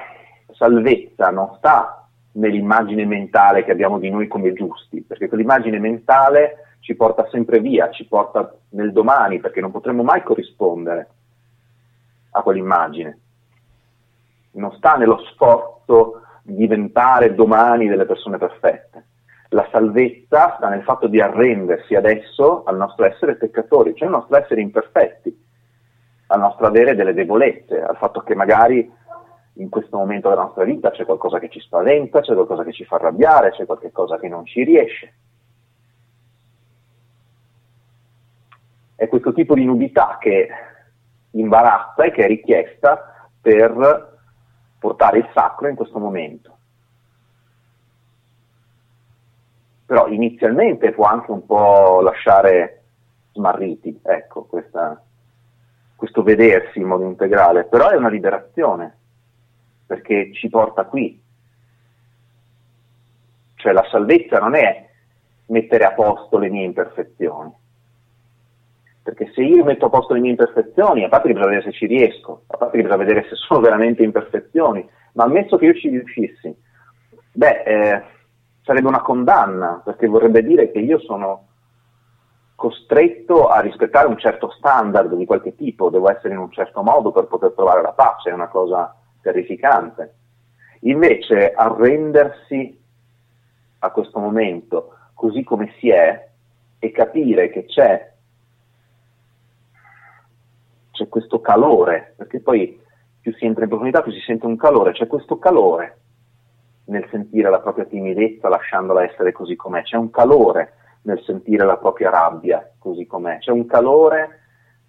salvezza 0.53 1.29
non 1.29 1.53
sta 1.57 2.00
nell'immagine 2.33 3.05
mentale 3.05 3.63
che 3.63 3.71
abbiamo 3.71 3.99
di 3.99 4.09
noi 4.09 4.27
come 4.27 4.53
giusti, 4.53 5.01
perché 5.01 5.27
quell'immagine 5.27 5.79
mentale 5.79 6.75
ci 6.79 6.95
porta 6.95 7.27
sempre 7.29 7.59
via, 7.59 7.89
ci 7.91 8.05
porta 8.05 8.55
nel 8.69 8.91
domani, 8.91 9.39
perché 9.39 9.61
non 9.61 9.71
potremo 9.71 10.03
mai 10.03 10.23
corrispondere 10.23 11.09
a 12.31 12.41
quell'immagine. 12.41 13.19
Non 14.53 14.71
sta 14.73 14.95
nello 14.95 15.19
sforzo 15.31 16.21
di 16.43 16.55
diventare 16.55 17.35
domani 17.35 17.87
delle 17.87 18.05
persone 18.05 18.37
perfette. 18.37 19.05
La 19.49 19.67
salvezza 19.69 20.55
sta 20.57 20.69
nel 20.69 20.83
fatto 20.83 21.07
di 21.07 21.19
arrendersi 21.19 21.95
adesso 21.95 22.63
al 22.63 22.77
nostro 22.77 23.05
essere 23.05 23.35
peccatori, 23.35 23.93
cioè 23.95 24.07
al 24.07 24.13
nostro 24.13 24.37
essere 24.37 24.61
imperfetti, 24.61 25.45
al 26.27 26.39
nostro 26.39 26.67
avere 26.67 26.95
delle 26.95 27.13
debolezze, 27.13 27.81
al 27.81 27.97
fatto 27.97 28.21
che 28.21 28.33
magari 28.33 28.89
in 29.53 29.69
questo 29.69 29.97
momento 29.97 30.29
della 30.29 30.43
nostra 30.43 30.63
vita 30.63 30.91
c'è 30.91 31.05
qualcosa 31.05 31.39
che 31.39 31.49
ci 31.49 31.59
spaventa, 31.59 32.21
c'è 32.21 32.33
qualcosa 32.33 32.63
che 32.63 32.71
ci 32.71 32.85
fa 32.85 32.95
arrabbiare, 32.95 33.51
c'è 33.51 33.65
qualcosa 33.65 34.17
che 34.17 34.29
non 34.29 34.45
ci 34.45 34.63
riesce. 34.63 35.13
È 38.95 39.07
questo 39.07 39.33
tipo 39.33 39.55
di 39.55 39.65
nudità 39.65 40.17
che 40.19 40.47
imbarazza 41.31 42.03
e 42.03 42.11
che 42.11 42.23
è 42.23 42.27
richiesta 42.27 43.29
per 43.41 44.19
portare 44.79 45.17
il 45.17 45.29
sacro 45.33 45.67
in 45.67 45.75
questo 45.75 45.99
momento. 45.99 46.57
Però 49.85 50.07
inizialmente 50.07 50.91
può 50.91 51.05
anche 51.05 51.31
un 51.31 51.45
po' 51.45 51.99
lasciare 52.01 52.83
smarriti, 53.33 53.99
ecco, 54.03 54.43
questa, 54.45 55.01
questo 55.95 56.23
vedersi 56.23 56.79
in 56.79 56.85
modo 56.85 57.03
integrale, 57.03 57.65
però 57.65 57.89
è 57.89 57.95
una 57.95 58.09
liberazione 58.09 58.99
perché 59.91 60.31
ci 60.31 60.47
porta 60.47 60.85
qui. 60.85 61.21
Cioè 63.55 63.73
la 63.73 63.85
salvezza 63.91 64.39
non 64.39 64.55
è 64.55 64.87
mettere 65.47 65.83
a 65.83 65.91
posto 65.91 66.37
le 66.37 66.47
mie 66.47 66.63
imperfezioni, 66.63 67.51
perché 69.03 69.29
se 69.33 69.43
io 69.43 69.65
metto 69.65 69.87
a 69.87 69.89
posto 69.89 70.13
le 70.13 70.21
mie 70.21 70.29
imperfezioni, 70.29 71.03
a 71.03 71.09
parte 71.09 71.27
che 71.27 71.33
bisogna 71.33 71.55
vedere 71.55 71.71
se 71.71 71.77
ci 71.77 71.87
riesco, 71.87 72.43
a 72.47 72.55
parte 72.55 72.77
che 72.77 72.83
bisogna 72.83 73.03
vedere 73.03 73.27
se 73.27 73.35
sono 73.35 73.59
veramente 73.59 74.01
imperfezioni, 74.01 74.87
ma 75.11 75.25
ammesso 75.25 75.57
che 75.57 75.65
io 75.65 75.73
ci 75.73 75.89
riuscissi, 75.89 76.55
beh, 77.33 77.63
eh, 77.63 78.03
sarebbe 78.63 78.87
una 78.87 79.01
condanna, 79.01 79.81
perché 79.83 80.07
vorrebbe 80.07 80.41
dire 80.41 80.71
che 80.71 80.79
io 80.79 80.99
sono 80.99 81.47
costretto 82.55 83.49
a 83.49 83.59
rispettare 83.59 84.07
un 84.07 84.17
certo 84.17 84.51
standard 84.51 85.13
di 85.15 85.25
qualche 85.25 85.53
tipo, 85.53 85.89
devo 85.89 86.09
essere 86.09 86.33
in 86.33 86.39
un 86.39 86.51
certo 86.51 86.81
modo 86.81 87.11
per 87.11 87.25
poter 87.25 87.51
trovare 87.51 87.81
la 87.81 87.91
pace, 87.91 88.29
è 88.29 88.33
una 88.33 88.47
cosa 88.47 88.95
terrificante. 89.21 90.15
Invece 90.81 91.51
arrendersi 91.51 92.79
a 93.79 93.89
questo 93.91 94.19
momento 94.19 94.95
così 95.13 95.43
come 95.43 95.73
si 95.79 95.89
è 95.89 96.29
e 96.79 96.91
capire 96.91 97.49
che 97.49 97.65
c'è, 97.65 98.11
c'è 100.91 101.07
questo 101.07 101.39
calore, 101.41 102.13
perché 102.17 102.39
poi 102.39 102.79
più 103.21 103.33
si 103.35 103.45
entra 103.45 103.63
in 103.63 103.69
profondità 103.69 104.01
più 104.01 104.11
si 104.11 104.19
sente 104.21 104.47
un 104.47 104.57
calore, 104.57 104.93
c'è 104.93 105.05
questo 105.05 105.37
calore 105.37 105.97
nel 106.85 107.07
sentire 107.11 107.49
la 107.49 107.59
propria 107.59 107.85
timidezza 107.85 108.49
lasciandola 108.49 109.03
essere 109.03 109.31
così 109.31 109.55
com'è, 109.55 109.83
c'è 109.83 109.97
un 109.97 110.09
calore 110.09 110.73
nel 111.03 111.21
sentire 111.23 111.65
la 111.65 111.77
propria 111.77 112.09
rabbia 112.09 112.71
così 112.79 113.05
com'è, 113.05 113.37
c'è 113.37 113.51
un 113.51 113.67
calore 113.67 114.39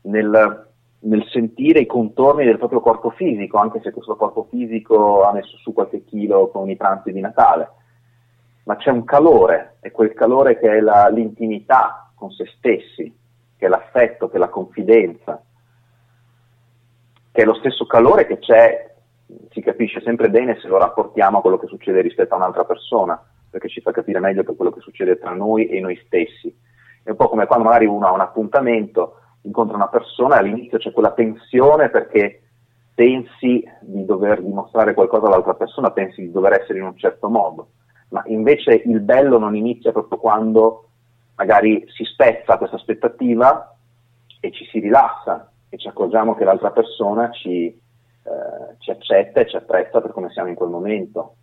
nel 0.03 0.72
nel 1.03 1.27
sentire 1.29 1.81
i 1.81 1.87
contorni 1.87 2.45
del 2.45 2.59
proprio 2.59 2.81
corpo 2.81 3.11
fisico, 3.11 3.59
anche 3.59 3.81
se 3.81 3.91
questo 3.91 4.17
corpo 4.17 4.47
fisico 4.51 5.23
ha 5.23 5.33
messo 5.33 5.57
su 5.59 5.73
qualche 5.73 6.05
chilo 6.05 6.49
con 6.49 6.69
i 6.71 6.77
pranzi 6.77 7.13
di 7.13 7.21
Natale, 7.21 7.71
ma 8.65 8.77
c'è 8.77 8.91
un 8.91 9.05
calore, 9.05 9.77
è 9.81 9.91
quel 9.91 10.13
calore 10.13 10.59
che 10.59 10.71
è 10.71 10.81
la, 10.81 11.09
l'intimità 11.09 12.13
con 12.15 12.31
se 12.31 12.45
stessi, 12.57 13.13
che 13.57 13.67
è 13.67 13.69
l'affetto, 13.69 14.29
che 14.29 14.37
è 14.37 14.39
la 14.39 14.49
confidenza, 14.49 15.43
che 17.33 17.43
è 17.43 17.45
lo 17.45 17.55
stesso 17.55 17.87
calore 17.87 18.27
che 18.27 18.39
c'è, 18.39 18.95
si 19.51 19.61
capisce 19.61 20.01
sempre 20.03 20.31
bene 20.31 20.59
se 20.61 20.69
lo 20.69 20.79
rapportiamo 20.79 21.39
a 21.39 21.41
quello 21.41 21.59
che 21.59 21.67
succede 21.67 22.01
rispetto 22.01 22.35
a 22.35 22.37
un'altra 22.37 22.65
persona, 22.65 23.21
perché 23.51 23.69
ci 23.69 23.81
fa 23.81 23.91
capire 23.91 24.21
meglio 24.21 24.45
per 24.45 24.55
quello 24.55 24.71
che 24.71 24.81
succede 24.81 25.19
tra 25.19 25.33
noi 25.33 25.67
e 25.67 25.81
noi 25.81 26.01
stessi. 26.07 26.55
È 27.03 27.11
un 27.11 27.17
po' 27.17 27.29
come 27.29 27.47
quando 27.47 27.65
magari 27.65 27.87
uno 27.87 28.07
ha 28.07 28.13
un 28.13 28.21
appuntamento, 28.21 29.22
incontra 29.43 29.77
una 29.77 29.89
persona 29.89 30.37
e 30.37 30.39
all'inizio 30.39 30.79
c'è 30.79 30.93
quella 30.93 31.13
tensione 31.13 31.89
perché 31.91 32.43
pensi 32.95 33.65
di 33.81 34.05
dover 34.05 34.43
dimostrare 34.43 34.95
qualcosa 34.95 35.27
all'altra 35.27 35.55
persona, 35.55 35.91
pensi 35.91 36.21
di 36.21 36.31
dover 36.31 36.61
essere 36.61 36.79
in 36.79 36.85
un 36.85 36.97
certo 36.97 37.29
modo, 37.29 37.69
ma 38.09 38.23
invece 38.27 38.83
il 38.85 39.01
bello 39.01 39.39
non 39.39 39.57
inizia 39.57 39.93
proprio 39.93 40.19
quando 40.19 40.89
magari 41.37 41.85
si 41.89 42.05
spezza 42.05 42.59
questa 42.59 42.77
aspettativa 42.77 43.75
e 44.41 44.53
ci 44.53 44.65
si 44.67 44.79
rilassa 44.79 45.51
e 45.69 45.79
ci 45.79 45.89
accorgiamo 45.89 46.35
che 46.35 46.45
l'altra 46.45 46.71
persona 46.71 47.31
ci, 47.31 47.67
eh, 47.67 48.77
ci 48.79 48.91
accetta 48.91 49.41
e 49.41 49.49
ci 49.49 49.57
apprezza 49.57 50.01
per 50.01 50.13
come 50.13 50.31
siamo 50.31 50.51
in 50.51 50.55
quel 50.55 50.69
momento. 50.69 51.37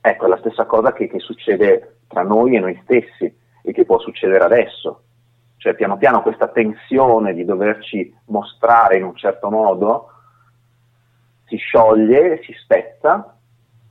Ecco, 0.00 0.26
è 0.26 0.28
la 0.28 0.38
stessa 0.38 0.64
cosa 0.66 0.92
che, 0.92 1.08
che 1.08 1.18
succede 1.18 1.96
tra 2.06 2.22
noi 2.22 2.54
e 2.54 2.60
noi 2.60 2.80
stessi 2.84 3.36
e 3.62 3.72
che 3.72 3.84
può 3.84 3.98
succedere 3.98 4.44
adesso 4.44 5.05
cioè 5.66 5.74
piano 5.74 5.96
piano 5.96 6.22
questa 6.22 6.46
tensione 6.46 7.34
di 7.34 7.44
doverci 7.44 8.14
mostrare 8.26 8.98
in 8.98 9.02
un 9.02 9.16
certo 9.16 9.50
modo 9.50 10.12
si 11.46 11.56
scioglie, 11.56 12.40
si 12.44 12.52
spezza 12.52 13.36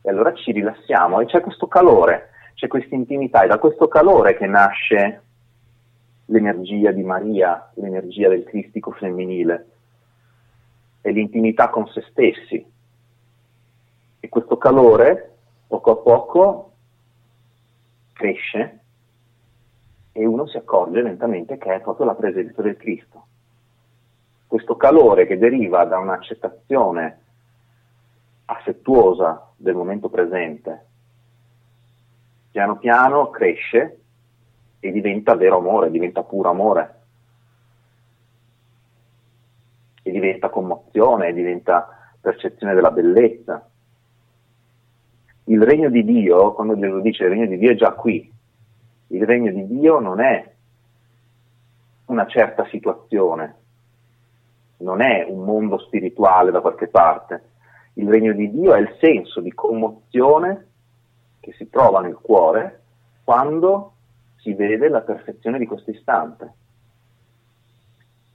e 0.01 0.09
allora 0.09 0.33
ci 0.33 0.53
rilassiamo 0.53 1.19
e 1.19 1.25
c'è 1.25 1.41
questo 1.41 1.67
calore, 1.67 2.29
c'è 2.53 2.67
questa 2.67 2.95
intimità 2.95 3.43
e 3.43 3.47
da 3.47 3.59
questo 3.59 3.89
calore 3.89 4.37
che 4.37 4.45
nasce 4.45 5.23
l'energia 6.27 6.91
di 6.91 7.03
Maria, 7.03 7.69
l'energia 7.73 8.29
del 8.29 8.45
cristico 8.45 8.91
femminile 8.91 9.65
e 11.01 11.11
l'intimità 11.11 11.67
con 11.67 11.87
se 11.87 12.05
stessi. 12.09 12.65
E 14.21 14.29
questo 14.29 14.57
calore 14.57 15.35
poco 15.67 15.91
a 15.91 15.95
poco 15.97 16.71
cresce 18.13 18.79
e 20.17 20.25
uno 20.25 20.47
si 20.47 20.55
accorge 20.55 21.01
lentamente 21.01 21.57
che 21.57 21.75
è 21.75 21.81
proprio 21.81 22.05
la 22.05 22.15
presenza 22.15 22.61
del 22.61 22.77
Cristo. 22.77 23.25
Questo 24.47 24.77
calore 24.77 25.27
che 25.27 25.37
deriva 25.37 25.83
da 25.83 25.97
un'accettazione 25.97 27.19
affettuosa 28.45 29.51
del 29.57 29.75
momento 29.75 30.07
presente, 30.07 30.85
piano 32.49 32.77
piano 32.77 33.29
cresce 33.29 33.99
e 34.79 34.91
diventa 34.93 35.35
vero 35.35 35.57
amore, 35.57 35.91
diventa 35.91 36.23
puro 36.23 36.49
amore, 36.49 36.99
e 40.01 40.11
diventa 40.11 40.47
commozione, 40.47 41.33
diventa 41.33 42.13
percezione 42.21 42.73
della 42.73 42.91
bellezza. 42.91 43.69
Il 45.47 45.61
regno 45.61 45.89
di 45.89 46.05
Dio, 46.05 46.53
quando 46.53 46.79
Gesù 46.79 47.01
dice 47.01 47.25
il 47.25 47.31
regno 47.31 47.47
di 47.47 47.57
Dio 47.57 47.71
è 47.71 47.75
già 47.75 47.91
qui, 47.91 48.31
il 49.07 49.25
regno 49.25 49.51
di 49.51 49.67
Dio 49.67 49.99
non 49.99 50.19
è 50.19 50.53
una 52.05 52.27
certa 52.27 52.65
situazione, 52.65 53.55
non 54.77 55.01
è 55.01 55.25
un 55.27 55.43
mondo 55.43 55.77
spirituale 55.79 56.51
da 56.51 56.61
qualche 56.61 56.87
parte. 56.87 57.49
Il 57.93 58.09
regno 58.09 58.33
di 58.33 58.51
Dio 58.51 58.73
è 58.73 58.79
il 58.79 58.95
senso 58.99 59.39
di 59.41 59.53
commozione 59.53 60.67
che 61.39 61.53
si 61.53 61.69
trova 61.69 62.01
nel 62.01 62.15
cuore 62.15 62.81
quando 63.23 63.93
si 64.37 64.53
vede 64.53 64.89
la 64.89 65.01
perfezione 65.01 65.57
di 65.57 65.65
questo 65.65 65.91
istante. 65.91 66.53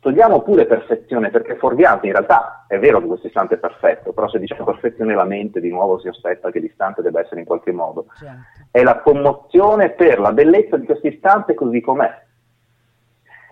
Togliamo 0.00 0.40
pure 0.40 0.64
perfezione 0.64 1.28
perché 1.30 1.56
fuorviante 1.56 2.06
in 2.06 2.12
realtà 2.12 2.64
è 2.66 2.78
vero 2.78 3.00
che 3.00 3.06
questo 3.06 3.26
istante 3.26 3.56
è 3.56 3.58
perfetto, 3.58 4.12
però 4.12 4.28
se 4.28 4.38
diciamo 4.38 4.64
perfezione 4.64 5.14
la 5.14 5.24
mente 5.24 5.60
di 5.60 5.68
nuovo 5.68 5.98
si 5.98 6.08
aspetta 6.08 6.50
che 6.50 6.58
l'istante 6.58 7.02
debba 7.02 7.20
essere 7.20 7.40
in 7.40 7.46
qualche 7.46 7.70
modo. 7.70 8.06
Certo. 8.16 8.59
È 8.70 8.82
la 8.82 9.00
commozione 9.00 9.90
per 9.90 10.20
la 10.20 10.32
bellezza 10.32 10.76
di 10.76 10.86
questo 10.86 11.08
istante 11.08 11.54
così 11.54 11.80
com'è. 11.80 12.22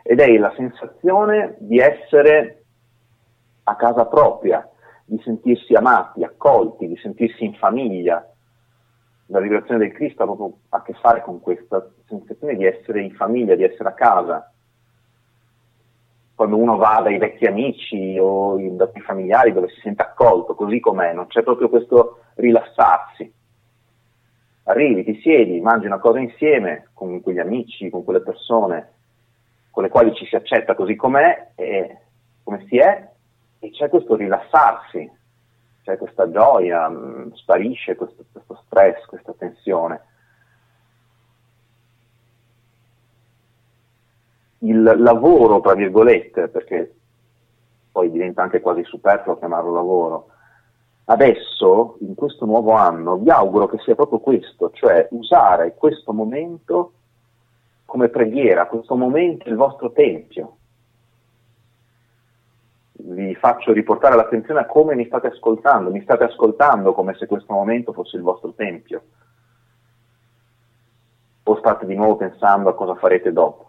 Ed 0.03 0.21
è 0.21 0.39
la 0.39 0.53
sensazione 0.57 1.57
di 1.59 1.79
essere 1.79 2.63
a 3.65 3.77
casa 3.77 4.07
propria, 4.07 4.67
di 5.05 5.21
sentirsi 5.23 5.75
amati, 5.75 6.25
accolti, 6.25 6.87
di 6.87 6.97
sentirsi 6.97 7.45
in 7.45 7.55
famiglia, 7.55 8.27
la 9.31 9.41
liberazione 9.41 9.81
del 9.81 9.93
Cristo 9.93 10.23
ha 10.23 10.27
proprio 10.27 10.53
a 10.71 10.83
che 10.83 10.95
fare 10.95 11.21
con 11.23 11.41
questa 11.41 11.87
sensazione 12.07 12.57
di 12.57 12.65
essere 12.65 13.03
in 13.03 13.15
famiglia, 13.15 13.55
di 13.55 13.65
essere 13.65 13.89
a 13.91 13.93
casa. 13.93 14.51
Quando 16.35 16.57
uno 16.57 16.77
va 16.77 17.01
dai 17.03 17.19
vecchi 17.19 17.47
amici 17.47 18.17
o 18.19 18.57
dai 18.57 19.01
familiari 19.03 19.53
dove 19.53 19.69
si 19.69 19.81
sente 19.81 20.03
accolto, 20.03 20.55
così 20.55 20.81
com'è, 20.81 21.13
non 21.13 21.27
c'è 21.27 21.43
proprio 21.43 21.69
questo 21.69 22.21
rilassarsi. 22.37 23.31
Arrivi, 24.69 25.03
ti 25.03 25.19
siedi, 25.23 25.61
mangi 25.61 25.87
una 25.87 25.99
cosa 25.99 26.19
insieme 26.19 26.89
con 26.93 27.23
quegli 27.23 27.39
amici, 27.39 27.89
con 27.89 28.05
quelle 28.05 28.21
persone 28.21 28.93
con 29.71 29.83
le 29.83 29.89
quali 29.89 30.13
ci 30.15 30.27
si 30.27 30.35
accetta 30.35 30.75
così 30.75 30.95
com'è, 30.95 31.53
e 31.55 31.99
come 32.43 32.67
si 32.67 32.79
è, 32.79 33.09
e 33.61 33.71
c'è 33.71 33.89
questo 33.89 34.17
rilassarsi, 34.17 35.09
c'è 35.85 35.97
questa 35.97 36.29
gioia, 36.31 36.89
mh, 36.89 36.97
mm, 36.97 37.33
sparisce 37.33 37.95
questo, 37.95 38.25
questo 38.31 38.63
stress, 38.67 39.05
questa 39.07 39.33
tensione. 39.39 40.01
Il 44.59 44.83
lavoro, 44.83 45.61
tra 45.61 45.75
virgolette, 45.75 46.49
perché 46.49 46.95
poi 47.93 48.11
diventa 48.11 48.43
anche 48.43 48.61
quasi 48.61 48.83
superfluo 48.85 49.39
chiamarlo 49.39 49.73
lavoro, 49.73 50.29
adesso, 51.11 51.97
in 52.01 52.15
questo 52.15 52.45
nuovo 52.45 52.73
anno, 52.73 53.17
vi 53.17 53.31
auguro 53.31 53.67
che 53.67 53.79
sia 53.79 53.95
proprio 53.95 54.21
questo, 54.21 54.71
cioè 54.73 55.09
usare 55.11 55.75
questo 55.75 56.13
momento 56.13 56.93
come 57.85 58.09
preghiera, 58.09 58.67
questo 58.67 58.95
momento 58.97 59.49
il 59.49 59.57
vostro 59.57 59.93
tempio, 59.93 60.57
vi 62.93 63.35
faccio 63.37 63.73
riportare 63.73 64.17
l'attenzione 64.17 64.61
a 64.61 64.67
come 64.67 64.95
mi 64.95 65.07
state 65.07 65.29
ascoltando, 65.29 65.91
mi 65.91 66.03
state 66.03 66.25
ascoltando 66.25 66.93
come 66.93 67.15
se 67.15 67.27
questo 67.27 67.55
momento 67.55 67.93
fosse 67.93 68.17
il 68.17 68.23
vostro 68.23 68.53
tempio, 68.53 69.03
o 71.45 71.57
state 71.57 71.87
di 71.87 71.95
nuovo 71.95 72.17
pensando 72.17 72.69
a 72.69 72.75
cosa 72.75 72.95
farete 72.97 73.33
dopo. 73.33 73.68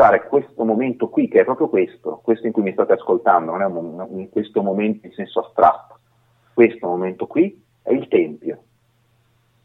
Usare 0.00 0.28
questo 0.28 0.64
momento 0.64 1.10
qui, 1.10 1.28
che 1.28 1.40
è 1.40 1.44
proprio 1.44 1.68
questo, 1.68 2.22
questo 2.24 2.46
in 2.46 2.54
cui 2.54 2.62
mi 2.62 2.72
state 2.72 2.94
ascoltando, 2.94 3.50
non 3.50 3.60
è 3.60 3.66
un, 3.66 4.00
un, 4.08 4.28
questo 4.30 4.62
momento 4.62 5.06
in 5.06 5.12
senso 5.12 5.40
astratto, 5.40 5.98
questo 6.54 6.86
momento 6.86 7.26
qui 7.26 7.62
è 7.82 7.92
il 7.92 8.08
tempio, 8.08 8.62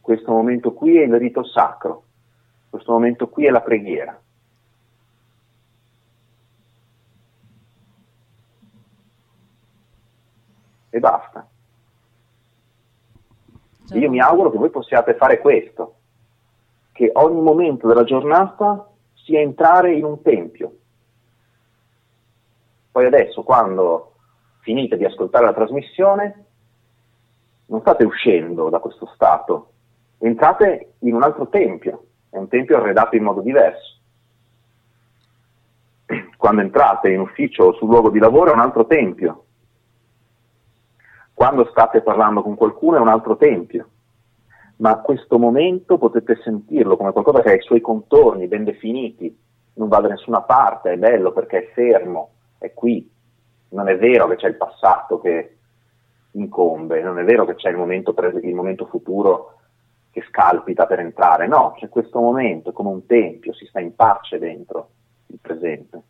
questo 0.02 0.34
momento 0.34 0.74
qui 0.74 0.98
è 0.98 1.06
il 1.06 1.16
rito 1.16 1.42
sacro, 1.46 2.04
questo 2.70 2.92
momento 2.92 3.30
qui 3.30 3.46
è 3.46 3.50
la 3.50 3.62
preghiera. 3.62 4.20
e 10.90 11.00
basta. 11.00 11.48
Cioè. 13.88 13.98
Io 13.98 14.10
mi 14.10 14.20
auguro 14.20 14.52
che 14.52 14.58
voi 14.58 14.70
possiate 14.70 15.16
fare 15.16 15.40
questo, 15.40 15.96
che 16.92 17.10
ogni 17.14 17.42
momento 17.42 17.88
della 17.88 18.04
giornata 18.04 18.90
sia 19.26 19.42
entrare 19.42 19.94
in 19.94 20.06
un 20.06 20.22
tempio. 20.22 20.78
Poi 22.92 23.06
adesso, 23.06 23.44
quando 23.44 24.14
finite 24.60 24.96
di 24.96 25.04
ascoltare 25.04 25.46
la 25.46 25.54
trasmissione, 25.54 26.46
non 27.66 27.82
state 27.82 28.04
uscendo 28.04 28.70
da 28.70 28.80
questo 28.80 29.08
stato, 29.16 29.72
entrate 30.20 30.94
in 31.00 31.16
un 31.16 31.24
altro 31.24 31.50
tempio, 31.50 32.06
è 32.30 32.38
un 32.38 32.48
tempio 32.48 32.78
arredato 32.78 33.16
in 33.16 33.24
modo 33.24 33.42
diverso. 33.42 33.94
Quando 36.38 36.62
entrate 36.62 37.10
in 37.10 37.20
ufficio 37.20 37.64
o 37.64 37.74
sul 37.74 37.90
luogo 37.90 38.12
di 38.12 38.20
lavoro 38.20 38.52
è 38.52 38.54
un 38.54 38.60
altro 38.60 38.86
tempio, 38.86 39.46
quando 41.34 41.66
state 41.66 42.02
parlando 42.02 42.44
con 42.44 42.56
qualcuno 42.56 42.98
è 42.98 43.00
un 43.00 43.08
altro 43.08 43.36
tempio, 43.36 43.90
ma 44.78 45.00
questo 45.00 45.40
momento 45.40 45.98
potete 45.98 46.36
sentirlo 46.44 46.98
come 46.98 47.12
qualcosa 47.12 47.42
che 47.42 47.52
ha 47.52 47.56
i 47.56 47.62
suoi 47.62 47.82
contorni 47.82 48.48
ben 48.48 48.64
definiti, 48.64 49.36
non 49.76 49.88
va 49.88 50.00
da 50.00 50.10
nessuna 50.10 50.42
parte, 50.42 50.92
è 50.92 50.98
bello 50.98 51.32
perché 51.32 51.58
è 51.60 51.72
fermo, 51.74 52.32
è 52.58 52.74
qui. 52.74 53.10
Non 53.70 53.88
è 53.90 53.98
vero 53.98 54.28
che 54.28 54.36
c'è 54.36 54.48
il 54.48 54.56
passato 54.56 55.20
che 55.20 55.58
incombe, 56.32 57.02
non 57.02 57.20
è 57.20 57.24
vero 57.24 57.46
che 57.46 57.56
c'è 57.56 57.70
il 57.70 57.78
momento, 57.78 58.14
il 58.42 58.54
momento 58.54 58.86
futuro 58.86 59.54
che 60.12 60.24
scalpita 60.30 60.86
per 60.86 61.00
entrare, 61.00 61.48
no, 61.48 61.74
c'è 61.78 61.90
questo 61.90 62.20
momento, 62.20 62.70
è 62.70 62.74
come 62.74 62.90
un 62.90 63.06
tempio, 63.06 63.54
si 63.54 63.66
sta 63.66 63.80
in 63.82 63.96
pace 63.96 64.40
dentro 64.40 64.90
il 65.28 65.40
presente. 65.42 66.02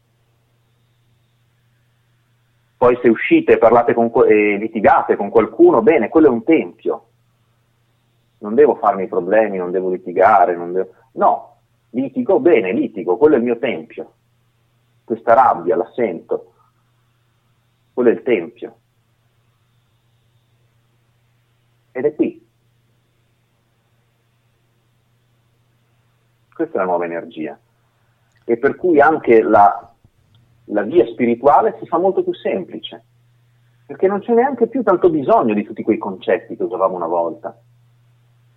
Poi 2.77 2.99
se 3.01 3.09
uscite 3.09 3.57
parlate 3.57 3.93
con, 3.93 4.11
e 4.27 4.57
litigate 4.57 5.15
con 5.15 5.29
qualcuno, 5.29 5.81
bene, 5.81 6.09
quello 6.09 6.27
è 6.27 6.29
un 6.29 6.43
tempio. 6.43 7.05
Non 8.39 8.55
devo 8.55 8.75
farmi 8.75 9.07
problemi, 9.07 9.57
non 9.57 9.71
devo 9.71 9.89
litigare, 9.89 10.55
non 10.55 10.73
devo... 10.73 10.93
no, 11.13 11.57
litigo, 11.91 12.39
bene, 12.39 12.71
litigo, 12.71 13.17
quello 13.17 13.35
è 13.35 13.37
il 13.37 13.43
mio 13.43 13.57
tempio. 13.57 14.13
Questa 15.03 15.33
rabbia 15.33 15.75
la 15.75 15.89
sento, 15.93 16.53
quello 17.93 18.09
è 18.09 18.13
il 18.13 18.23
tempio. 18.23 18.77
Ed 21.91 22.05
è 22.05 22.15
qui. 22.15 22.47
Questa 26.53 26.75
è 26.75 26.77
la 26.77 26.85
nuova 26.85 27.05
energia. 27.05 27.57
E 28.43 28.57
per 28.57 28.75
cui 28.75 28.99
anche 28.99 29.41
la 29.41 29.95
la 30.65 30.81
via 30.83 31.05
spirituale 31.07 31.77
si 31.79 31.85
fa 31.85 31.97
molto 31.97 32.23
più 32.23 32.33
semplice, 32.33 33.03
perché 33.85 34.07
non 34.07 34.19
c'è 34.19 34.33
neanche 34.33 34.67
più 34.67 34.81
tanto 34.81 35.09
bisogno 35.09 35.53
di 35.53 35.63
tutti 35.63 35.83
quei 35.83 35.97
concetti 35.97 36.55
che 36.55 36.63
usavamo 36.63 36.95
una 36.95 37.07
volta. 37.07 37.55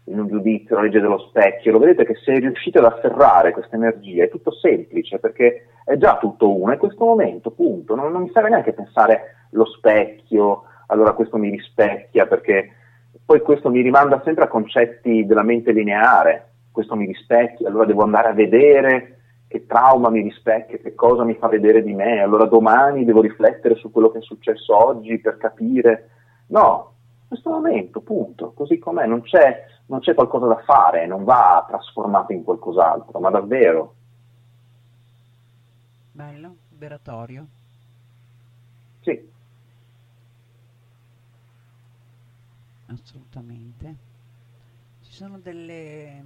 In 0.09 0.19
un 0.19 0.29
giudizio, 0.29 0.77
la 0.77 0.83
legge 0.83 1.01
dello 1.01 1.19
specchio, 1.19 1.73
lo 1.73 1.79
vedete 1.79 2.05
che 2.05 2.15
se 2.15 2.39
riuscite 2.39 2.79
ad 2.79 2.85
afferrare 2.85 3.53
questa 3.53 3.77
energia 3.77 4.25
è 4.25 4.29
tutto 4.29 4.53
semplice, 4.53 5.19
perché 5.19 5.67
è 5.85 5.97
già 5.97 6.19
tutto 6.19 6.55
uno, 6.55 6.73
è 6.73 6.77
questo 6.79 7.05
momento, 7.05 7.51
punto. 7.51 7.95
Non, 7.95 8.11
non 8.13 8.23
mi 8.23 8.31
serve 8.33 8.49
neanche 8.49 8.73
pensare 8.73 9.47
lo 9.51 9.67
specchio, 9.67 10.65
allora 10.87 11.13
questo 11.13 11.37
mi 11.37 11.51
rispecchia, 11.51 12.27
perché 12.27 12.73
poi 13.25 13.41
questo 13.41 13.71
mi 13.71 13.83
rimanda 13.83 14.23
sempre 14.25 14.45
a 14.45 14.49
concetti 14.49 15.27
della 15.27 15.43
mente 15.43 15.73
lineare, 15.73 16.53
questo 16.73 16.97
mi 16.97 17.07
rispecchia, 17.07 17.69
allora 17.69 17.85
devo 17.85 18.03
andare 18.03 18.29
a 18.29 18.33
vedere 18.33 19.19
che 19.49 19.67
trauma 19.67 20.11
mi 20.11 20.23
rispecchia, 20.23 20.79
che 20.79 20.95
cosa 20.95 21.25
mi 21.25 21.35
fa 21.35 21.49
vedere 21.49 21.83
di 21.83 21.95
me, 21.95 22.21
allora 22.21 22.45
domani 22.45 23.05
devo 23.05 23.21
riflettere 23.23 23.75
su 23.77 23.91
quello 23.91 24.11
che 24.11 24.19
è 24.19 24.23
successo 24.23 24.77
oggi 24.77 25.19
per 25.19 25.39
capire. 25.39 26.11
No, 26.49 26.93
questo 27.27 27.51
momento, 27.51 28.01
punto, 28.01 28.53
così 28.55 28.79
com'è, 28.79 29.07
non 29.07 29.23
c'è, 29.23 29.65
non 29.89 30.01
c'è 30.01 30.15
qualcosa 30.15 30.47
da 30.47 30.63
fare, 30.63 31.07
non 31.07 31.25
va 31.25 31.65
trasformato 31.67 32.33
in 32.33 32.45
qualcos'altro, 32.45 33.19
ma 33.21 33.31
davvero. 33.31 33.95
Bello, 36.13 36.57
liberatorio. 36.71 37.47
Sì. 39.01 39.31
Assolutamente. 42.87 43.97
Ci 45.03 45.13
sono 45.13 45.39
delle, 45.39 46.23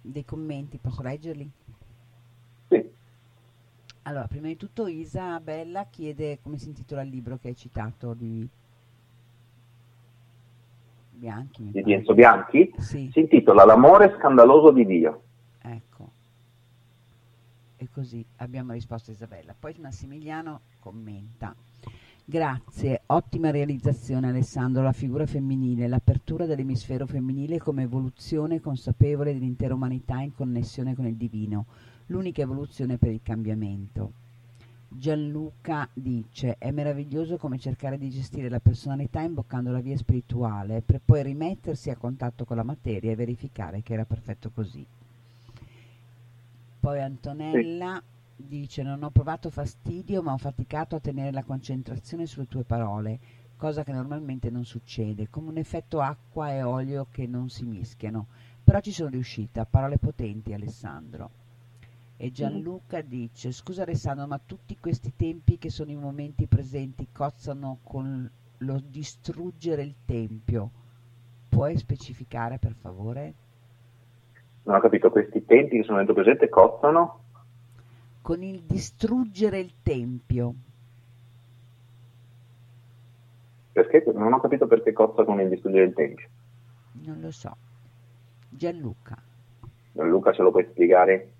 dei 0.00 0.24
commenti, 0.24 0.78
posso 0.78 1.02
leggerli? 1.02 1.50
Allora, 4.06 4.26
prima 4.26 4.48
di 4.48 4.56
tutto 4.58 4.86
Isabella 4.86 5.86
chiede 5.86 6.38
come 6.42 6.58
si 6.58 6.68
intitola 6.68 7.00
il 7.00 7.08
libro 7.08 7.38
che 7.38 7.48
hai 7.48 7.56
citato 7.56 8.12
di 8.12 8.46
Bianchi. 11.14 11.70
Di 11.70 11.92
Enzo 11.92 12.14
Bianchi? 12.14 12.72
Sì. 12.78 13.08
Si 13.12 13.20
intitola 13.20 13.64
L'amore 13.64 14.14
scandaloso 14.18 14.70
di 14.70 14.84
Dio. 14.84 15.22
Ecco. 15.62 16.10
E 17.76 17.88
così 17.92 18.24
abbiamo 18.36 18.72
risposto 18.72 19.10
a 19.10 19.14
Isabella. 19.14 19.54
Poi 19.58 19.74
Massimiliano 19.80 20.60
commenta. 20.80 21.54
Grazie, 22.26 23.02
ottima 23.06 23.50
realizzazione 23.50 24.28
Alessandro, 24.28 24.82
la 24.82 24.92
figura 24.92 25.26
femminile, 25.26 25.86
l'apertura 25.88 26.46
dell'emisfero 26.46 27.06
femminile 27.06 27.58
come 27.58 27.82
evoluzione 27.82 28.60
consapevole 28.60 29.34
dell'intera 29.34 29.74
umanità 29.74 30.20
in 30.20 30.32
connessione 30.34 30.94
con 30.94 31.06
il 31.06 31.16
divino 31.16 31.66
l'unica 32.06 32.42
evoluzione 32.42 32.98
per 32.98 33.10
il 33.10 33.20
cambiamento. 33.22 34.12
Gianluca 34.96 35.88
dice 35.92 36.56
è 36.56 36.70
meraviglioso 36.70 37.36
come 37.36 37.58
cercare 37.58 37.98
di 37.98 38.10
gestire 38.10 38.48
la 38.48 38.60
personalità 38.60 39.22
imboccando 39.22 39.72
la 39.72 39.80
via 39.80 39.96
spirituale 39.96 40.82
per 40.82 41.00
poi 41.04 41.24
rimettersi 41.24 41.90
a 41.90 41.96
contatto 41.96 42.44
con 42.44 42.56
la 42.56 42.62
materia 42.62 43.10
e 43.10 43.16
verificare 43.16 43.82
che 43.82 43.92
era 43.92 44.04
perfetto 44.04 44.52
così. 44.54 44.86
Poi 46.78 47.00
Antonella 47.00 48.00
sì. 48.36 48.44
dice 48.46 48.84
non 48.84 49.02
ho 49.02 49.10
provato 49.10 49.50
fastidio 49.50 50.22
ma 50.22 50.32
ho 50.32 50.38
faticato 50.38 50.94
a 50.94 51.00
tenere 51.00 51.32
la 51.32 51.42
concentrazione 51.42 52.26
sulle 52.26 52.46
tue 52.46 52.62
parole, 52.62 53.18
cosa 53.56 53.82
che 53.82 53.92
normalmente 53.92 54.48
non 54.48 54.64
succede, 54.64 55.28
come 55.28 55.48
un 55.48 55.56
effetto 55.56 56.00
acqua 56.00 56.52
e 56.52 56.62
olio 56.62 57.08
che 57.10 57.26
non 57.26 57.48
si 57.48 57.64
mischiano. 57.64 58.28
Però 58.62 58.78
ci 58.78 58.92
sono 58.92 59.10
riuscita, 59.10 59.64
parole 59.64 59.98
potenti 59.98 60.52
Alessandro. 60.52 61.42
E 62.16 62.30
Gianluca 62.30 63.00
dice, 63.00 63.50
scusa 63.50 63.82
Alessandro, 63.82 64.26
ma 64.26 64.40
tutti 64.44 64.78
questi 64.78 65.14
tempi 65.16 65.58
che 65.58 65.68
sono 65.68 65.90
i 65.90 65.96
momenti 65.96 66.46
presenti 66.46 67.08
cozzano 67.10 67.78
con 67.82 68.30
lo 68.58 68.82
distruggere 68.86 69.82
il 69.82 69.94
tempio. 70.04 70.70
Puoi 71.48 71.76
specificare 71.76 72.58
per 72.58 72.74
favore? 72.74 73.34
Non 74.62 74.76
ho 74.76 74.80
capito, 74.80 75.10
questi 75.10 75.44
tempi 75.44 75.78
che 75.78 75.82
sono 75.82 75.98
dentro 75.98 76.14
presente 76.14 76.48
cozzano? 76.48 77.20
Con 78.22 78.42
il 78.42 78.62
distruggere 78.62 79.58
il 79.58 79.74
tempio. 79.82 80.54
Perché? 83.72 84.04
Non 84.14 84.32
ho 84.32 84.40
capito 84.40 84.66
perché 84.66 84.92
cozza 84.92 85.24
con 85.24 85.40
il 85.40 85.48
distruggere 85.48 85.86
il 85.86 85.94
tempio. 85.94 86.28
Non 87.02 87.20
lo 87.20 87.32
so. 87.32 87.54
Gianluca. 88.48 89.20
Gianluca 89.92 90.32
ce 90.32 90.42
lo 90.42 90.52
puoi 90.52 90.64
spiegare? 90.70 91.33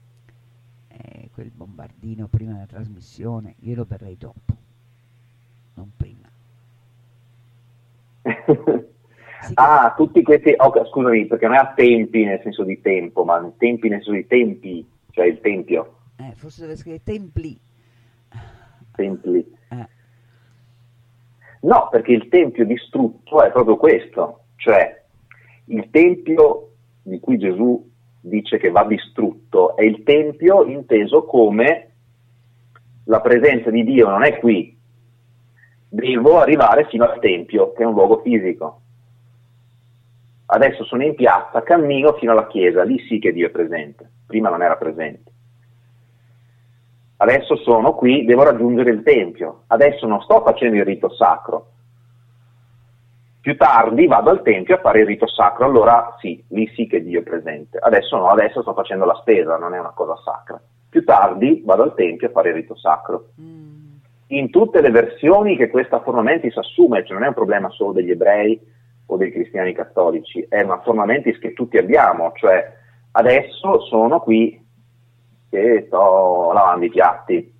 Quel 1.34 1.50
bombardino 1.50 2.28
prima 2.28 2.52
della 2.52 2.66
trasmissione, 2.66 3.56
io 3.62 3.74
lo 3.74 3.84
berrei 3.84 4.16
dopo, 4.16 4.54
non 5.74 5.90
prima. 5.96 6.30
ah, 9.54 9.94
tutti 9.96 10.22
questi, 10.22 10.54
oh, 10.56 10.86
scusami, 10.86 11.26
perché 11.26 11.46
non 11.46 11.56
è 11.56 11.58
a 11.58 11.72
tempi 11.74 12.24
nel 12.24 12.40
senso 12.40 12.62
di 12.62 12.80
tempo, 12.80 13.24
ma 13.24 13.52
tempi 13.58 13.88
nel 13.88 14.00
senso 14.04 14.12
di 14.12 14.28
tempi, 14.28 14.88
cioè 15.10 15.26
il 15.26 15.40
tempio. 15.40 15.96
Eh, 16.18 16.34
forse 16.36 16.60
deve 16.60 16.76
scrivere 16.76 17.02
templi. 17.02 17.58
Templi. 18.92 19.56
Eh. 19.70 19.88
No, 21.62 21.88
perché 21.90 22.12
il 22.12 22.28
tempio 22.28 22.64
distrutto 22.64 23.42
è 23.42 23.50
proprio 23.50 23.76
questo, 23.76 24.44
cioè 24.54 25.02
il 25.64 25.88
tempio 25.90 26.74
di 27.02 27.18
cui 27.18 27.38
Gesù 27.38 27.90
dice 28.26 28.58
che 28.58 28.70
va 28.70 28.84
distrutto, 28.84 29.76
è 29.76 29.82
il 29.82 30.02
Tempio 30.02 30.64
inteso 30.64 31.24
come 31.24 31.90
la 33.04 33.20
presenza 33.20 33.70
di 33.70 33.84
Dio 33.84 34.08
non 34.08 34.24
è 34.24 34.38
qui, 34.38 34.74
devo 35.88 36.40
arrivare 36.40 36.86
fino 36.86 37.04
al 37.04 37.18
Tempio, 37.20 37.72
che 37.72 37.82
è 37.82 37.86
un 37.86 37.92
luogo 37.92 38.22
fisico. 38.22 38.80
Adesso 40.46 40.84
sono 40.84 41.04
in 41.04 41.14
piazza, 41.14 41.62
cammino 41.62 42.14
fino 42.14 42.32
alla 42.32 42.46
chiesa, 42.46 42.82
lì 42.82 42.98
sì 43.00 43.18
che 43.18 43.32
Dio 43.32 43.48
è 43.48 43.50
presente, 43.50 44.10
prima 44.26 44.48
non 44.48 44.62
era 44.62 44.76
presente. 44.76 45.32
Adesso 47.18 47.56
sono 47.56 47.94
qui, 47.94 48.24
devo 48.24 48.42
raggiungere 48.42 48.90
il 48.90 49.02
Tempio, 49.02 49.64
adesso 49.66 50.06
non 50.06 50.22
sto 50.22 50.42
facendo 50.42 50.76
il 50.76 50.84
rito 50.84 51.10
sacro, 51.10 51.72
più 53.44 53.58
tardi 53.58 54.06
vado 54.06 54.30
al 54.30 54.40
tempio 54.40 54.76
a 54.76 54.80
fare 54.80 55.00
il 55.00 55.06
rito 55.06 55.28
sacro, 55.28 55.66
allora 55.66 56.16
sì, 56.18 56.42
lì 56.48 56.66
sì 56.74 56.86
che 56.86 57.02
Dio 57.02 57.20
è 57.20 57.22
presente. 57.22 57.76
Adesso 57.76 58.16
no, 58.16 58.28
adesso 58.28 58.62
sto 58.62 58.72
facendo 58.72 59.04
la 59.04 59.18
spesa, 59.20 59.58
non 59.58 59.74
è 59.74 59.78
una 59.78 59.92
cosa 59.94 60.16
sacra. 60.24 60.58
Più 60.88 61.04
tardi 61.04 61.60
vado 61.62 61.82
al 61.82 61.94
tempio 61.94 62.28
a 62.28 62.30
fare 62.30 62.48
il 62.48 62.54
rito 62.54 62.74
sacro. 62.74 63.32
Mm. 63.38 63.96
In 64.28 64.48
tutte 64.48 64.80
le 64.80 64.88
versioni 64.88 65.58
che 65.58 65.68
questa 65.68 66.00
forma 66.00 66.22
mentis 66.22 66.56
assume, 66.56 67.04
cioè 67.04 67.12
non 67.12 67.24
è 67.24 67.28
un 67.28 67.34
problema 67.34 67.68
solo 67.68 67.92
degli 67.92 68.12
ebrei 68.12 68.58
o 69.04 69.16
dei 69.18 69.30
cristiani 69.30 69.74
cattolici, 69.74 70.46
è 70.48 70.62
una 70.62 70.80
forma 70.80 71.04
mentis 71.04 71.38
che 71.38 71.52
tutti 71.52 71.76
abbiamo, 71.76 72.32
cioè 72.36 72.66
adesso 73.10 73.80
sono 73.80 74.20
qui 74.20 74.58
che 75.50 75.84
sto 75.86 76.50
lavando 76.50 76.86
i 76.86 76.88
piatti, 76.88 77.54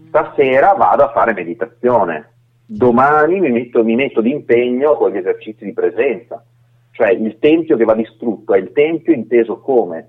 mm. 0.00 0.08
stasera 0.08 0.74
vado 0.74 1.04
a 1.04 1.12
fare 1.12 1.32
meditazione, 1.32 2.30
domani 2.72 3.40
mi 3.40 3.50
metto, 3.50 3.82
mi 3.82 3.96
metto 3.96 4.20
d'impegno 4.20 4.94
con 4.94 5.10
gli 5.10 5.16
esercizi 5.16 5.64
di 5.64 5.72
presenza, 5.72 6.44
cioè 6.92 7.10
il 7.10 7.36
tempio 7.40 7.76
che 7.76 7.84
va 7.84 7.94
distrutto 7.94 8.54
è 8.54 8.58
il 8.58 8.70
tempio 8.70 9.12
inteso 9.12 9.58
come 9.58 10.08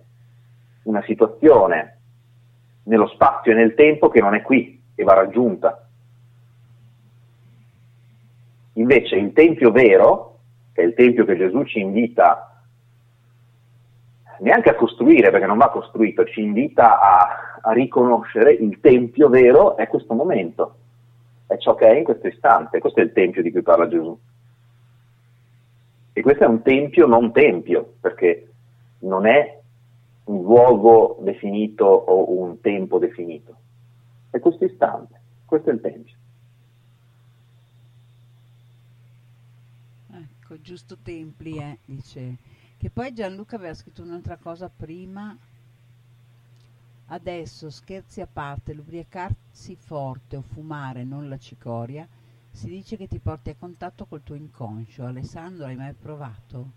una 0.84 1.02
situazione 1.04 1.98
nello 2.84 3.08
spazio 3.08 3.52
e 3.52 3.56
nel 3.56 3.74
tempo 3.74 4.10
che 4.10 4.20
non 4.20 4.36
è 4.36 4.44
qui, 4.44 4.80
che 4.94 5.04
va 5.04 5.14
raggiunta. 5.14 5.88
Invece 8.74 9.16
il 9.16 9.34
tempio 9.34 9.72
vero, 9.72 10.38
che 10.72 10.84
è 10.84 10.86
il 10.86 10.94
tempio 10.94 11.26
che 11.26 11.38
Gesù 11.38 11.64
ci 11.64 11.80
invita 11.80 12.62
neanche 14.40 14.70
a 14.70 14.76
costruire, 14.76 15.32
perché 15.32 15.48
non 15.48 15.58
va 15.58 15.70
costruito, 15.70 16.26
ci 16.26 16.42
invita 16.42 17.00
a, 17.00 17.60
a 17.62 17.72
riconoscere 17.72 18.54
il 18.54 18.80
tempio 18.80 19.30
vero 19.30 19.78
è 19.78 19.88
questo 19.88 20.14
momento 20.14 20.76
è 21.52 21.58
ciò 21.58 21.76
che 21.76 21.86
è 21.86 21.98
in 21.98 22.06
questo 22.06 22.28
istante, 22.28 22.80
questo 22.80 23.02
è 23.02 23.04
il 23.04 23.12
tempio 23.12 23.42
di 23.42 23.52
cui 23.52 23.62
parla 23.62 23.90
Gesù. 23.90 24.18
E 26.14 26.22
questo 26.22 26.46
è 26.46 26.48
un 26.48 26.62
tempio 26.62 27.06
non 27.08 27.34
tempio, 27.34 27.96
perché 28.00 28.52
non 29.00 29.26
è 29.26 29.60
un 30.26 30.44
luogo 30.44 31.18
definito 31.22 31.84
o 31.84 32.40
un 32.40 32.62
tempo 32.62 33.00
definito, 33.00 33.56
è 34.30 34.40
questo 34.40 34.64
istante, 34.64 35.20
questo 35.46 35.72
è 35.72 35.74
il 35.74 35.82
tempio. 35.82 36.16
Ecco, 40.14 40.62
giusto 40.62 40.98
templi, 41.04 41.58
eh, 41.58 41.80
dice. 41.84 42.38
Che 42.78 42.90
poi 42.90 43.14
Gianluca 43.14 43.58
aveva 43.58 43.74
scritto 43.74 44.02
un'altra 44.02 44.38
cosa 44.38 44.72
prima 44.74 45.38
Adesso, 47.14 47.70
scherzi 47.70 48.22
a 48.22 48.28
parte, 48.32 48.74
l'ubriacarsi 48.74 49.76
forte 49.76 50.38
o 50.38 50.42
fumare, 50.42 51.04
non 51.04 51.28
la 51.28 51.38
cicoria, 51.38 52.08
si 52.50 52.68
dice 52.68 52.96
che 52.96 53.08
ti 53.08 53.20
porti 53.20 53.50
a 53.50 53.56
contatto 53.60 54.06
col 54.06 54.24
tuo 54.24 54.36
inconscio. 54.36 55.04
Alessandro, 55.04 55.66
hai 55.66 55.76
mai 55.76 55.92
provato? 55.92 56.72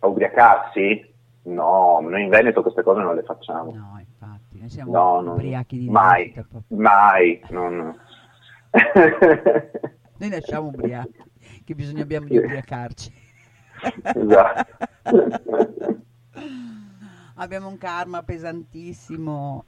A 0.00 0.06
ubriacarsi? 0.06 1.14
No, 1.44 2.00
noi 2.00 2.24
in 2.24 2.28
Veneto 2.28 2.60
queste 2.60 2.82
cose 2.82 3.00
non 3.00 3.14
le 3.14 3.22
facciamo. 3.22 3.72
No, 3.74 3.98
infatti, 4.00 4.58
noi 4.58 4.68
siamo 4.68 4.92
no, 4.92 5.32
ubriachi 5.32 5.78
di 5.78 5.88
Mai, 5.88 6.26
vita, 6.26 6.44
mai, 6.68 7.40
non... 7.48 7.98
noi 10.18 10.28
nasciamo 10.28 10.66
ubriachi, 10.66 11.24
che 11.64 11.74
bisogna 11.74 12.02
abbiamo 12.02 12.26
di 12.26 12.36
ubriacarci. 12.36 13.12
esatto. 14.12 14.76
abbiamo 17.36 17.68
un 17.68 17.78
karma 17.78 18.22
pesantissimo. 18.22 19.64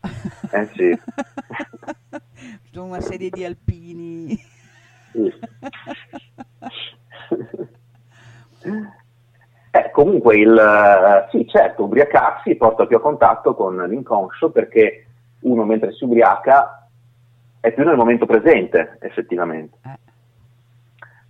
Eh 0.51 0.69
sì. 0.75 0.99
una 2.79 3.01
serie 3.01 3.31
di 3.31 3.45
alpini. 3.45 4.39
Eh, 9.71 9.91
comunque 9.91 10.37
il 10.37 11.27
sì, 11.31 11.47
certo, 11.49 11.85
ubriacarsi 11.85 12.55
porta 12.57 12.87
più 12.87 12.97
a 12.97 13.01
contatto 13.01 13.55
con 13.55 13.77
l'inconscio 13.77 14.51
perché 14.51 15.07
uno 15.41 15.65
mentre 15.65 15.93
si 15.93 16.05
ubriaca 16.05 16.89
è 17.61 17.73
più 17.73 17.85
nel 17.85 17.97
momento 17.97 18.27
presente, 18.27 18.99
effettivamente. 19.01 19.77
Eh. 19.85 19.99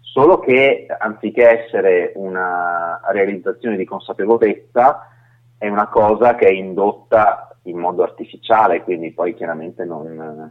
Solo 0.00 0.38
che 0.38 0.86
anziché 0.98 1.64
essere 1.64 2.12
una 2.16 3.00
realizzazione 3.10 3.76
di 3.76 3.84
consapevolezza, 3.84 5.08
è 5.58 5.68
una 5.68 5.88
cosa 5.88 6.36
che 6.36 6.46
è 6.46 6.52
indotta 6.52 7.56
in 7.62 7.78
modo 7.78 8.02
artificiale, 8.02 8.82
quindi 8.82 9.12
poi 9.12 9.34
chiaramente 9.34 9.84
non, 9.84 10.50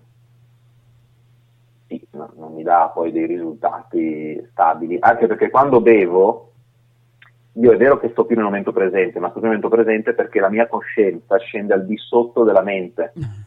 sì, 1.87 2.05
no, 2.11 2.31
non 2.35 2.53
mi 2.53 2.63
dà 2.63 2.91
poi 2.93 3.11
dei 3.11 3.25
risultati 3.25 4.45
stabili, 4.51 4.97
anche 4.99 5.25
perché 5.25 5.49
quando 5.49 5.79
bevo, 5.79 6.51
io 7.53 7.71
è 7.71 7.77
vero 7.77 7.97
che 7.97 8.09
sto 8.09 8.25
più 8.25 8.35
nel 8.35 8.45
momento 8.45 8.71
presente, 8.71 9.19
ma 9.19 9.29
sto 9.29 9.39
più 9.39 9.49
nel 9.49 9.57
momento 9.57 9.75
presente 9.75 10.13
perché 10.13 10.39
la 10.39 10.49
mia 10.49 10.67
coscienza 10.67 11.37
scende 11.37 11.73
al 11.73 11.85
di 11.85 11.97
sotto 11.97 12.43
della 12.43 12.61
mente. 12.61 13.13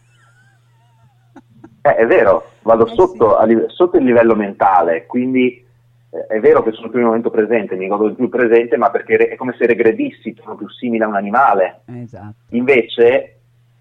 Eh, 1.83 1.95
è 1.95 2.07
vero, 2.07 2.51
vado 2.61 2.87
eh 2.87 2.95
sotto, 2.95 3.39
sì. 3.43 3.55
a, 3.55 3.69
sotto 3.69 3.97
il 3.97 4.05
livello 4.05 4.37
mentale, 4.37 5.07
quindi 5.07 5.67
è 6.11 6.41
vero 6.41 6.63
che 6.63 6.73
sono 6.73 6.89
più 6.89 6.99
nel 6.99 7.07
momento 7.07 7.31
presente, 7.31 7.77
mi 7.77 7.87
godo 7.87 8.13
più 8.15 8.29
presente, 8.29 8.77
ma 8.77 8.91
perché 8.91 9.29
è 9.29 9.37
come 9.37 9.55
se 9.57 9.67
regredissi, 9.67 10.35
sono 10.41 10.57
più 10.57 10.69
simile 10.69 11.05
a 11.05 11.09
un 11.09 11.15
animale. 11.15 11.83
Esatto. 11.87 12.35
Invece 12.51 13.39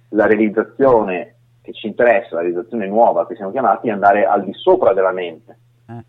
la 0.10 0.28
realizzazione 0.28 1.36
che 1.62 1.74
ci 1.74 1.88
interessa, 1.88 2.36
la 2.36 2.42
realizzazione 2.42 2.88
nuova 2.88 3.26
che 3.26 3.36
siamo 3.36 3.52
chiamati, 3.52 3.88
è 3.88 3.92
andare 3.92 4.26
al 4.26 4.44
di 4.44 4.54
sopra 4.54 4.94
della 4.94 5.12
mente. 5.12 5.58
Eh. 5.88 6.04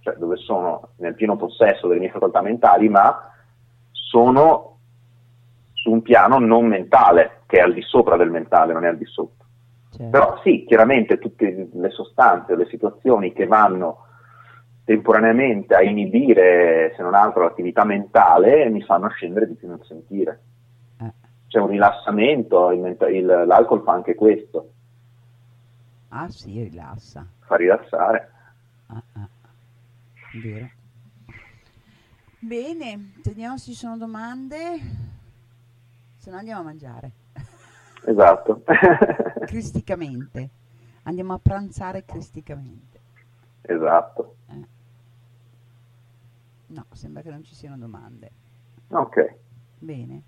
Cioè 0.00 0.14
dove 0.14 0.36
sono 0.36 0.92
nel 0.96 1.14
pieno 1.14 1.36
possesso 1.36 1.86
delle 1.86 2.00
mie 2.00 2.10
facoltà 2.10 2.40
mentali, 2.40 2.88
ma 2.88 3.30
sono 3.90 4.78
su 5.74 5.90
un 5.90 6.00
piano 6.00 6.38
non 6.38 6.64
mentale, 6.66 7.42
che 7.46 7.58
è 7.58 7.60
al 7.60 7.74
di 7.74 7.82
sopra 7.82 8.16
del 8.16 8.30
mentale, 8.30 8.72
non 8.72 8.86
è 8.86 8.88
al 8.88 8.96
di 8.96 9.04
sotto. 9.04 9.44
Certo. 9.90 10.10
Però 10.10 10.40
sì, 10.42 10.64
chiaramente 10.66 11.18
tutte 11.18 11.68
le 11.70 11.90
sostanze, 11.90 12.56
le 12.56 12.66
situazioni 12.66 13.34
che 13.34 13.46
vanno 13.46 14.06
temporaneamente 14.88 15.74
a 15.74 15.82
inibire, 15.82 16.94
se 16.96 17.02
non 17.02 17.12
altro, 17.12 17.42
l'attività 17.42 17.84
mentale, 17.84 18.70
mi 18.70 18.82
fanno 18.82 19.10
scendere 19.10 19.46
di 19.46 19.52
più 19.52 19.68
nel 19.68 19.84
sentire. 19.84 20.40
Eh. 20.98 21.12
C'è 21.46 21.58
un 21.58 21.68
rilassamento, 21.68 22.70
il, 22.70 22.96
il, 23.12 23.26
l'alcol 23.26 23.82
fa 23.82 23.92
anche 23.92 24.14
questo. 24.14 24.70
Ah 26.08 26.30
sì, 26.30 26.62
rilassa. 26.62 27.26
Fa 27.40 27.56
rilassare. 27.56 28.30
Ah, 28.86 29.02
ah. 29.12 29.28
Vero. 30.42 30.70
Bene, 32.38 33.12
vediamo 33.22 33.58
se 33.58 33.72
ci 33.72 33.76
sono 33.76 33.98
domande, 33.98 34.56
se 36.16 36.30
no 36.30 36.38
andiamo 36.38 36.62
a 36.62 36.64
mangiare. 36.64 37.10
Esatto. 38.06 38.62
cristicamente. 39.44 40.48
Andiamo 41.02 41.34
a 41.34 41.38
pranzare 41.38 42.06
cristicamente. 42.06 43.00
Esatto. 43.60 44.36
No, 46.68 46.84
sembra 46.92 47.22
che 47.22 47.30
non 47.30 47.42
ci 47.44 47.54
siano 47.54 47.78
domande. 47.78 48.30
Ok. 48.88 49.34
Bene. 49.78 50.22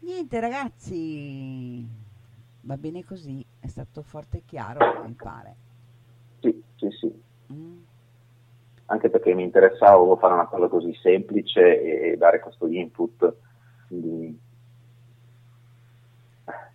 Niente 0.00 0.40
ragazzi, 0.40 1.86
va 2.62 2.76
bene 2.76 3.04
così, 3.04 3.44
è 3.58 3.66
stato 3.66 4.02
forte 4.02 4.38
e 4.38 4.42
chiaro, 4.46 5.04
mi 5.04 5.12
pare. 5.12 5.54
Sì, 6.40 6.62
sì, 6.76 6.88
sì. 6.90 7.22
Mm. 7.52 7.78
Anche 8.86 9.10
perché 9.10 9.34
mi 9.34 9.42
interessava 9.42 10.16
fare 10.16 10.34
una 10.34 10.46
cosa 10.46 10.68
così 10.68 10.94
semplice 10.94 12.10
e 12.12 12.16
dare 12.16 12.40
questo 12.40 12.66
input 12.66 13.34
di, 13.88 14.38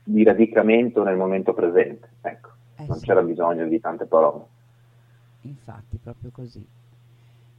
di 0.03 0.23
radicamento 0.23 1.03
nel 1.03 1.17
momento 1.17 1.53
presente. 1.53 2.09
Ecco, 2.21 2.49
eh 2.75 2.85
non 2.85 2.97
sì. 2.97 3.05
c'era 3.05 3.21
bisogno 3.23 3.67
di 3.67 3.79
tante 3.79 4.05
parole. 4.05 4.45
Infatti, 5.41 5.97
proprio 5.97 6.29
così. 6.31 6.65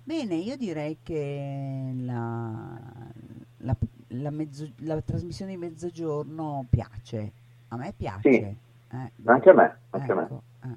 Bene, 0.07 0.37
io 0.37 0.57
direi 0.57 0.99
che 1.03 1.93
la, 1.97 2.79
la, 3.57 3.77
la, 4.07 4.31
mezzo, 4.31 4.71
la 4.83 5.01
trasmissione 5.01 5.51
di 5.51 5.57
mezzogiorno 5.57 6.65
piace. 6.71 7.33
A 7.67 7.77
me 7.77 7.93
piace. 7.93 8.31
Sì, 8.31 8.37
eh, 8.37 9.13
anche 9.25 9.51
a 9.51 9.53
me. 9.53 9.77
Anche 9.91 10.13
ecco, 10.13 10.43
me. 10.63 10.71
Eh. 10.71 10.77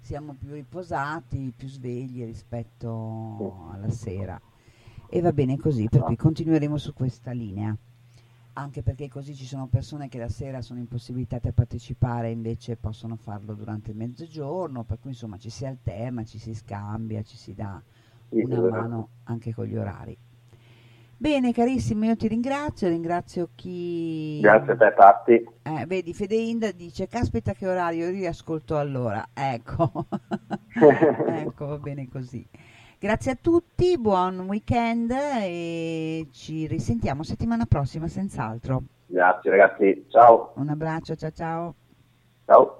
Siamo 0.00 0.32
più 0.32 0.54
riposati, 0.54 1.52
più 1.54 1.68
svegli 1.68 2.24
rispetto 2.24 3.36
sì. 3.38 3.74
alla 3.74 3.90
sera. 3.90 4.40
E 5.10 5.20
va 5.20 5.32
bene 5.34 5.58
così, 5.58 5.86
per 5.90 6.00
cui 6.00 6.16
continueremo 6.16 6.78
su 6.78 6.94
questa 6.94 7.32
linea. 7.32 7.76
Anche 8.54 8.80
perché 8.80 9.10
così 9.10 9.34
ci 9.34 9.44
sono 9.44 9.66
persone 9.66 10.08
che 10.08 10.16
la 10.16 10.30
sera 10.30 10.62
sono 10.62 10.78
impossibilitate 10.78 11.48
a 11.48 11.52
partecipare 11.52 12.28
e 12.28 12.32
invece 12.32 12.76
possono 12.76 13.16
farlo 13.16 13.52
durante 13.52 13.90
il 13.90 13.98
mezzogiorno, 13.98 14.84
per 14.84 14.98
cui 15.00 15.10
insomma 15.10 15.36
ci 15.36 15.50
si 15.50 15.66
alterna, 15.66 16.24
ci 16.24 16.38
si 16.38 16.54
scambia, 16.54 17.22
ci 17.22 17.36
si 17.36 17.52
dà 17.52 17.78
una 18.30 18.68
mano 18.68 19.08
anche 19.24 19.52
con 19.54 19.64
gli 19.66 19.76
orari. 19.76 20.16
Bene 21.20 21.52
carissimo, 21.52 22.06
io 22.06 22.16
ti 22.16 22.28
ringrazio, 22.28 22.88
ringrazio 22.88 23.50
chi... 23.54 24.40
Grazie 24.40 24.72
a 24.72 24.76
te 24.76 24.92
Patti. 24.92 25.48
Eh, 25.62 25.84
vedi, 25.86 26.14
Fede 26.14 26.34
Inda 26.34 26.70
dice, 26.70 27.08
caspita 27.08 27.52
che 27.52 27.68
orario, 27.68 28.06
io 28.06 28.12
riascolto 28.12 28.78
allora. 28.78 29.28
Ecco, 29.34 30.06
ecco, 31.28 31.66
va 31.66 31.76
bene 31.76 32.08
così. 32.08 32.42
Grazie 32.98 33.32
a 33.32 33.38
tutti, 33.38 33.98
buon 33.98 34.40
weekend 34.40 35.10
e 35.10 36.28
ci 36.32 36.66
risentiamo 36.66 37.22
settimana 37.22 37.66
prossima 37.66 38.08
senz'altro. 38.08 38.82
Grazie 39.04 39.50
ragazzi, 39.50 40.06
ciao. 40.08 40.52
Un 40.54 40.70
abbraccio, 40.70 41.16
ciao 41.16 41.30
ciao. 41.32 41.74
Ciao. 42.46 42.79